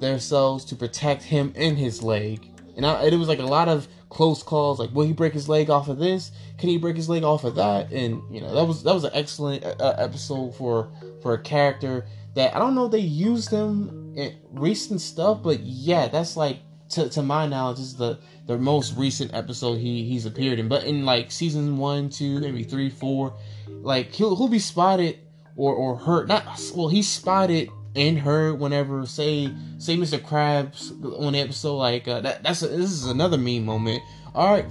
themselves 0.00 0.64
to 0.66 0.76
protect 0.76 1.22
him 1.22 1.52
and 1.56 1.78
his 1.78 2.02
leg. 2.02 2.48
And 2.76 2.86
I, 2.86 3.04
it 3.04 3.14
was 3.14 3.28
like 3.28 3.38
a 3.38 3.44
lot 3.44 3.68
of 3.68 3.86
close 4.08 4.42
calls. 4.42 4.78
Like, 4.78 4.90
will 4.92 5.06
he 5.06 5.12
break 5.12 5.32
his 5.32 5.48
leg 5.48 5.70
off 5.70 5.88
of 5.88 5.98
this? 5.98 6.32
Can 6.58 6.68
he 6.68 6.78
break 6.78 6.96
his 6.96 7.08
leg 7.08 7.22
off 7.22 7.44
of 7.44 7.54
that? 7.56 7.92
And 7.92 8.22
you 8.34 8.40
know, 8.40 8.54
that 8.54 8.64
was 8.64 8.82
that 8.82 8.94
was 8.94 9.04
an 9.04 9.10
excellent 9.14 9.64
uh, 9.64 9.74
uh 9.78 9.94
episode 9.98 10.54
for 10.54 10.90
for 11.20 11.34
a 11.34 11.42
character 11.42 12.06
that 12.34 12.54
I 12.54 12.58
don't 12.58 12.74
know 12.74 12.88
they 12.88 12.98
used 12.98 13.50
him 13.50 14.14
in 14.16 14.36
recent 14.52 15.00
stuff, 15.00 15.42
but 15.42 15.60
yeah, 15.60 16.08
that's 16.08 16.36
like 16.36 16.60
to, 16.92 17.08
to 17.10 17.22
my 17.22 17.46
knowledge, 17.46 17.78
this 17.78 17.86
is 17.86 17.96
the 17.96 18.18
the 18.46 18.58
most 18.58 18.96
recent 18.96 19.32
episode 19.34 19.78
he 19.78 20.04
he's 20.04 20.26
appeared 20.26 20.58
in. 20.58 20.68
But 20.68 20.84
in 20.84 21.04
like 21.04 21.30
season 21.30 21.78
one, 21.78 22.10
two, 22.10 22.40
maybe 22.40 22.64
three, 22.64 22.90
four, 22.90 23.34
like 23.68 24.12
he'll 24.12 24.36
he'll 24.36 24.48
be 24.48 24.58
spotted 24.58 25.18
or 25.56 25.74
or 25.74 25.96
hurt. 25.96 26.28
Not 26.28 26.44
well, 26.74 26.88
he's 26.88 27.08
spotted 27.08 27.70
and 27.94 28.18
hurt 28.18 28.58
whenever 28.58 29.06
say 29.06 29.52
say 29.78 29.96
Mr. 29.96 30.18
Krabs 30.18 30.90
on 31.18 31.32
the 31.32 31.40
episode 31.40 31.76
like 31.76 32.08
uh, 32.08 32.20
that. 32.20 32.42
That's 32.42 32.62
a, 32.62 32.68
this 32.68 32.90
is 32.90 33.06
another 33.06 33.38
meme 33.38 33.64
moment. 33.64 34.02
All 34.34 34.50
right, 34.50 34.66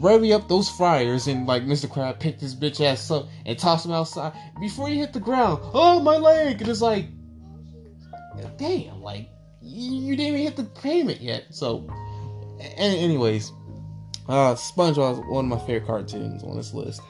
revvy 0.00 0.34
up 0.34 0.48
those 0.48 0.70
fryers 0.70 1.26
and 1.26 1.46
like 1.46 1.64
Mr. 1.64 1.90
Crab 1.90 2.18
picked 2.18 2.40
his 2.40 2.54
bitch 2.54 2.80
ass 2.84 3.10
up 3.10 3.28
and 3.44 3.58
tossed 3.58 3.84
him 3.84 3.92
outside 3.92 4.32
before 4.58 4.88
he 4.88 4.98
hit 4.98 5.12
the 5.12 5.20
ground. 5.20 5.60
Oh 5.74 6.00
my 6.00 6.16
leg! 6.16 6.60
And 6.60 6.70
it's 6.70 6.80
like, 6.80 7.06
damn, 8.56 9.02
like 9.02 9.28
you 9.66 10.16
didn't 10.16 10.34
even 10.34 10.40
hit 10.40 10.56
the 10.56 10.64
payment 10.64 11.20
yet. 11.20 11.46
So, 11.50 11.86
anyways, 12.76 13.52
uh, 14.28 14.54
SpongeBob 14.54 15.12
is 15.12 15.18
one 15.28 15.44
of 15.44 15.58
my 15.58 15.58
favorite 15.66 15.86
cartoons 15.86 16.42
on 16.44 16.56
this 16.56 16.72
list. 16.72 17.00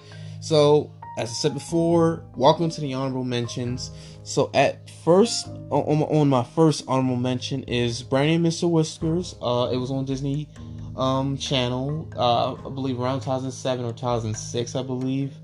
So, 0.40 0.90
as 1.18 1.30
I 1.30 1.32
said 1.32 1.54
before, 1.54 2.24
welcome 2.34 2.70
to 2.70 2.80
the 2.80 2.94
honorable 2.94 3.24
mentions. 3.24 3.90
So, 4.22 4.50
at 4.54 4.88
first, 5.04 5.46
on, 5.70 6.02
on 6.02 6.28
my 6.28 6.44
first 6.44 6.84
honorable 6.88 7.16
mention 7.16 7.62
is 7.64 8.02
Brand 8.02 8.42
New 8.42 8.48
Mr. 8.48 8.70
Whiskers. 8.70 9.34
Uh, 9.42 9.70
it 9.72 9.76
was 9.76 9.90
on 9.90 10.04
Disney 10.04 10.48
um, 10.96 11.36
channel, 11.36 12.08
uh, 12.16 12.54
I 12.54 12.70
believe 12.70 12.98
around 12.98 13.20
2007 13.20 13.84
or 13.84 13.92
2006, 13.92 14.74
I 14.74 14.82
believe. 14.82 15.34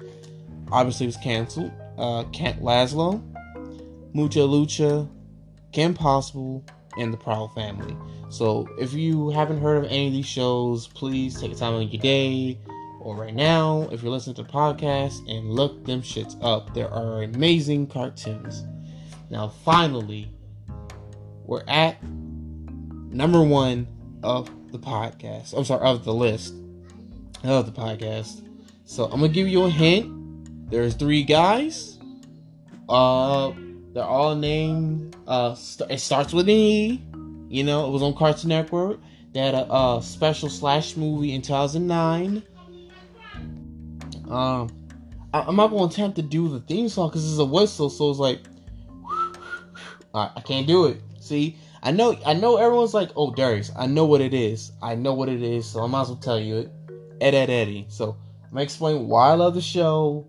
Obviously, 0.71 1.05
it 1.05 1.09
was 1.09 1.17
canceled. 1.19 1.73
Uh, 1.99 2.25
Camp 2.33 2.59
Lazlo, 2.61 3.23
Mucha 4.15 4.39
Lucha, 4.39 5.07
Kim 5.73 5.93
Possible, 5.93 6.65
and 6.99 7.13
the 7.13 7.17
Proud 7.17 7.55
Family. 7.55 7.97
So, 8.29 8.69
if 8.79 8.93
you 8.93 9.31
haven't 9.31 9.61
heard 9.61 9.79
of 9.79 9.91
any 9.91 10.09
of 10.09 10.13
these 10.13 10.27
shows, 10.27 10.87
please 10.89 11.41
take 11.41 11.53
a 11.53 11.55
time 11.55 11.75
on 11.75 11.89
your 11.89 12.01
day 12.01 12.59
or 13.01 13.17
right 13.17 13.35
now, 13.35 13.89
if 13.91 14.03
you're 14.03 14.13
listening 14.13 14.37
to 14.37 14.45
the 14.45 14.49
podcast, 14.49 15.29
and 15.29 15.51
look 15.51 15.85
them 15.85 16.03
shits 16.03 16.37
up. 16.41 16.73
There 16.73 16.89
are 16.89 17.25
amazing 17.25 17.89
cartoons. 17.89 18.65
Now, 19.29 19.49
finally, 19.49 20.31
we're 21.45 21.65
at 21.67 22.03
number 22.05 23.43
one 23.43 23.89
of 24.23 24.51
the 24.71 24.79
podcast. 24.79 25.57
I'm 25.57 25.65
sorry, 25.65 25.85
of 25.85 26.05
the 26.05 26.15
list 26.15 26.55
of 27.43 27.67
the 27.67 27.73
podcast. 27.73 28.47
So 28.85 29.05
I'm 29.05 29.21
gonna 29.21 29.29
give 29.29 29.49
you 29.49 29.65
a 29.65 29.71
hint. 29.71 30.71
There's 30.71 30.95
three 30.95 31.25
guys. 31.25 31.99
Uh, 32.89 33.53
they're 33.93 34.05
all 34.05 34.35
named. 34.35 35.17
Uh, 35.27 35.55
st- 35.55 35.91
it 35.91 36.01
starts 36.01 36.33
with 36.33 36.49
an 36.49 36.55
E. 36.55 37.03
You 37.49 37.65
know, 37.65 37.87
it 37.87 37.91
was 37.91 38.03
on 38.03 38.15
Cartoon 38.15 38.49
Network. 38.49 39.01
They 39.33 39.41
had 39.41 39.55
a, 39.55 39.73
a 39.73 40.01
special 40.03 40.49
slash 40.49 40.97
movie 40.97 41.35
in 41.35 41.43
2009. 41.43 42.43
Um, 44.31 44.71
I, 45.35 45.49
am 45.49 45.57
not 45.57 45.69
gonna 45.69 45.87
attempt 45.87 46.17
to 46.17 46.23
do 46.23 46.49
the 46.49 46.61
theme 46.61 46.89
song 46.89 47.09
because 47.09 47.29
it's 47.31 47.39
a 47.39 47.45
whistle, 47.45 47.91
so 47.91 48.11
it's 48.11 48.19
like, 48.19 48.41
I 50.15 50.41
can't 50.45 50.67
do 50.67 50.87
it. 50.87 51.01
See, 51.21 51.57
I 51.83 51.91
know 51.91 52.17
I 52.25 52.35
know 52.35 52.57
everyone's 52.57 52.95
like, 52.95 53.11
oh 53.17 53.33
Darius, 53.35 53.71
I 53.77 53.87
know 53.87 54.05
what 54.05 54.21
it 54.21 54.35
is. 54.35 54.73
I 54.83 54.95
know 54.95 55.15
what 55.15 55.29
it 55.29 55.43
is, 55.43 55.67
so 55.67 55.83
I 55.83 55.87
might 55.87 56.03
as 56.03 56.09
well 56.09 56.17
tell 56.17 56.41
you 56.41 56.59
it. 56.59 56.73
Ed 57.21 57.35
Ed 57.35 57.51
Eddy. 57.51 57.87
So 57.89 58.17
I'm 58.45 58.51
gonna 58.51 58.63
explain 58.63 59.09
why 59.09 59.31
I 59.31 59.35
love 59.35 59.55
the 59.55 59.61
show, 59.61 60.29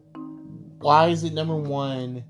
why 0.79 1.07
is 1.07 1.23
it 1.23 1.33
number 1.33 1.55
one, 1.55 2.23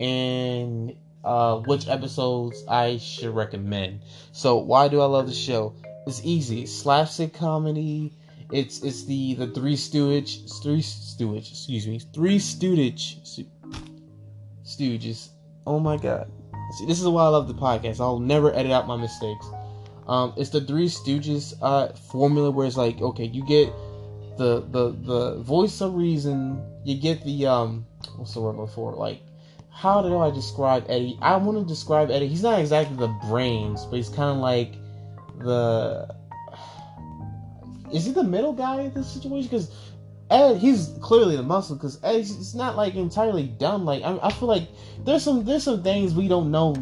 and 0.00 0.96
uh, 1.24 1.58
which 1.58 1.88
episodes 1.88 2.64
I 2.68 2.98
should 2.98 3.34
recommend. 3.34 4.00
So 4.32 4.56
why 4.58 4.88
do 4.88 5.00
I 5.00 5.06
love 5.06 5.26
the 5.26 5.34
show? 5.34 5.74
It's 6.06 6.20
easy. 6.24 6.66
Slapstick 6.66 7.34
comedy. 7.34 8.14
It's 8.50 8.82
it's 8.82 9.04
the 9.04 9.34
the 9.34 9.48
three 9.48 9.76
stooge 9.76 10.40
three 10.62 10.80
stooge 10.80 11.50
excuse 11.50 11.86
me 11.86 11.98
three 12.14 12.38
stooge 12.38 13.18
stooges. 14.64 15.28
Oh 15.66 15.78
my 15.78 15.98
god. 15.98 16.30
See, 16.78 16.86
this 16.86 17.00
is 17.00 17.06
why 17.06 17.24
I 17.24 17.28
love 17.28 17.48
the 17.48 17.54
podcast. 17.54 18.00
I'll 18.00 18.18
never 18.18 18.54
edit 18.54 18.72
out 18.72 18.86
my 18.86 18.96
mistakes. 18.96 19.46
Um, 20.06 20.32
it's 20.36 20.50
the 20.50 20.60
Three 20.60 20.86
Stooges 20.86 21.54
uh, 21.60 21.88
formula 21.92 22.50
where 22.50 22.66
it's 22.66 22.76
like, 22.76 23.00
okay, 23.00 23.24
you 23.24 23.44
get 23.44 23.72
the 24.38 24.60
the 24.70 24.96
the 25.02 25.36
voice 25.42 25.80
of 25.80 25.94
reason, 25.94 26.62
you 26.84 27.00
get 27.00 27.22
the 27.24 27.46
um, 27.46 27.86
what's 28.16 28.34
the 28.34 28.40
word 28.40 28.56
before? 28.56 28.94
Like, 28.94 29.20
how 29.78 30.02
do 30.02 30.18
I 30.18 30.32
describe 30.32 30.86
Eddie? 30.88 31.16
I 31.22 31.36
want 31.36 31.56
to 31.56 31.64
describe 31.64 32.10
Eddie. 32.10 32.26
He's 32.26 32.42
not 32.42 32.58
exactly 32.58 32.96
the 32.96 33.14
brains, 33.28 33.84
but 33.84 33.96
he's 33.96 34.08
kind 34.08 34.30
of 34.30 34.38
like 34.38 34.72
the. 35.38 36.12
Is 37.92 38.04
he 38.04 38.10
the 38.10 38.24
middle 38.24 38.52
guy 38.52 38.80
in 38.80 38.92
this 38.92 39.06
situation? 39.06 39.48
Because 39.48 39.70
Ed, 40.30 40.56
he's 40.56 40.98
clearly 41.00 41.36
the 41.36 41.44
muscle 41.44 41.76
because 41.76 42.02
Ed, 42.02 42.16
it's 42.16 42.54
not 42.54 42.76
like 42.76 42.96
entirely 42.96 43.44
dumb. 43.44 43.84
Like 43.84 44.02
I, 44.02 44.18
I, 44.20 44.32
feel 44.32 44.48
like 44.48 44.68
there's 45.04 45.22
some 45.22 45.44
there's 45.44 45.62
some 45.62 45.84
things 45.84 46.12
we 46.12 46.26
don't 46.26 46.50
know. 46.50 46.74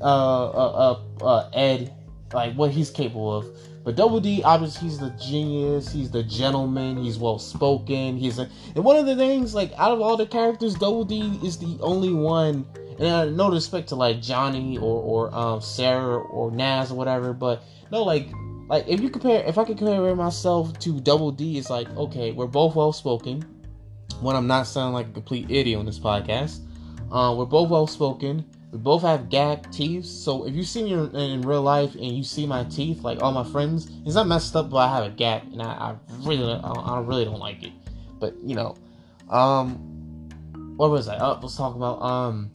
Uh, 0.00 0.50
uh, 0.50 1.00
uh, 1.20 1.24
uh, 1.24 1.50
Ed, 1.52 1.92
like 2.32 2.54
what 2.54 2.70
he's 2.70 2.90
capable 2.90 3.38
of. 3.38 3.46
But 3.86 3.94
Double 3.94 4.18
D, 4.18 4.42
obviously, 4.42 4.88
he's 4.88 4.98
the 4.98 5.10
genius. 5.10 5.92
He's 5.92 6.10
the 6.10 6.24
gentleman. 6.24 6.96
He's 6.96 7.18
well 7.20 7.38
spoken. 7.38 8.16
He's 8.16 8.40
a, 8.40 8.50
and 8.74 8.84
one 8.84 8.96
of 8.96 9.06
the 9.06 9.14
things, 9.14 9.54
like 9.54 9.72
out 9.78 9.92
of 9.92 10.00
all 10.00 10.16
the 10.16 10.26
characters, 10.26 10.74
Double 10.74 11.04
D 11.04 11.38
is 11.40 11.56
the 11.56 11.78
only 11.80 12.12
one. 12.12 12.66
And 12.98 13.06
uh, 13.06 13.24
no 13.26 13.48
respect 13.48 13.90
to 13.90 13.94
like 13.94 14.20
Johnny 14.20 14.76
or 14.76 15.28
or 15.28 15.32
um, 15.32 15.60
Sarah 15.60 16.16
or 16.16 16.50
Nazz 16.50 16.90
or 16.90 16.96
whatever, 16.96 17.32
but 17.32 17.62
no, 17.92 18.02
like 18.02 18.28
like 18.68 18.88
if 18.88 19.00
you 19.00 19.08
compare 19.08 19.44
if 19.46 19.56
I 19.56 19.64
could 19.64 19.78
compare 19.78 20.16
myself 20.16 20.76
to 20.80 20.98
Double 20.98 21.30
D, 21.30 21.56
it's 21.56 21.70
like 21.70 21.88
okay, 21.96 22.32
we're 22.32 22.48
both 22.48 22.74
well 22.74 22.92
spoken. 22.92 23.42
When 24.20 24.34
I'm 24.34 24.48
not 24.48 24.66
sounding 24.66 24.94
like 24.94 25.06
a 25.06 25.12
complete 25.12 25.48
idiot 25.48 25.78
on 25.78 25.86
this 25.86 26.00
podcast, 26.00 26.58
uh, 27.12 27.32
we're 27.38 27.44
both 27.44 27.70
well 27.70 27.86
spoken. 27.86 28.44
We 28.72 28.78
both 28.78 29.02
have 29.02 29.28
gap 29.28 29.70
teeth. 29.70 30.04
So 30.04 30.46
if 30.46 30.54
you 30.54 30.64
see 30.64 30.82
me 30.84 30.92
in, 30.92 31.14
in, 31.14 31.42
real 31.42 31.62
life 31.62 31.94
and 31.94 32.04
you 32.04 32.24
see 32.24 32.46
my 32.46 32.64
teeth, 32.64 33.02
like 33.02 33.22
all 33.22 33.32
my 33.32 33.44
friends, 33.44 33.90
it's 34.04 34.16
not 34.16 34.26
messed 34.26 34.56
up, 34.56 34.70
but 34.70 34.78
I 34.78 34.88
have 34.88 35.04
a 35.04 35.10
gap, 35.10 35.44
and 35.52 35.62
I, 35.62 35.66
I 35.66 35.94
really, 36.20 36.52
I, 36.52 36.70
I 36.70 37.00
really 37.00 37.24
don't 37.24 37.38
like 37.38 37.62
it. 37.62 37.72
But 38.18 38.34
you 38.42 38.54
know, 38.54 38.76
um, 39.30 39.76
what 40.76 40.90
was 40.90 41.08
I? 41.08 41.18
Oh, 41.18 41.38
let's 41.40 41.56
talk 41.56 41.76
about 41.76 42.02
um 42.02 42.50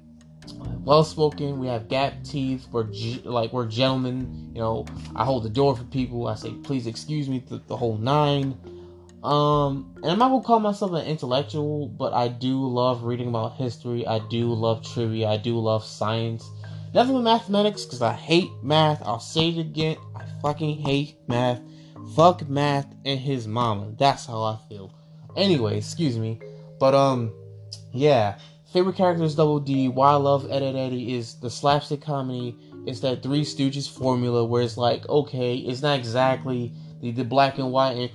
well 0.84 1.04
spoken. 1.04 1.60
We 1.60 1.68
have 1.68 1.88
gap 1.88 2.24
teeth. 2.24 2.68
We're 2.72 2.88
like 3.24 3.54
we're 3.54 3.68
gentlemen. 3.68 4.52
You 4.54 4.62
know, 4.62 4.86
I 5.16 5.24
hold 5.24 5.44
the 5.44 5.50
door 5.50 5.76
for 5.76 5.84
people. 5.86 6.28
I 6.28 6.36
say, 6.36 6.52
please 6.52 6.88
excuse 6.88 7.30
me, 7.30 7.44
the 7.68 7.78
whole 7.78 7.98
nine. 7.98 8.58
Um, 9.24 9.94
and 9.98 10.12
I'm 10.12 10.20
not 10.20 10.30
gonna 10.30 10.44
call 10.44 10.60
myself 10.60 10.94
an 10.94 11.06
intellectual, 11.06 11.88
but 11.88 12.14
I 12.14 12.28
do 12.28 12.66
love 12.66 13.04
reading 13.04 13.28
about 13.28 13.56
history. 13.56 14.06
I 14.08 14.20
do 14.30 14.52
love 14.52 14.84
trivia. 14.84 15.28
I 15.30 15.38
do 15.38 15.60
love 15.60 15.86
science. 15.86 16.50
Nothing 16.94 17.16
with 17.16 17.24
mathematics, 17.24 17.86
because 17.86 18.02
I 18.02 18.14
hate 18.14 18.50
math. 18.64 19.02
I'll 19.06 19.20
say 19.20 19.50
it 19.50 19.60
again. 19.60 19.98
I 20.16 20.26
fucking 20.42 20.80
hate 20.80 21.18
math. 21.28 21.62
Fuck 22.16 22.50
math 22.50 22.88
and 23.06 23.20
his 23.20 23.48
mama. 23.48 23.94
That's 23.98 24.26
how 24.26 24.42
I 24.42 24.58
feel. 24.68 24.92
Anyway, 25.38 25.78
excuse 25.78 26.18
me. 26.18 26.40
But, 26.80 26.96
um, 26.96 27.32
yeah. 27.94 28.38
Favorite 28.74 28.96
characters, 28.96 29.36
Double 29.36 29.60
D. 29.60 29.88
Why 29.88 30.12
I 30.12 30.16
love 30.16 30.50
Ed, 30.50 30.64
Ed 30.64 30.76
Eddy 30.76 31.16
is 31.16 31.36
the 31.36 31.50
slapstick 31.50 32.02
comedy. 32.02 32.58
It's 32.86 33.02
that 33.02 33.22
Three 33.22 33.44
Stooges 33.44 33.90
formula 33.90 34.44
where 34.44 34.64
it's 34.64 34.78
like, 34.78 35.08
okay, 35.08 35.56
it's 35.56 35.82
not 35.82 36.00
exactly 36.00 36.74
the, 37.02 37.12
the 37.12 37.24
black 37.24 37.58
and 37.60 37.72
white 37.72 37.98
and 37.98 38.10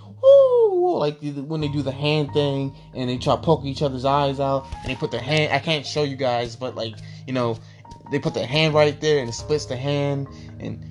woo, 0.96 1.00
like 1.00 1.18
when 1.20 1.60
they 1.60 1.68
do 1.68 1.82
the 1.82 1.92
hand 1.92 2.32
thing 2.32 2.74
and 2.94 3.08
they 3.08 3.18
try 3.18 3.36
to 3.36 3.42
poke 3.42 3.64
each 3.64 3.82
other's 3.82 4.04
eyes 4.04 4.40
out 4.40 4.66
and 4.82 4.90
they 4.90 4.96
put 4.96 5.10
their 5.10 5.20
hand. 5.20 5.52
I 5.52 5.58
can't 5.58 5.86
show 5.86 6.02
you 6.02 6.16
guys, 6.16 6.56
but 6.56 6.74
like, 6.74 6.94
you 7.26 7.32
know, 7.32 7.58
they 8.10 8.18
put 8.18 8.34
their 8.34 8.46
hand 8.46 8.74
right 8.74 9.00
there 9.00 9.18
and 9.20 9.28
it 9.28 9.32
splits 9.32 9.66
the 9.66 9.76
hand 9.76 10.28
and 10.60 10.82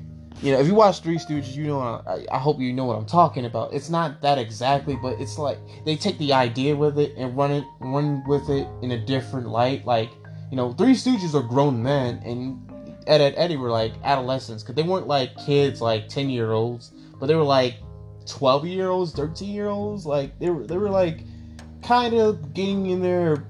you 0.41 0.51
know 0.51 0.59
if 0.59 0.67
you 0.67 0.75
watch 0.75 1.01
Three 1.01 1.17
Stooges, 1.17 1.55
you 1.55 1.65
know 1.65 1.79
I, 1.79 2.25
I, 2.31 2.37
hope 2.37 2.59
you 2.59 2.73
know 2.73 2.83
what 2.85 2.97
I'm 2.97 3.05
talking 3.05 3.45
about. 3.45 3.73
It's 3.73 3.89
not 3.89 4.21
that 4.21 4.37
exactly, 4.37 4.97
but 5.01 5.19
it's 5.19 5.37
like 5.37 5.57
they 5.85 5.95
take 5.95 6.17
the 6.17 6.33
idea 6.33 6.75
with 6.75 6.99
it 6.99 7.13
and 7.17 7.35
run 7.37 7.51
it 7.51 7.63
run 7.79 8.21
with 8.27 8.49
it 8.49 8.67
in 8.81 8.91
a 8.91 9.05
different 9.05 9.47
light. 9.47 9.85
Like 9.85 10.09
you 10.51 10.57
know, 10.57 10.73
Three 10.73 10.93
Stooges 10.93 11.33
are 11.35 11.41
grown 11.41 11.81
men 11.81 12.21
and 12.25 12.61
Ed, 13.07 13.21
Ed 13.21 13.35
Eddie 13.37 13.57
were 13.57 13.69
like 13.69 13.93
adolescents 14.03 14.61
because 14.61 14.75
they 14.75 14.83
weren't 14.83 15.07
like 15.07 15.35
kids 15.37 15.81
like 15.81 16.09
ten 16.09 16.29
year 16.29 16.51
olds, 16.51 16.91
but 17.19 17.27
they 17.27 17.35
were 17.35 17.43
like 17.43 17.75
twelve 18.25 18.65
year 18.65 18.89
olds, 18.89 19.11
thirteen 19.13 19.53
year 19.53 19.67
olds. 19.67 20.05
Like 20.05 20.37
they 20.39 20.49
were 20.49 20.65
they 20.65 20.77
were 20.77 20.89
like 20.89 21.21
kind 21.83 22.13
of 22.15 22.53
getting 22.53 22.87
in 22.87 23.01
their 23.01 23.45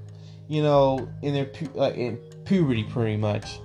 you 0.48 0.62
know 0.62 1.08
in 1.22 1.34
their 1.34 1.46
pu- 1.46 1.80
uh, 1.80 1.90
in 1.90 2.18
puberty 2.44 2.84
pretty 2.84 3.16
much. 3.16 3.58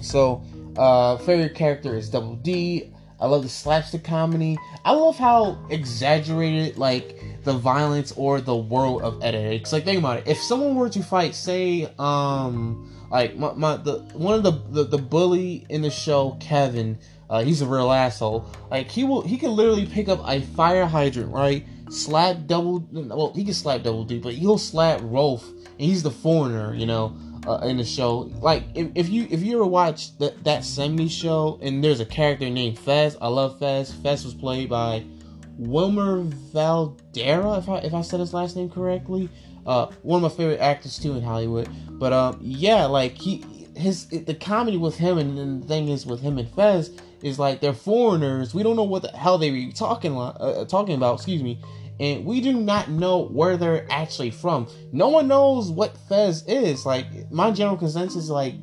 So, 0.00 0.42
uh, 0.76 1.18
favorite 1.18 1.54
character 1.54 1.96
is 1.96 2.08
Double 2.08 2.36
D. 2.36 2.92
I 3.20 3.26
love 3.26 3.44
the 3.44 3.48
slapstick 3.48 4.02
comedy. 4.02 4.58
I 4.84 4.92
love 4.92 5.16
how 5.16 5.64
exaggerated 5.70 6.76
like 6.76 7.22
the 7.44 7.52
violence 7.52 8.12
or 8.16 8.40
the 8.40 8.56
world 8.56 9.02
of 9.02 9.22
editing. 9.22 9.60
Cause 9.60 9.72
like 9.72 9.84
think 9.84 9.98
about 10.00 10.18
it. 10.18 10.26
If 10.26 10.38
someone 10.38 10.74
were 10.74 10.88
to 10.88 11.02
fight, 11.04 11.36
say, 11.36 11.88
um, 12.00 12.92
like 13.12 13.36
my, 13.36 13.52
my 13.52 13.76
the 13.76 13.98
one 14.14 14.34
of 14.34 14.42
the, 14.42 14.50
the 14.70 14.84
the 14.84 14.98
bully 14.98 15.64
in 15.68 15.82
the 15.82 15.90
show, 15.90 16.36
Kevin. 16.40 16.98
Uh, 17.32 17.42
he's 17.42 17.62
a 17.62 17.66
real 17.66 17.90
asshole. 17.90 18.46
Like 18.70 18.90
he 18.90 19.02
will, 19.04 19.22
he 19.22 19.36
can 19.38 19.50
literally 19.50 19.86
pick 19.86 20.08
up 20.08 20.20
a 20.24 20.40
fire 20.40 20.86
hydrant, 20.86 21.32
right? 21.32 21.66
Slap 21.90 22.46
double. 22.46 22.86
Well, 22.92 23.32
he 23.34 23.44
can 23.44 23.54
slap 23.54 23.82
double 23.82 24.04
D, 24.04 24.18
but 24.18 24.34
he'll 24.34 24.58
slap 24.58 25.00
Rolf, 25.02 25.48
and 25.48 25.80
he's 25.80 26.02
the 26.02 26.10
foreigner, 26.10 26.74
you 26.74 26.86
know 26.86 27.16
uh, 27.46 27.58
in 27.58 27.76
the 27.76 27.84
show. 27.84 28.30
Like 28.40 28.64
if, 28.74 28.88
if 28.94 29.08
you 29.08 29.26
if 29.30 29.42
you 29.42 29.56
ever 29.56 29.64
watch 29.64 30.16
that 30.18 30.42
that 30.44 30.62
70s 30.62 31.10
show 31.10 31.58
and 31.62 31.82
there's 31.82 32.00
a 32.00 32.06
character 32.06 32.48
named 32.48 32.78
Fez, 32.78 33.16
I 33.20 33.28
love 33.28 33.58
Fez. 33.58 33.92
Fez 33.92 34.24
was 34.24 34.34
played 34.34 34.68
by 34.68 35.04
Wilmer 35.58 36.22
Valderrama, 36.22 37.58
if 37.58 37.68
I 37.68 37.78
if 37.78 37.94
I 37.94 38.02
said 38.02 38.20
his 38.20 38.34
last 38.34 38.56
name 38.56 38.70
correctly. 38.70 39.28
Uh, 39.64 39.86
one 40.02 40.22
of 40.24 40.30
my 40.30 40.36
favorite 40.36 40.60
actors 40.60 40.98
too 40.98 41.14
in 41.14 41.22
Hollywood. 41.22 41.68
But 41.90 42.12
um, 42.12 42.38
yeah, 42.40 42.86
like 42.86 43.16
he 43.16 43.44
his 43.76 44.06
the 44.06 44.34
comedy 44.34 44.76
with 44.76 44.96
him 44.96 45.18
and, 45.18 45.38
and 45.38 45.62
the 45.62 45.66
thing 45.66 45.88
is 45.88 46.04
with 46.04 46.20
him 46.20 46.38
and 46.38 46.48
Fez 46.50 46.90
is 47.22 47.38
like 47.38 47.60
they're 47.60 47.72
foreigners. 47.72 48.54
We 48.54 48.62
don't 48.62 48.76
know 48.76 48.82
what 48.84 49.02
the 49.02 49.08
hell 49.08 49.38
they 49.38 49.50
be 49.50 49.72
talking 49.72 50.16
uh, 50.16 50.64
talking 50.66 50.94
about. 50.94 51.14
Excuse 51.14 51.42
me 51.42 51.60
and 52.00 52.24
we 52.24 52.40
do 52.40 52.52
not 52.54 52.90
know 52.90 53.26
where 53.26 53.56
they're 53.56 53.86
actually 53.90 54.30
from. 54.30 54.66
No 54.92 55.08
one 55.08 55.28
knows 55.28 55.70
what 55.70 55.96
Fez 56.08 56.42
is. 56.46 56.84
Like 56.84 57.06
my 57.30 57.52
general 57.52 57.76
consensus 57.76 58.24
is 58.24 58.30
like 58.30 58.54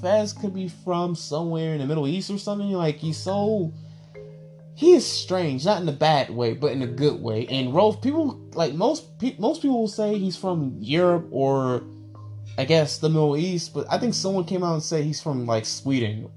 Fez 0.00 0.32
could 0.32 0.54
be 0.54 0.68
from 0.68 1.14
somewhere 1.14 1.74
in 1.74 1.78
the 1.78 1.86
Middle 1.86 2.08
East 2.08 2.30
or 2.30 2.38
something. 2.38 2.70
Like 2.72 2.96
he's 2.96 3.16
so 3.16 3.72
he 4.74 4.94
is 4.94 5.06
strange, 5.06 5.64
not 5.64 5.82
in 5.82 5.88
a 5.88 5.92
bad 5.92 6.30
way, 6.30 6.54
but 6.54 6.72
in 6.72 6.82
a 6.82 6.86
good 6.86 7.20
way. 7.20 7.46
And 7.46 7.74
Rolf, 7.74 8.00
people 8.00 8.40
like 8.54 8.74
most 8.74 9.18
pe- 9.18 9.36
most 9.38 9.62
people 9.62 9.80
will 9.80 9.88
say 9.88 10.18
he's 10.18 10.36
from 10.36 10.76
Europe 10.80 11.28
or 11.30 11.84
I 12.56 12.64
guess 12.64 12.98
the 12.98 13.08
Middle 13.08 13.36
East, 13.36 13.74
but 13.74 13.86
I 13.88 13.98
think 13.98 14.14
someone 14.14 14.44
came 14.44 14.64
out 14.64 14.74
and 14.74 14.82
said 14.82 15.04
he's 15.04 15.22
from 15.22 15.46
like 15.46 15.66
Sweden. 15.66 16.30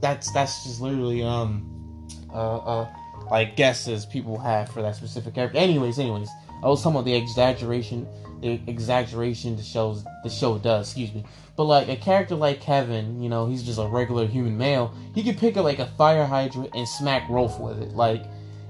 That's 0.00 0.30
that's 0.32 0.64
just 0.64 0.80
literally 0.80 1.22
um 1.22 2.06
uh 2.32 2.56
uh 2.58 2.88
like 3.30 3.56
guesses 3.56 4.06
people 4.06 4.38
have 4.38 4.68
for 4.70 4.82
that 4.82 4.96
specific 4.96 5.34
character. 5.34 5.58
Anyways, 5.58 5.98
anyways, 5.98 6.28
I 6.62 6.68
was 6.68 6.82
talking 6.82 6.96
about 6.96 7.04
the 7.04 7.14
exaggeration, 7.14 8.06
the 8.40 8.60
exaggeration 8.66 9.56
the 9.56 9.62
shows 9.62 10.04
the 10.24 10.30
show 10.30 10.58
does. 10.58 10.88
Excuse 10.88 11.12
me. 11.12 11.24
But 11.56 11.64
like 11.64 11.88
a 11.88 11.96
character 11.96 12.36
like 12.36 12.60
Kevin, 12.60 13.20
you 13.20 13.28
know, 13.28 13.46
he's 13.46 13.64
just 13.64 13.78
a 13.78 13.86
regular 13.86 14.26
human 14.26 14.56
male. 14.56 14.94
He 15.14 15.24
could 15.24 15.38
pick 15.38 15.56
up 15.56 15.64
like 15.64 15.80
a 15.80 15.86
fire 15.86 16.24
hydrant 16.24 16.70
and 16.74 16.86
smack 16.86 17.28
Rolf 17.28 17.58
with 17.58 17.82
it. 17.82 17.90
Like 17.94 18.24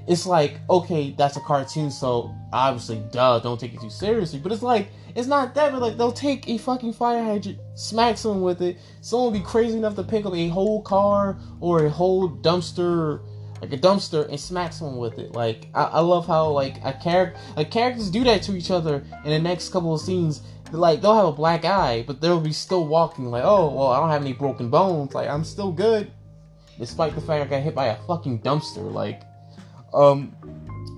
it's 0.09 0.26
like 0.26 0.59
okay, 0.70 1.14
that's 1.16 1.36
a 1.36 1.40
cartoon, 1.40 1.90
so 1.90 2.34
obviously, 2.52 3.02
duh, 3.12 3.38
don't 3.40 3.61
take 3.61 3.74
it 3.74 3.80
too 3.80 3.90
seriously. 3.90 4.38
But 4.38 4.52
it's 4.52 4.62
like 4.62 4.88
it's 5.14 5.28
not 5.28 5.54
that, 5.54 5.72
but 5.72 5.82
like 5.82 5.96
they'll 5.96 6.12
take 6.12 6.48
a 6.48 6.59
fucking 6.59 6.94
fire 6.94 7.22
hydrant, 7.22 7.59
smack 7.74 8.16
someone 8.16 8.42
with 8.42 8.62
it. 8.62 8.78
Someone 9.00 9.32
will 9.32 9.38
be 9.38 9.44
crazy 9.44 9.76
enough 9.76 9.94
to 9.96 10.02
pick 10.02 10.24
up 10.26 10.34
a 10.34 10.48
whole 10.48 10.82
car 10.82 11.38
or 11.61 11.84
a 11.84 11.90
whole 11.90 12.30
dumpster 12.30 13.20
like 13.61 13.72
a 13.72 13.78
dumpster 13.78 14.28
and 14.28 14.38
smack 14.38 14.72
someone 14.72 14.98
with 14.98 15.18
it. 15.18 15.32
Like 15.32 15.68
I, 15.74 15.84
I 15.84 16.00
love 16.00 16.26
how 16.26 16.48
like 16.48 16.76
a 16.84 16.92
character 16.92 17.38
like 17.56 17.70
characters 17.70 18.11
do 18.11 18.24
that 18.24 18.42
to 18.42 18.56
each 18.56 18.70
other 18.70 19.04
in 19.24 19.30
the 19.30 19.38
next 19.38 19.70
couple 19.70 19.94
of 19.94 20.00
scenes. 20.00 20.42
Like 20.70 21.00
they'll 21.00 21.14
have 21.14 21.26
a 21.26 21.32
black 21.32 21.64
eye, 21.64 22.04
but 22.06 22.20
they'll 22.20 22.40
be 22.40 22.52
still 22.52 22.86
walking 22.86 23.26
like, 23.30 23.44
oh 23.44 23.74
well, 23.74 23.88
I 23.88 24.00
don't 24.00 24.11
have 24.11 24.22
any 24.22 24.32
broken 24.32 24.70
bones. 24.70 25.14
Like 25.14 25.28
I'm 25.28 25.44
still 25.44 25.72
good, 25.72 26.11
despite 26.78 27.14
the 27.14 27.20
fact 27.20 27.44
I 27.44 27.48
got 27.48 27.62
hit 27.62 27.74
by 27.74 27.86
a 27.86 27.96
fucking 28.02 28.40
dumpster. 28.40 28.92
Like, 28.92 29.22
um, 29.95 30.34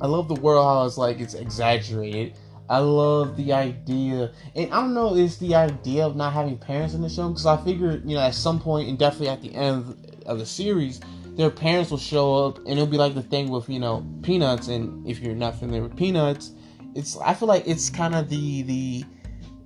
I 0.00 0.06
love 0.06 0.28
the 0.28 0.34
world 0.34 0.64
how 0.64 0.84
it's 0.86 0.98
like 0.98 1.20
it's 1.20 1.34
exaggerated. 1.34 2.34
I 2.68 2.78
love 2.78 3.36
the 3.36 3.52
idea, 3.52 4.30
and 4.54 4.72
I 4.72 4.80
don't 4.80 4.94
know, 4.94 5.16
it's 5.16 5.38
the 5.38 5.56
idea 5.56 6.06
of 6.06 6.14
not 6.14 6.32
having 6.32 6.56
parents 6.56 6.94
in 6.94 7.02
the 7.02 7.08
show 7.08 7.28
because 7.28 7.44
I 7.44 7.56
figured, 7.56 8.08
you 8.08 8.14
know, 8.14 8.22
at 8.22 8.34
some 8.34 8.60
point 8.60 8.88
and 8.88 8.96
definitely 8.96 9.28
at 9.28 9.42
the 9.42 9.52
end 9.52 10.22
of 10.24 10.38
the 10.38 10.46
series, 10.46 11.00
their 11.36 11.50
parents 11.50 11.90
will 11.90 11.98
show 11.98 12.46
up 12.46 12.58
and 12.58 12.68
it'll 12.68 12.86
be 12.86 12.98
like 12.98 13.14
the 13.14 13.22
thing 13.22 13.48
with 13.48 13.68
you 13.68 13.78
know 13.78 14.06
peanuts 14.22 14.68
and 14.68 15.06
if 15.08 15.20
you're 15.20 15.34
not 15.34 15.58
familiar 15.58 15.82
with 15.82 15.96
peanuts 15.96 16.52
it's 16.94 17.16
i 17.18 17.32
feel 17.32 17.48
like 17.48 17.66
it's 17.66 17.88
kind 17.88 18.14
of 18.14 18.28
the 18.28 18.62
the 18.62 19.04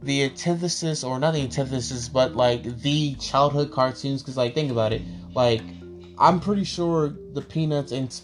the 0.03 0.22
antithesis 0.22 1.03
or 1.03 1.18
not 1.18 1.33
the 1.33 1.41
antithesis 1.41 2.09
but 2.09 2.37
like 2.37 2.62
the 2.81 3.14
childhood 3.16 3.72
cartoons 3.72 4.22
because 4.22 4.37
like 4.37 4.55
think 4.55 4.70
about 4.70 4.93
it 4.93 5.03
like 5.35 5.62
i'm 6.19 6.41
pretty 6.41 6.65
sure 6.65 7.15
the 7.33 7.41
peanuts 7.41 7.93
it, 7.93 8.21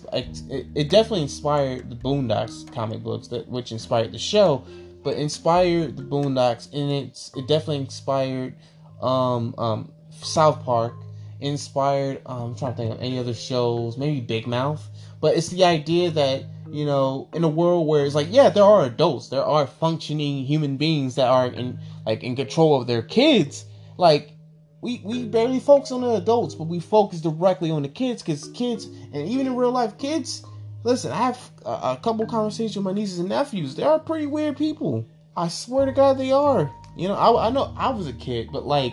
it 0.74 0.88
definitely 0.88 1.22
inspired 1.22 1.88
the 1.90 1.96
boondocks 1.96 2.70
comic 2.72 3.02
books 3.02 3.28
that 3.28 3.46
which 3.48 3.72
inspired 3.72 4.12
the 4.12 4.18
show 4.18 4.64
but 5.02 5.16
inspired 5.16 5.96
the 5.96 6.02
boondocks 6.02 6.72
and 6.72 6.90
it's 6.90 7.32
it 7.36 7.46
definitely 7.46 7.78
inspired 7.78 8.54
um 9.02 9.54
um 9.58 9.90
south 10.10 10.64
park 10.64 10.94
inspired. 11.40 12.20
Um, 12.26 12.50
I'm 12.50 12.54
trying 12.54 12.72
to 12.72 12.76
think 12.76 12.92
of 12.92 13.00
any 13.00 13.18
other 13.18 13.34
shows, 13.34 13.96
maybe 13.96 14.20
Big 14.20 14.46
Mouth. 14.46 14.86
But 15.20 15.36
it's 15.36 15.48
the 15.48 15.64
idea 15.64 16.10
that 16.10 16.44
you 16.70 16.84
know, 16.84 17.28
in 17.32 17.42
a 17.42 17.48
world 17.48 17.88
where 17.88 18.06
it's 18.06 18.14
like, 18.14 18.28
yeah, 18.30 18.48
there 18.48 18.62
are 18.62 18.84
adults, 18.84 19.28
there 19.28 19.44
are 19.44 19.66
functioning 19.66 20.44
human 20.44 20.76
beings 20.76 21.16
that 21.16 21.26
are 21.26 21.48
in 21.48 21.78
like 22.06 22.22
in 22.22 22.36
control 22.36 22.80
of 22.80 22.86
their 22.86 23.02
kids. 23.02 23.64
Like 23.96 24.32
we 24.80 25.00
we 25.04 25.24
barely 25.24 25.60
focus 25.60 25.92
on 25.92 26.00
the 26.00 26.10
adults, 26.14 26.54
but 26.54 26.64
we 26.64 26.80
focus 26.80 27.20
directly 27.20 27.70
on 27.70 27.82
the 27.82 27.88
kids 27.88 28.22
because 28.22 28.48
kids, 28.48 28.86
and 28.86 29.28
even 29.28 29.46
in 29.46 29.56
real 29.56 29.72
life, 29.72 29.98
kids. 29.98 30.44
Listen, 30.82 31.12
I 31.12 31.16
have 31.16 31.50
a, 31.66 31.70
a 31.70 32.00
couple 32.02 32.24
conversations 32.26 32.76
with 32.76 32.86
my 32.86 32.92
nieces 32.92 33.18
and 33.18 33.28
nephews. 33.28 33.74
They 33.74 33.82
are 33.82 33.98
pretty 33.98 34.24
weird 34.24 34.56
people. 34.56 35.04
I 35.36 35.48
swear 35.48 35.84
to 35.84 35.92
God, 35.92 36.16
they 36.16 36.32
are. 36.32 36.70
You 36.96 37.08
know, 37.08 37.14
I, 37.14 37.48
I 37.48 37.50
know 37.50 37.74
I 37.76 37.90
was 37.90 38.06
a 38.06 38.14
kid, 38.14 38.48
but 38.50 38.66
like 38.66 38.92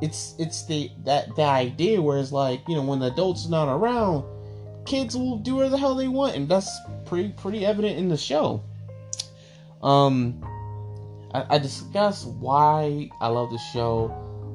it's 0.00 0.34
it's 0.38 0.66
the 0.66 0.90
that 1.04 1.34
the 1.36 1.42
idea 1.42 2.02
where 2.02 2.18
it's 2.18 2.32
like 2.32 2.60
you 2.68 2.74
know 2.74 2.82
when 2.82 2.98
the 2.98 3.06
adults 3.06 3.46
are 3.46 3.50
not 3.50 3.72
around, 3.72 4.24
kids 4.84 5.16
will 5.16 5.38
do 5.38 5.56
whatever 5.56 5.70
the 5.70 5.78
hell 5.78 5.94
they 5.94 6.08
want, 6.08 6.34
and 6.34 6.48
that's 6.48 6.70
pretty 7.04 7.30
pretty 7.30 7.64
evident 7.64 7.96
in 7.96 8.08
the 8.08 8.16
show. 8.16 8.62
Um, 9.82 10.44
I, 11.32 11.56
I 11.56 11.58
discussed 11.58 12.26
why 12.26 13.10
I 13.20 13.28
love 13.28 13.50
the 13.50 13.58
show, 13.58 14.12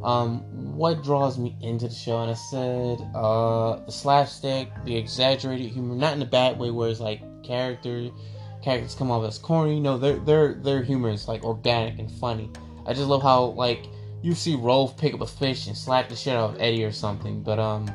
um, 0.07 0.39
what 0.77 1.03
draws 1.03 1.37
me 1.37 1.57
into 1.59 1.89
the 1.89 1.93
show, 1.93 2.21
and 2.21 2.31
I 2.31 2.33
said 2.33 3.05
uh 3.13 3.83
the 3.85 3.91
slapstick, 3.91 4.69
the 4.85 4.95
exaggerated 4.95 5.69
humor, 5.69 5.95
not 5.95 6.13
in 6.13 6.21
a 6.21 6.25
bad 6.25 6.57
way 6.57 6.71
where 6.71 6.89
it's 6.89 7.01
like 7.01 7.21
character 7.43 8.09
characters 8.63 8.95
come 8.95 9.11
off 9.11 9.27
as 9.27 9.37
corny. 9.37 9.81
No, 9.81 9.97
their 9.97 10.17
their 10.19 10.53
their 10.53 10.81
humor 10.81 11.09
is 11.09 11.27
like 11.27 11.43
organic 11.43 11.99
and 11.99 12.09
funny. 12.09 12.49
I 12.85 12.93
just 12.93 13.09
love 13.09 13.21
how 13.21 13.47
like 13.47 13.87
you 14.21 14.33
see 14.33 14.55
Rolf 14.55 14.95
pick 14.95 15.13
up 15.13 15.19
a 15.19 15.27
fish 15.27 15.67
and 15.67 15.75
slap 15.75 16.07
the 16.07 16.15
shit 16.15 16.37
out 16.37 16.51
of 16.51 16.61
Eddie 16.61 16.85
or 16.85 16.93
something. 16.93 17.43
But 17.43 17.59
um, 17.59 17.93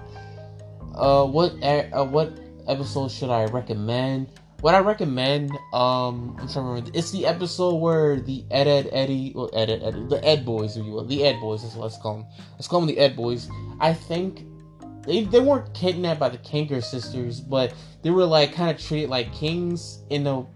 uh, 0.95 1.25
what 1.25 1.53
uh, 1.63 2.05
what 2.05 2.39
episode 2.69 3.11
should 3.11 3.31
I 3.31 3.47
recommend? 3.47 4.29
What 4.63 4.77
I 4.77 4.79
recommend, 4.79 5.51
um, 5.73 6.37
I'm 6.39 6.47
trying 6.47 6.53
to 6.53 6.61
remember. 6.61 6.91
It's 6.95 7.11
the 7.11 7.27
episode 7.27 7.75
where 7.75 8.21
the 8.21 8.45
Ed 8.49 8.69
Ed 8.69 8.89
Eddie, 8.93 9.33
or 9.35 9.51
Ed 9.53 9.69
Ed 9.71 10.09
the 10.09 10.25
Ed 10.25 10.45
Boys, 10.45 10.77
if 10.77 10.87
you 10.87 10.93
will, 10.93 11.05
the 11.05 11.25
Ed 11.25 11.41
Boys. 11.41 11.65
What 11.65 11.77
let's 11.79 11.99
call 11.99 12.19
them. 12.19 12.27
Let's 12.53 12.69
call 12.69 12.81
them 12.81 12.87
the 12.87 12.99
Ed 12.99 13.17
Boys. 13.17 13.51
I 13.81 13.93
think 13.93 14.47
they 15.05 15.25
they 15.25 15.41
weren't 15.41 15.75
kidnapped 15.75 16.21
by 16.21 16.29
the 16.29 16.39
Kanker 16.39 16.83
sisters, 16.83 17.41
but 17.41 17.75
they 18.03 18.11
were 18.11 18.25
like 18.25 18.55
kind 18.55 18.71
of 18.71 18.81
treated 18.81 19.11
like 19.11 19.33
kings 19.33 19.99
in 20.11 20.25
a 20.29 20.47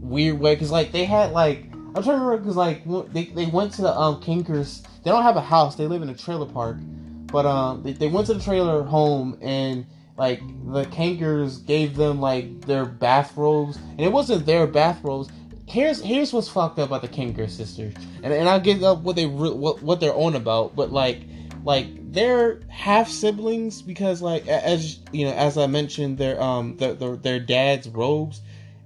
weird 0.00 0.40
way. 0.40 0.56
Cause 0.56 0.72
like 0.72 0.90
they 0.90 1.04
had 1.04 1.30
like 1.30 1.62
I'm 1.72 2.02
trying 2.02 2.18
to 2.18 2.24
remember 2.24 2.38
because 2.38 2.56
like 2.56 2.82
they 3.12 3.26
they 3.26 3.46
went 3.46 3.72
to 3.74 3.82
the 3.82 3.96
um 3.96 4.20
Kankers. 4.20 4.82
They 5.04 5.12
don't 5.12 5.22
have 5.22 5.36
a 5.36 5.40
house. 5.40 5.76
They 5.76 5.86
live 5.86 6.02
in 6.02 6.08
a 6.08 6.14
trailer 6.16 6.46
park, 6.46 6.78
but 7.26 7.46
um 7.46 7.84
they, 7.84 7.92
they 7.92 8.08
went 8.08 8.26
to 8.26 8.34
the 8.34 8.42
trailer 8.42 8.82
home 8.82 9.38
and 9.40 9.86
like 10.16 10.40
the 10.66 10.84
Kankers 10.86 11.64
gave 11.64 11.96
them 11.96 12.20
like 12.20 12.62
their 12.62 12.84
bathrobes, 12.84 13.76
and 13.76 14.00
it 14.00 14.12
wasn't 14.12 14.46
their 14.46 14.66
bathrobes. 14.66 15.28
Here's 15.66 16.02
here's 16.02 16.32
what's 16.32 16.48
fucked 16.48 16.78
up 16.78 16.88
about 16.88 17.02
the 17.02 17.08
Kanker 17.08 17.48
sisters, 17.48 17.94
and 18.22 18.32
and 18.32 18.48
I'll 18.48 18.60
get 18.60 18.82
up 18.82 19.00
what 19.00 19.16
they 19.16 19.26
what 19.26 19.82
what 19.82 20.00
they're 20.00 20.14
on 20.14 20.36
about, 20.36 20.76
but 20.76 20.92
like 20.92 21.22
like 21.64 21.86
they're 22.12 22.60
half 22.68 23.08
siblings 23.08 23.82
because 23.82 24.22
like 24.22 24.46
as 24.46 25.00
you 25.12 25.24
know 25.26 25.32
as 25.32 25.58
I 25.58 25.66
mentioned 25.66 26.18
their 26.18 26.40
um 26.40 26.76
their, 26.76 26.94
their, 26.94 27.16
their 27.16 27.40
dad's 27.40 27.88
robes 27.88 28.42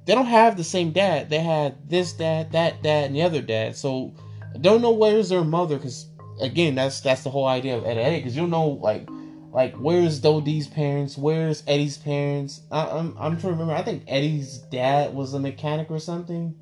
they 0.08 0.14
don't 0.14 0.24
have 0.24 0.56
the 0.56 0.64
same 0.64 0.90
dad. 0.90 1.28
They 1.28 1.40
had 1.40 1.76
this 1.86 2.14
dad 2.14 2.52
that 2.52 2.82
dad 2.82 3.04
and 3.04 3.14
the 3.14 3.20
other 3.20 3.42
dad. 3.42 3.76
So 3.76 4.14
don't 4.58 4.80
know 4.80 4.90
where's 4.90 5.28
their 5.28 5.44
mother 5.44 5.76
because 5.76 6.06
again 6.40 6.76
that's 6.76 7.02
that's 7.02 7.24
the 7.24 7.30
whole 7.30 7.46
idea 7.46 7.76
of 7.76 7.84
Ed 7.84 7.98
Eddie 7.98 8.16
because 8.16 8.34
you 8.34 8.40
don't 8.40 8.50
know 8.50 8.68
like 8.68 9.06
like 9.53 9.74
where's 9.76 10.20
Dodie's 10.20 10.66
parents 10.66 11.16
where's 11.16 11.62
Eddie's 11.66 11.99
parents 11.99 12.62
I, 12.70 12.82
am 12.82 12.96
I'm, 12.96 13.18
I'm 13.18 13.32
trying 13.32 13.40
to 13.40 13.59
remember 13.59 13.74
I 13.74 13.82
think 13.82 14.05
Eddie's 14.07 14.59
dad 14.59 15.14
was 15.14 15.34
a 15.34 15.40
mechanic 15.40 15.90
or 15.90 15.99
something 15.99 16.55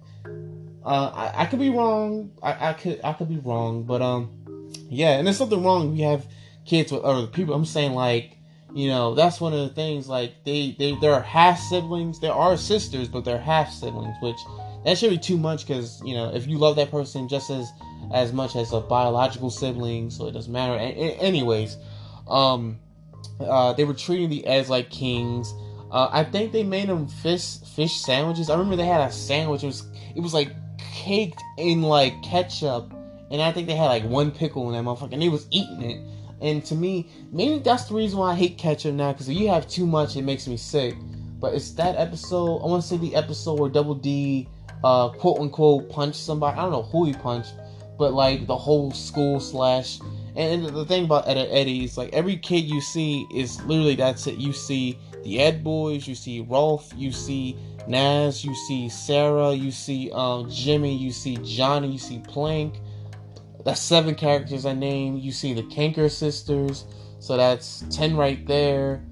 uh 0.84 1.10
I, 1.14 1.42
I 1.42 1.46
could 1.46 1.58
be 1.58 1.70
wrong 1.70 2.32
I, 2.42 2.70
I 2.70 2.72
could 2.72 3.00
I 3.02 3.12
could 3.12 3.28
be 3.28 3.38
wrong 3.38 3.84
but 3.84 4.02
um 4.02 4.30
yeah, 4.88 5.18
and 5.18 5.26
there's 5.26 5.36
something 5.36 5.62
wrong 5.62 5.92
We 5.92 6.00
have 6.02 6.26
kids 6.64 6.92
with 6.92 7.02
other 7.02 7.26
people. 7.26 7.54
I'm 7.54 7.64
saying 7.64 7.92
like, 7.92 8.36
you 8.74 8.88
know, 8.88 9.14
that's 9.14 9.40
one 9.40 9.52
of 9.52 9.60
the 9.60 9.74
things. 9.74 10.08
Like 10.08 10.44
they 10.44 10.76
they 10.78 10.96
they're 11.00 11.20
half 11.20 11.58
siblings. 11.58 12.20
There 12.20 12.32
are 12.32 12.56
sisters, 12.56 13.08
but 13.08 13.24
they're 13.24 13.38
half 13.38 13.70
siblings, 13.70 14.16
which 14.20 14.36
that 14.84 14.98
should 14.98 15.10
be 15.10 15.18
too 15.18 15.38
much 15.38 15.66
because 15.66 16.00
you 16.04 16.14
know 16.14 16.32
if 16.32 16.46
you 16.46 16.58
love 16.58 16.76
that 16.76 16.90
person 16.90 17.28
just 17.28 17.50
as 17.50 17.70
as 18.12 18.32
much 18.32 18.54
as 18.54 18.72
a 18.72 18.80
biological 18.80 19.50
sibling, 19.50 20.10
so 20.10 20.26
it 20.26 20.32
doesn't 20.32 20.52
matter. 20.52 20.74
A- 20.74 21.18
anyways, 21.18 21.76
um, 22.28 22.78
uh, 23.40 23.72
they 23.72 23.84
were 23.84 23.94
treating 23.94 24.30
the 24.30 24.46
as 24.46 24.68
like 24.68 24.90
kings. 24.90 25.52
Uh, 25.90 26.08
I 26.10 26.24
think 26.24 26.52
they 26.52 26.64
made 26.64 26.88
them 26.88 27.06
fish 27.06 27.58
fish 27.58 27.94
sandwiches. 28.00 28.50
I 28.50 28.54
remember 28.54 28.76
they 28.76 28.86
had 28.86 29.00
a 29.00 29.12
sandwich. 29.12 29.62
It 29.62 29.66
was 29.66 29.86
it 30.14 30.20
was 30.20 30.34
like 30.34 30.50
caked 30.78 31.42
in 31.58 31.82
like 31.82 32.22
ketchup 32.22 32.92
and 33.30 33.42
I 33.42 33.52
think 33.52 33.66
they 33.66 33.74
had 33.74 33.86
like 33.86 34.04
one 34.04 34.30
pickle 34.30 34.68
in 34.68 34.74
that 34.74 34.88
motherfucker, 34.88 35.12
and 35.12 35.22
they 35.22 35.28
was 35.28 35.46
eating 35.50 35.82
it. 35.82 36.00
And 36.40 36.64
to 36.66 36.74
me, 36.74 37.08
maybe 37.32 37.58
that's 37.58 37.86
the 37.86 37.94
reason 37.94 38.18
why 38.18 38.32
I 38.32 38.34
hate 38.34 38.58
ketchup 38.58 38.94
now, 38.94 39.12
because 39.12 39.28
if 39.28 39.36
you 39.36 39.48
have 39.48 39.66
too 39.66 39.86
much, 39.86 40.16
it 40.16 40.22
makes 40.22 40.46
me 40.46 40.56
sick. 40.56 40.94
But 41.40 41.54
it's 41.54 41.72
that 41.72 41.96
episode. 41.96 42.58
I 42.58 42.66
want 42.66 42.82
to 42.82 42.88
say 42.88 42.96
the 42.98 43.14
episode 43.14 43.58
where 43.58 43.70
Double 43.70 43.94
D, 43.94 44.48
uh, 44.84 45.08
quote 45.10 45.40
unquote, 45.40 45.90
punched 45.90 46.20
somebody. 46.20 46.56
I 46.56 46.62
don't 46.62 46.72
know 46.72 46.82
who 46.82 47.06
he 47.06 47.14
punched, 47.14 47.54
but 47.98 48.12
like 48.12 48.46
the 48.46 48.56
whole 48.56 48.90
school 48.92 49.40
slash. 49.40 49.98
And 50.36 50.66
the 50.66 50.84
thing 50.84 51.04
about 51.04 51.26
Ed 51.26 51.38
Eddie 51.38 51.84
is 51.84 51.96
like 51.96 52.12
every 52.12 52.36
kid 52.36 52.64
you 52.64 52.80
see 52.80 53.26
is 53.34 53.62
literally 53.62 53.94
that's 53.94 54.26
it. 54.26 54.36
You 54.36 54.52
see 54.52 54.98
the 55.24 55.40
Ed 55.40 55.64
boys, 55.64 56.06
you 56.06 56.14
see 56.14 56.40
Rolf, 56.42 56.92
you 56.94 57.10
see 57.10 57.56
Nazz, 57.88 58.44
you 58.44 58.54
see 58.54 58.88
Sarah, 58.88 59.52
you 59.52 59.70
see 59.70 60.10
um, 60.12 60.50
Jimmy, 60.50 60.94
you 60.94 61.10
see 61.10 61.38
Johnny, 61.38 61.88
you 61.88 61.98
see 61.98 62.18
Plank, 62.18 62.74
that's 63.64 63.80
seven 63.80 64.14
characters 64.14 64.66
I 64.66 64.74
named. 64.74 65.22
You 65.22 65.32
see 65.32 65.54
the 65.54 65.62
Kanker 65.62 66.10
sisters, 66.10 66.84
so 67.18 67.36
that's 67.36 67.84
ten 67.90 68.14
right 68.14 68.46
there. 68.46 69.02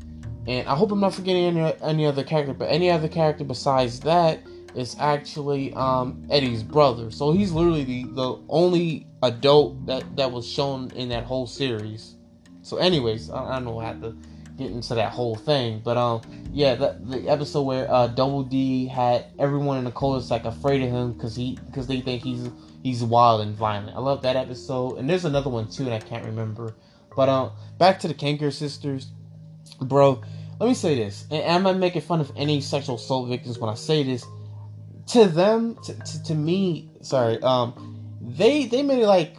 And 0.46 0.68
I 0.68 0.76
hope 0.76 0.92
I'm 0.92 1.00
not 1.00 1.14
forgetting 1.14 1.56
any, 1.56 1.74
any 1.80 2.06
other 2.06 2.22
character, 2.22 2.52
but 2.52 2.66
any 2.66 2.90
other 2.90 3.08
character 3.08 3.44
besides 3.44 3.98
that 4.00 4.40
is 4.74 4.94
actually 4.98 5.72
um, 5.74 6.22
Eddie's 6.30 6.62
brother. 6.62 7.10
So 7.10 7.32
he's 7.32 7.52
literally 7.52 7.84
the, 7.84 8.04
the 8.12 8.38
only 8.48 9.06
adult 9.26 9.86
that, 9.86 10.16
that 10.16 10.30
was 10.30 10.46
shown 10.48 10.90
in 10.92 11.08
that 11.10 11.24
whole 11.24 11.46
series. 11.46 12.14
So, 12.62 12.78
anyways, 12.78 13.30
I, 13.30 13.44
I 13.44 13.52
don't 13.54 13.64
know. 13.64 13.78
I 13.78 13.86
have 13.86 14.00
to 14.02 14.16
get 14.56 14.70
into 14.70 14.94
that 14.94 15.12
whole 15.12 15.34
thing, 15.34 15.80
but 15.84 15.96
um, 15.96 16.20
yeah, 16.52 16.76
the, 16.76 16.98
the 17.02 17.28
episode 17.28 17.62
where 17.62 17.90
uh, 17.90 18.06
Double 18.06 18.44
D 18.44 18.86
had 18.86 19.26
everyone 19.38 19.78
in 19.78 19.84
the 19.84 19.90
cul-de-sac 19.90 20.44
afraid 20.44 20.82
of 20.82 20.90
him 20.90 21.12
because 21.12 21.34
he 21.34 21.58
because 21.66 21.86
they 21.86 22.00
think 22.00 22.22
he's 22.22 22.48
he's 22.82 23.02
wild 23.02 23.40
and 23.40 23.54
violent. 23.56 23.96
I 23.96 24.00
love 24.00 24.22
that 24.22 24.36
episode, 24.36 24.98
and 24.98 25.10
there's 25.10 25.24
another 25.24 25.50
one 25.50 25.68
too, 25.68 25.84
and 25.84 25.94
I 25.94 25.98
can't 25.98 26.24
remember. 26.24 26.76
But 27.16 27.28
um, 27.28 27.52
back 27.78 27.98
to 28.00 28.08
the 28.08 28.14
Kanker 28.14 28.52
sisters, 28.52 29.08
bro. 29.80 30.22
Let 30.60 30.68
me 30.68 30.74
say 30.74 30.94
this, 30.94 31.26
and 31.32 31.50
I'm 31.50 31.64
not 31.64 31.78
making 31.78 32.02
fun 32.02 32.20
of 32.20 32.30
any 32.36 32.60
sexual 32.60 32.94
assault 32.94 33.28
victims 33.28 33.58
when 33.58 33.70
I 33.70 33.74
say 33.74 34.04
this. 34.04 34.24
To 35.08 35.26
them, 35.26 35.76
to, 35.84 36.22
to 36.24 36.34
me, 36.34 36.88
sorry, 37.02 37.42
um, 37.42 37.93
they 38.26 38.66
they 38.66 38.82
made 38.82 39.02
it 39.02 39.06
like 39.06 39.36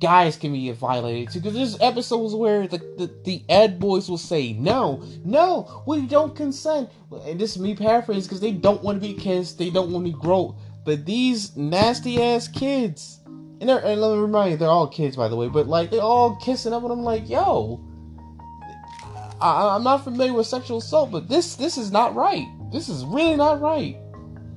guys 0.00 0.36
can 0.36 0.52
be 0.52 0.70
violated 0.72 1.30
too. 1.30 1.40
Because 1.40 1.54
there's 1.54 1.80
episodes 1.80 2.34
where 2.34 2.66
the, 2.66 2.78
the, 2.78 3.10
the 3.24 3.42
Ed 3.48 3.78
boys 3.78 4.08
will 4.08 4.18
say, 4.18 4.52
no, 4.52 5.02
no, 5.24 5.82
we 5.86 6.06
don't 6.06 6.34
consent. 6.34 6.90
And 7.24 7.40
this 7.40 7.56
is 7.56 7.62
me 7.62 7.74
paraphrasing 7.74 8.22
because 8.22 8.40
they 8.40 8.52
don't 8.52 8.82
want 8.82 9.02
to 9.02 9.06
be 9.06 9.14
kissed, 9.14 9.58
they 9.58 9.70
don't 9.70 9.90
want 9.90 10.06
to 10.06 10.12
grow. 10.12 10.56
But 10.84 11.04
these 11.04 11.56
nasty 11.56 12.22
ass 12.22 12.48
kids, 12.48 13.20
and, 13.26 13.68
they're, 13.68 13.84
and 13.84 14.00
let 14.00 14.14
me 14.14 14.20
remind 14.20 14.52
you, 14.52 14.56
they're 14.56 14.68
all 14.68 14.86
kids, 14.86 15.16
by 15.16 15.28
the 15.28 15.36
way, 15.36 15.48
but 15.48 15.66
like 15.66 15.90
they're 15.90 16.00
all 16.00 16.36
kissing 16.36 16.72
up, 16.72 16.82
and 16.82 16.92
I'm 16.92 17.02
like, 17.02 17.28
yo, 17.28 17.80
I, 19.40 19.74
I'm 19.74 19.82
not 19.82 20.04
familiar 20.04 20.32
with 20.32 20.46
sexual 20.46 20.78
assault, 20.78 21.10
but 21.10 21.28
this 21.28 21.56
this 21.56 21.76
is 21.76 21.90
not 21.90 22.14
right. 22.14 22.46
This 22.72 22.88
is 22.88 23.04
really 23.04 23.36
not 23.36 23.60
right. 23.60 23.96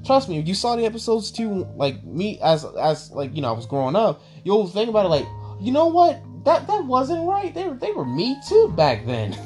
Trust 0.06 0.30
me, 0.30 0.40
if 0.40 0.48
you 0.48 0.54
saw 0.54 0.76
the 0.76 0.86
episodes 0.86 1.32
too, 1.32 1.68
like 1.76 2.04
me 2.04 2.40
as 2.42 2.66
as 2.80 3.12
like 3.12 3.36
you 3.36 3.42
know 3.42 3.50
I 3.50 3.52
was 3.52 3.66
growing 3.66 3.96
up, 3.96 4.22
you'll 4.44 4.68
think 4.68 4.90
about 4.90 5.06
it 5.06 5.10
like, 5.10 5.26
you 5.60 5.72
know 5.72 5.88
what, 5.88 6.22
that 6.46 6.68
that 6.68 6.86
wasn't 6.86 7.28
right. 7.28 7.54
They 7.54 7.68
were 7.68 7.76
they 7.76 7.92
were 7.92 8.06
me 8.06 8.38
too 8.48 8.74
back 8.76 9.06
then. 9.06 9.38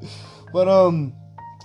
but 0.52 0.68
um, 0.68 1.12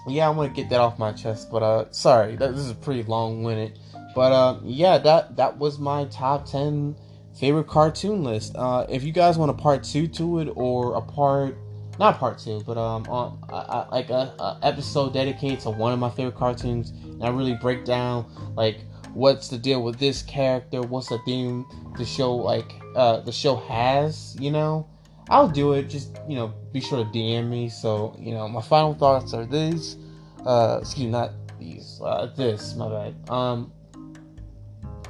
yeah, 0.08 0.28
I 0.28 0.30
want 0.30 0.54
to 0.54 0.62
get 0.62 0.70
that 0.70 0.80
off 0.80 1.00
my 1.00 1.12
chest. 1.14 1.50
But 1.50 1.64
uh, 1.64 1.92
sorry, 1.92 2.36
that, 2.36 2.52
this 2.52 2.62
is 2.62 2.72
a 2.72 2.76
pretty 2.76 3.04
long 3.04 3.44
winded. 3.44 3.80
But 4.14 4.32
uh, 4.32 4.60
yeah, 4.64 4.98
that 4.98 5.38
that 5.38 5.58
was 5.58 5.80
my 5.80 6.06
top 6.06 6.46
ten 6.46 6.96
favorite 7.34 7.68
cartoon 7.68 8.24
list. 8.24 8.56
Uh, 8.56 8.86
if 8.90 9.04
you 9.04 9.12
guys 9.12 9.38
want 9.38 9.52
a 9.52 9.54
part 9.54 9.84
two 9.84 10.08
to 10.08 10.40
it 10.40 10.50
or 10.56 10.96
a 10.96 11.02
part 11.02 11.58
not 12.00 12.20
part 12.20 12.38
two, 12.38 12.62
but 12.66 12.78
um, 12.78 13.06
on 13.08 13.40
uh, 13.50 13.88
like 13.92 14.10
a, 14.10 14.34
a, 14.40 14.60
episode 14.64 15.14
dedicated 15.14 15.62
to 15.62 15.70
one 15.70 15.94
of 15.94 16.00
my 16.00 16.10
favorite 16.10 16.36
cartoons, 16.36 16.92
I 17.22 17.30
really 17.30 17.56
break 17.56 17.86
down 17.86 18.26
like 18.56 18.80
what's 19.14 19.48
the 19.48 19.58
deal 19.58 19.82
with 19.82 19.98
this 19.98 20.22
character, 20.22 20.82
what's 20.82 21.10
the 21.10 21.20
theme 21.26 21.66
the 21.98 22.06
show 22.06 22.36
like 22.36 22.74
uh 22.96 23.22
the 23.22 23.32
show 23.32 23.56
has, 23.56 24.36
you 24.40 24.52
know. 24.52 24.88
I'll 25.30 25.50
do 25.50 25.74
it. 25.74 25.90
Just 25.90 26.20
you 26.28 26.36
know, 26.36 26.54
be 26.72 26.80
sure 26.80 27.04
to 27.04 27.10
DM 27.10 27.50
me. 27.50 27.70
So 27.70 28.16
you 28.20 28.34
know, 28.34 28.48
my 28.48 28.62
final 28.62 28.94
thoughts 28.94 29.34
are 29.34 29.46
these. 29.46 29.98
Uh, 30.46 30.80
excuse 30.82 31.06
me, 31.06 31.12
not 31.12 31.32
these. 31.60 32.00
Uh, 32.04 32.28
this, 32.36 32.76
my 32.76 32.88
bad. 32.90 33.30
Um, 33.30 33.72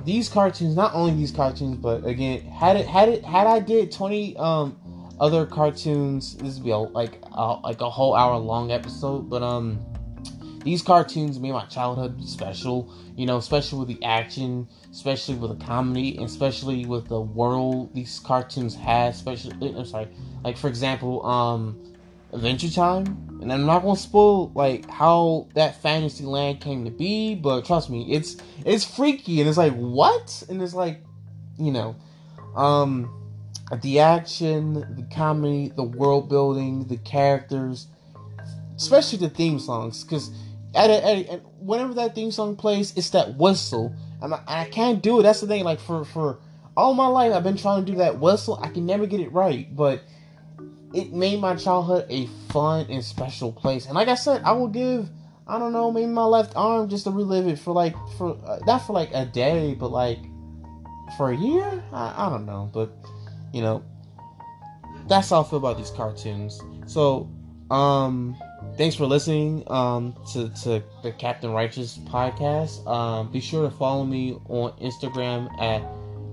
these 0.06 0.30
cartoons, 0.30 0.76
not 0.76 0.94
only 0.94 1.14
these 1.16 1.32
cartoons, 1.32 1.76
but 1.78 2.06
again, 2.06 2.46
had 2.46 2.78
it 2.78 2.86
had 2.86 3.10
it 3.10 3.26
had 3.26 3.46
I 3.46 3.60
did 3.60 3.92
twenty 3.92 4.38
um 4.38 4.80
other 5.20 5.46
cartoons, 5.46 6.36
this 6.38 6.56
would 6.56 6.64
be 6.64 6.72
a, 6.72 6.78
like 6.78 7.20
a, 7.32 7.54
like 7.64 7.82
a 7.82 7.90
whole 7.90 8.16
hour 8.16 8.38
long 8.38 8.72
episode. 8.72 9.30
But 9.30 9.44
um, 9.44 9.80
these 10.66 10.82
cartoons 10.82 11.40
made 11.40 11.54
my 11.54 11.66
childhood 11.66 12.22
special. 12.28 12.92
You 13.16 13.26
know, 13.26 13.38
especially 13.38 13.80
with 13.80 13.88
the 13.88 14.04
action, 14.04 14.68
especially 14.92 15.36
with 15.36 15.58
the 15.58 15.66
comedy, 15.66 16.18
and 16.18 16.26
especially 16.26 16.86
with 16.86 17.08
the 17.08 17.22
world 17.22 17.94
these 17.94 18.20
cartoons 18.20 18.76
had. 18.76 19.14
Especially, 19.14 19.54
I'm 19.62 19.86
sorry, 19.86 20.10
like 20.44 20.58
for 20.58 20.68
example, 20.68 21.26
um, 21.26 21.78
Adventure 22.34 22.70
Time. 22.70 23.06
And 23.42 23.52
I'm 23.54 23.66
not 23.66 23.84
gonna 23.84 23.96
spoil 23.96 24.52
like 24.56 24.90
how 24.90 25.48
that 25.54 25.82
fantasy 25.82 26.26
land 26.26 26.62
came 26.62 26.84
to 26.86 26.92
be, 26.92 27.36
but 27.36 27.66
trust 27.66 27.90
me, 27.90 28.12
it's 28.12 28.38
it's 28.66 28.84
freaky 28.84 29.40
and 29.40 29.48
it's 29.48 29.58
like 29.58 29.74
what? 29.74 30.44
And 30.50 30.62
it's 30.62 30.74
like, 30.74 31.02
you 31.58 31.72
know, 31.72 31.96
um 32.56 33.12
the 33.82 34.00
action, 34.00 34.74
the 34.74 35.06
comedy, 35.14 35.72
the 35.76 35.84
world 35.84 36.30
building, 36.30 36.88
the 36.88 36.98
characters, 36.98 37.88
especially 38.76 39.20
the 39.20 39.30
theme 39.30 39.60
songs, 39.60 40.04
because 40.04 40.30
at, 40.76 41.42
whenever 41.60 41.94
that 41.96 42.16
theme 42.16 42.32
song 42.32 42.56
plays, 42.56 42.96
it's 42.98 43.10
that 43.12 43.38
whistle, 43.38 43.96
and 44.22 44.34
I, 44.34 44.42
I, 44.48 44.66
can't 44.66 45.02
do 45.02 45.20
it. 45.20 45.24
That's 45.24 45.42
the 45.42 45.48
thing. 45.48 45.64
Like 45.64 45.80
for 45.80 46.06
for 46.06 46.40
all 46.76 46.94
my 46.94 47.08
life, 47.08 47.34
I've 47.34 47.44
been 47.44 47.58
trying 47.58 47.86
to 47.86 47.92
do 47.92 47.98
that 48.00 48.20
whistle. 48.20 48.60
I 48.62 48.70
can 48.70 48.86
never 48.86 49.06
get 49.06 49.20
it 49.20 49.32
right, 49.32 49.74
but 49.76 50.04
it 50.94 51.14
made 51.14 51.40
my 51.40 51.56
childhood 51.56 52.06
a 52.10 52.28
fun 52.52 52.88
and 52.90 53.04
special 53.04 53.52
place. 53.52 53.86
And 53.86 53.96
like 53.96 54.08
I 54.08 54.16
said, 54.16 54.42
I 54.44 54.52
will 54.54 54.68
give 54.68 55.10
I 55.48 55.60
don't 55.60 55.74
know, 55.74 55.92
maybe 55.92 56.08
my 56.08 56.24
left 56.24 56.54
arm 56.56 56.90
just 56.90 57.04
to 57.04 57.12
relive 57.12 57.48
it 57.48 57.60
for 57.60 57.72
like 57.72 57.96
for 58.18 58.38
uh, 58.46 58.60
not 58.66 58.80
for 58.80 58.94
like 58.94 59.12
a 59.14 59.26
day, 59.26 59.76
but 59.76 59.90
like 59.90 60.20
for 61.18 61.32
a 61.32 61.38
year. 61.38 61.84
I, 61.94 62.26
I 62.26 62.30
don't 62.30 62.46
know, 62.46 62.70
but 62.74 62.92
you 63.54 63.62
know, 63.62 63.84
that's 65.08 65.30
how 65.30 65.42
I 65.42 65.44
feel 65.44 65.60
about 65.60 65.78
these 65.78 65.92
cartoons. 65.92 66.60
So, 66.88 67.30
um, 67.70 68.36
thanks 68.78 68.96
for 68.96 69.06
listening 69.06 69.64
um 69.68 70.16
to 70.34 70.50
to 70.64 70.84
the 71.04 71.12
Captain 71.12 71.52
Righteous 71.52 71.98
podcast. 71.98 72.86
Um, 72.88 73.32
be 73.32 73.40
sure 73.40 73.70
to 73.70 73.76
follow 73.76 74.06
me 74.06 74.38
on 74.50 74.72
Instagram 74.80 75.50
at 75.62 75.84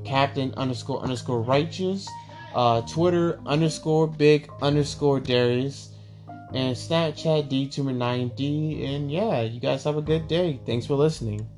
Captain 0.04 0.52
underscore 0.56 1.00
underscore 1.00 1.40
Righteous, 1.40 2.08
uh, 2.54 2.82
Twitter 2.82 3.40
underscore 3.46 4.06
Big 4.06 4.50
underscore 4.60 5.20
Darius 5.20 5.90
and 6.54 6.76
Snapchat 6.76 7.48
D29D. 7.48 8.84
And 8.94 9.10
yeah, 9.10 9.42
you 9.42 9.60
guys 9.60 9.84
have 9.84 9.96
a 9.96 10.02
good 10.02 10.28
day. 10.28 10.60
Thanks 10.66 10.86
for 10.86 10.94
listening. 10.94 11.48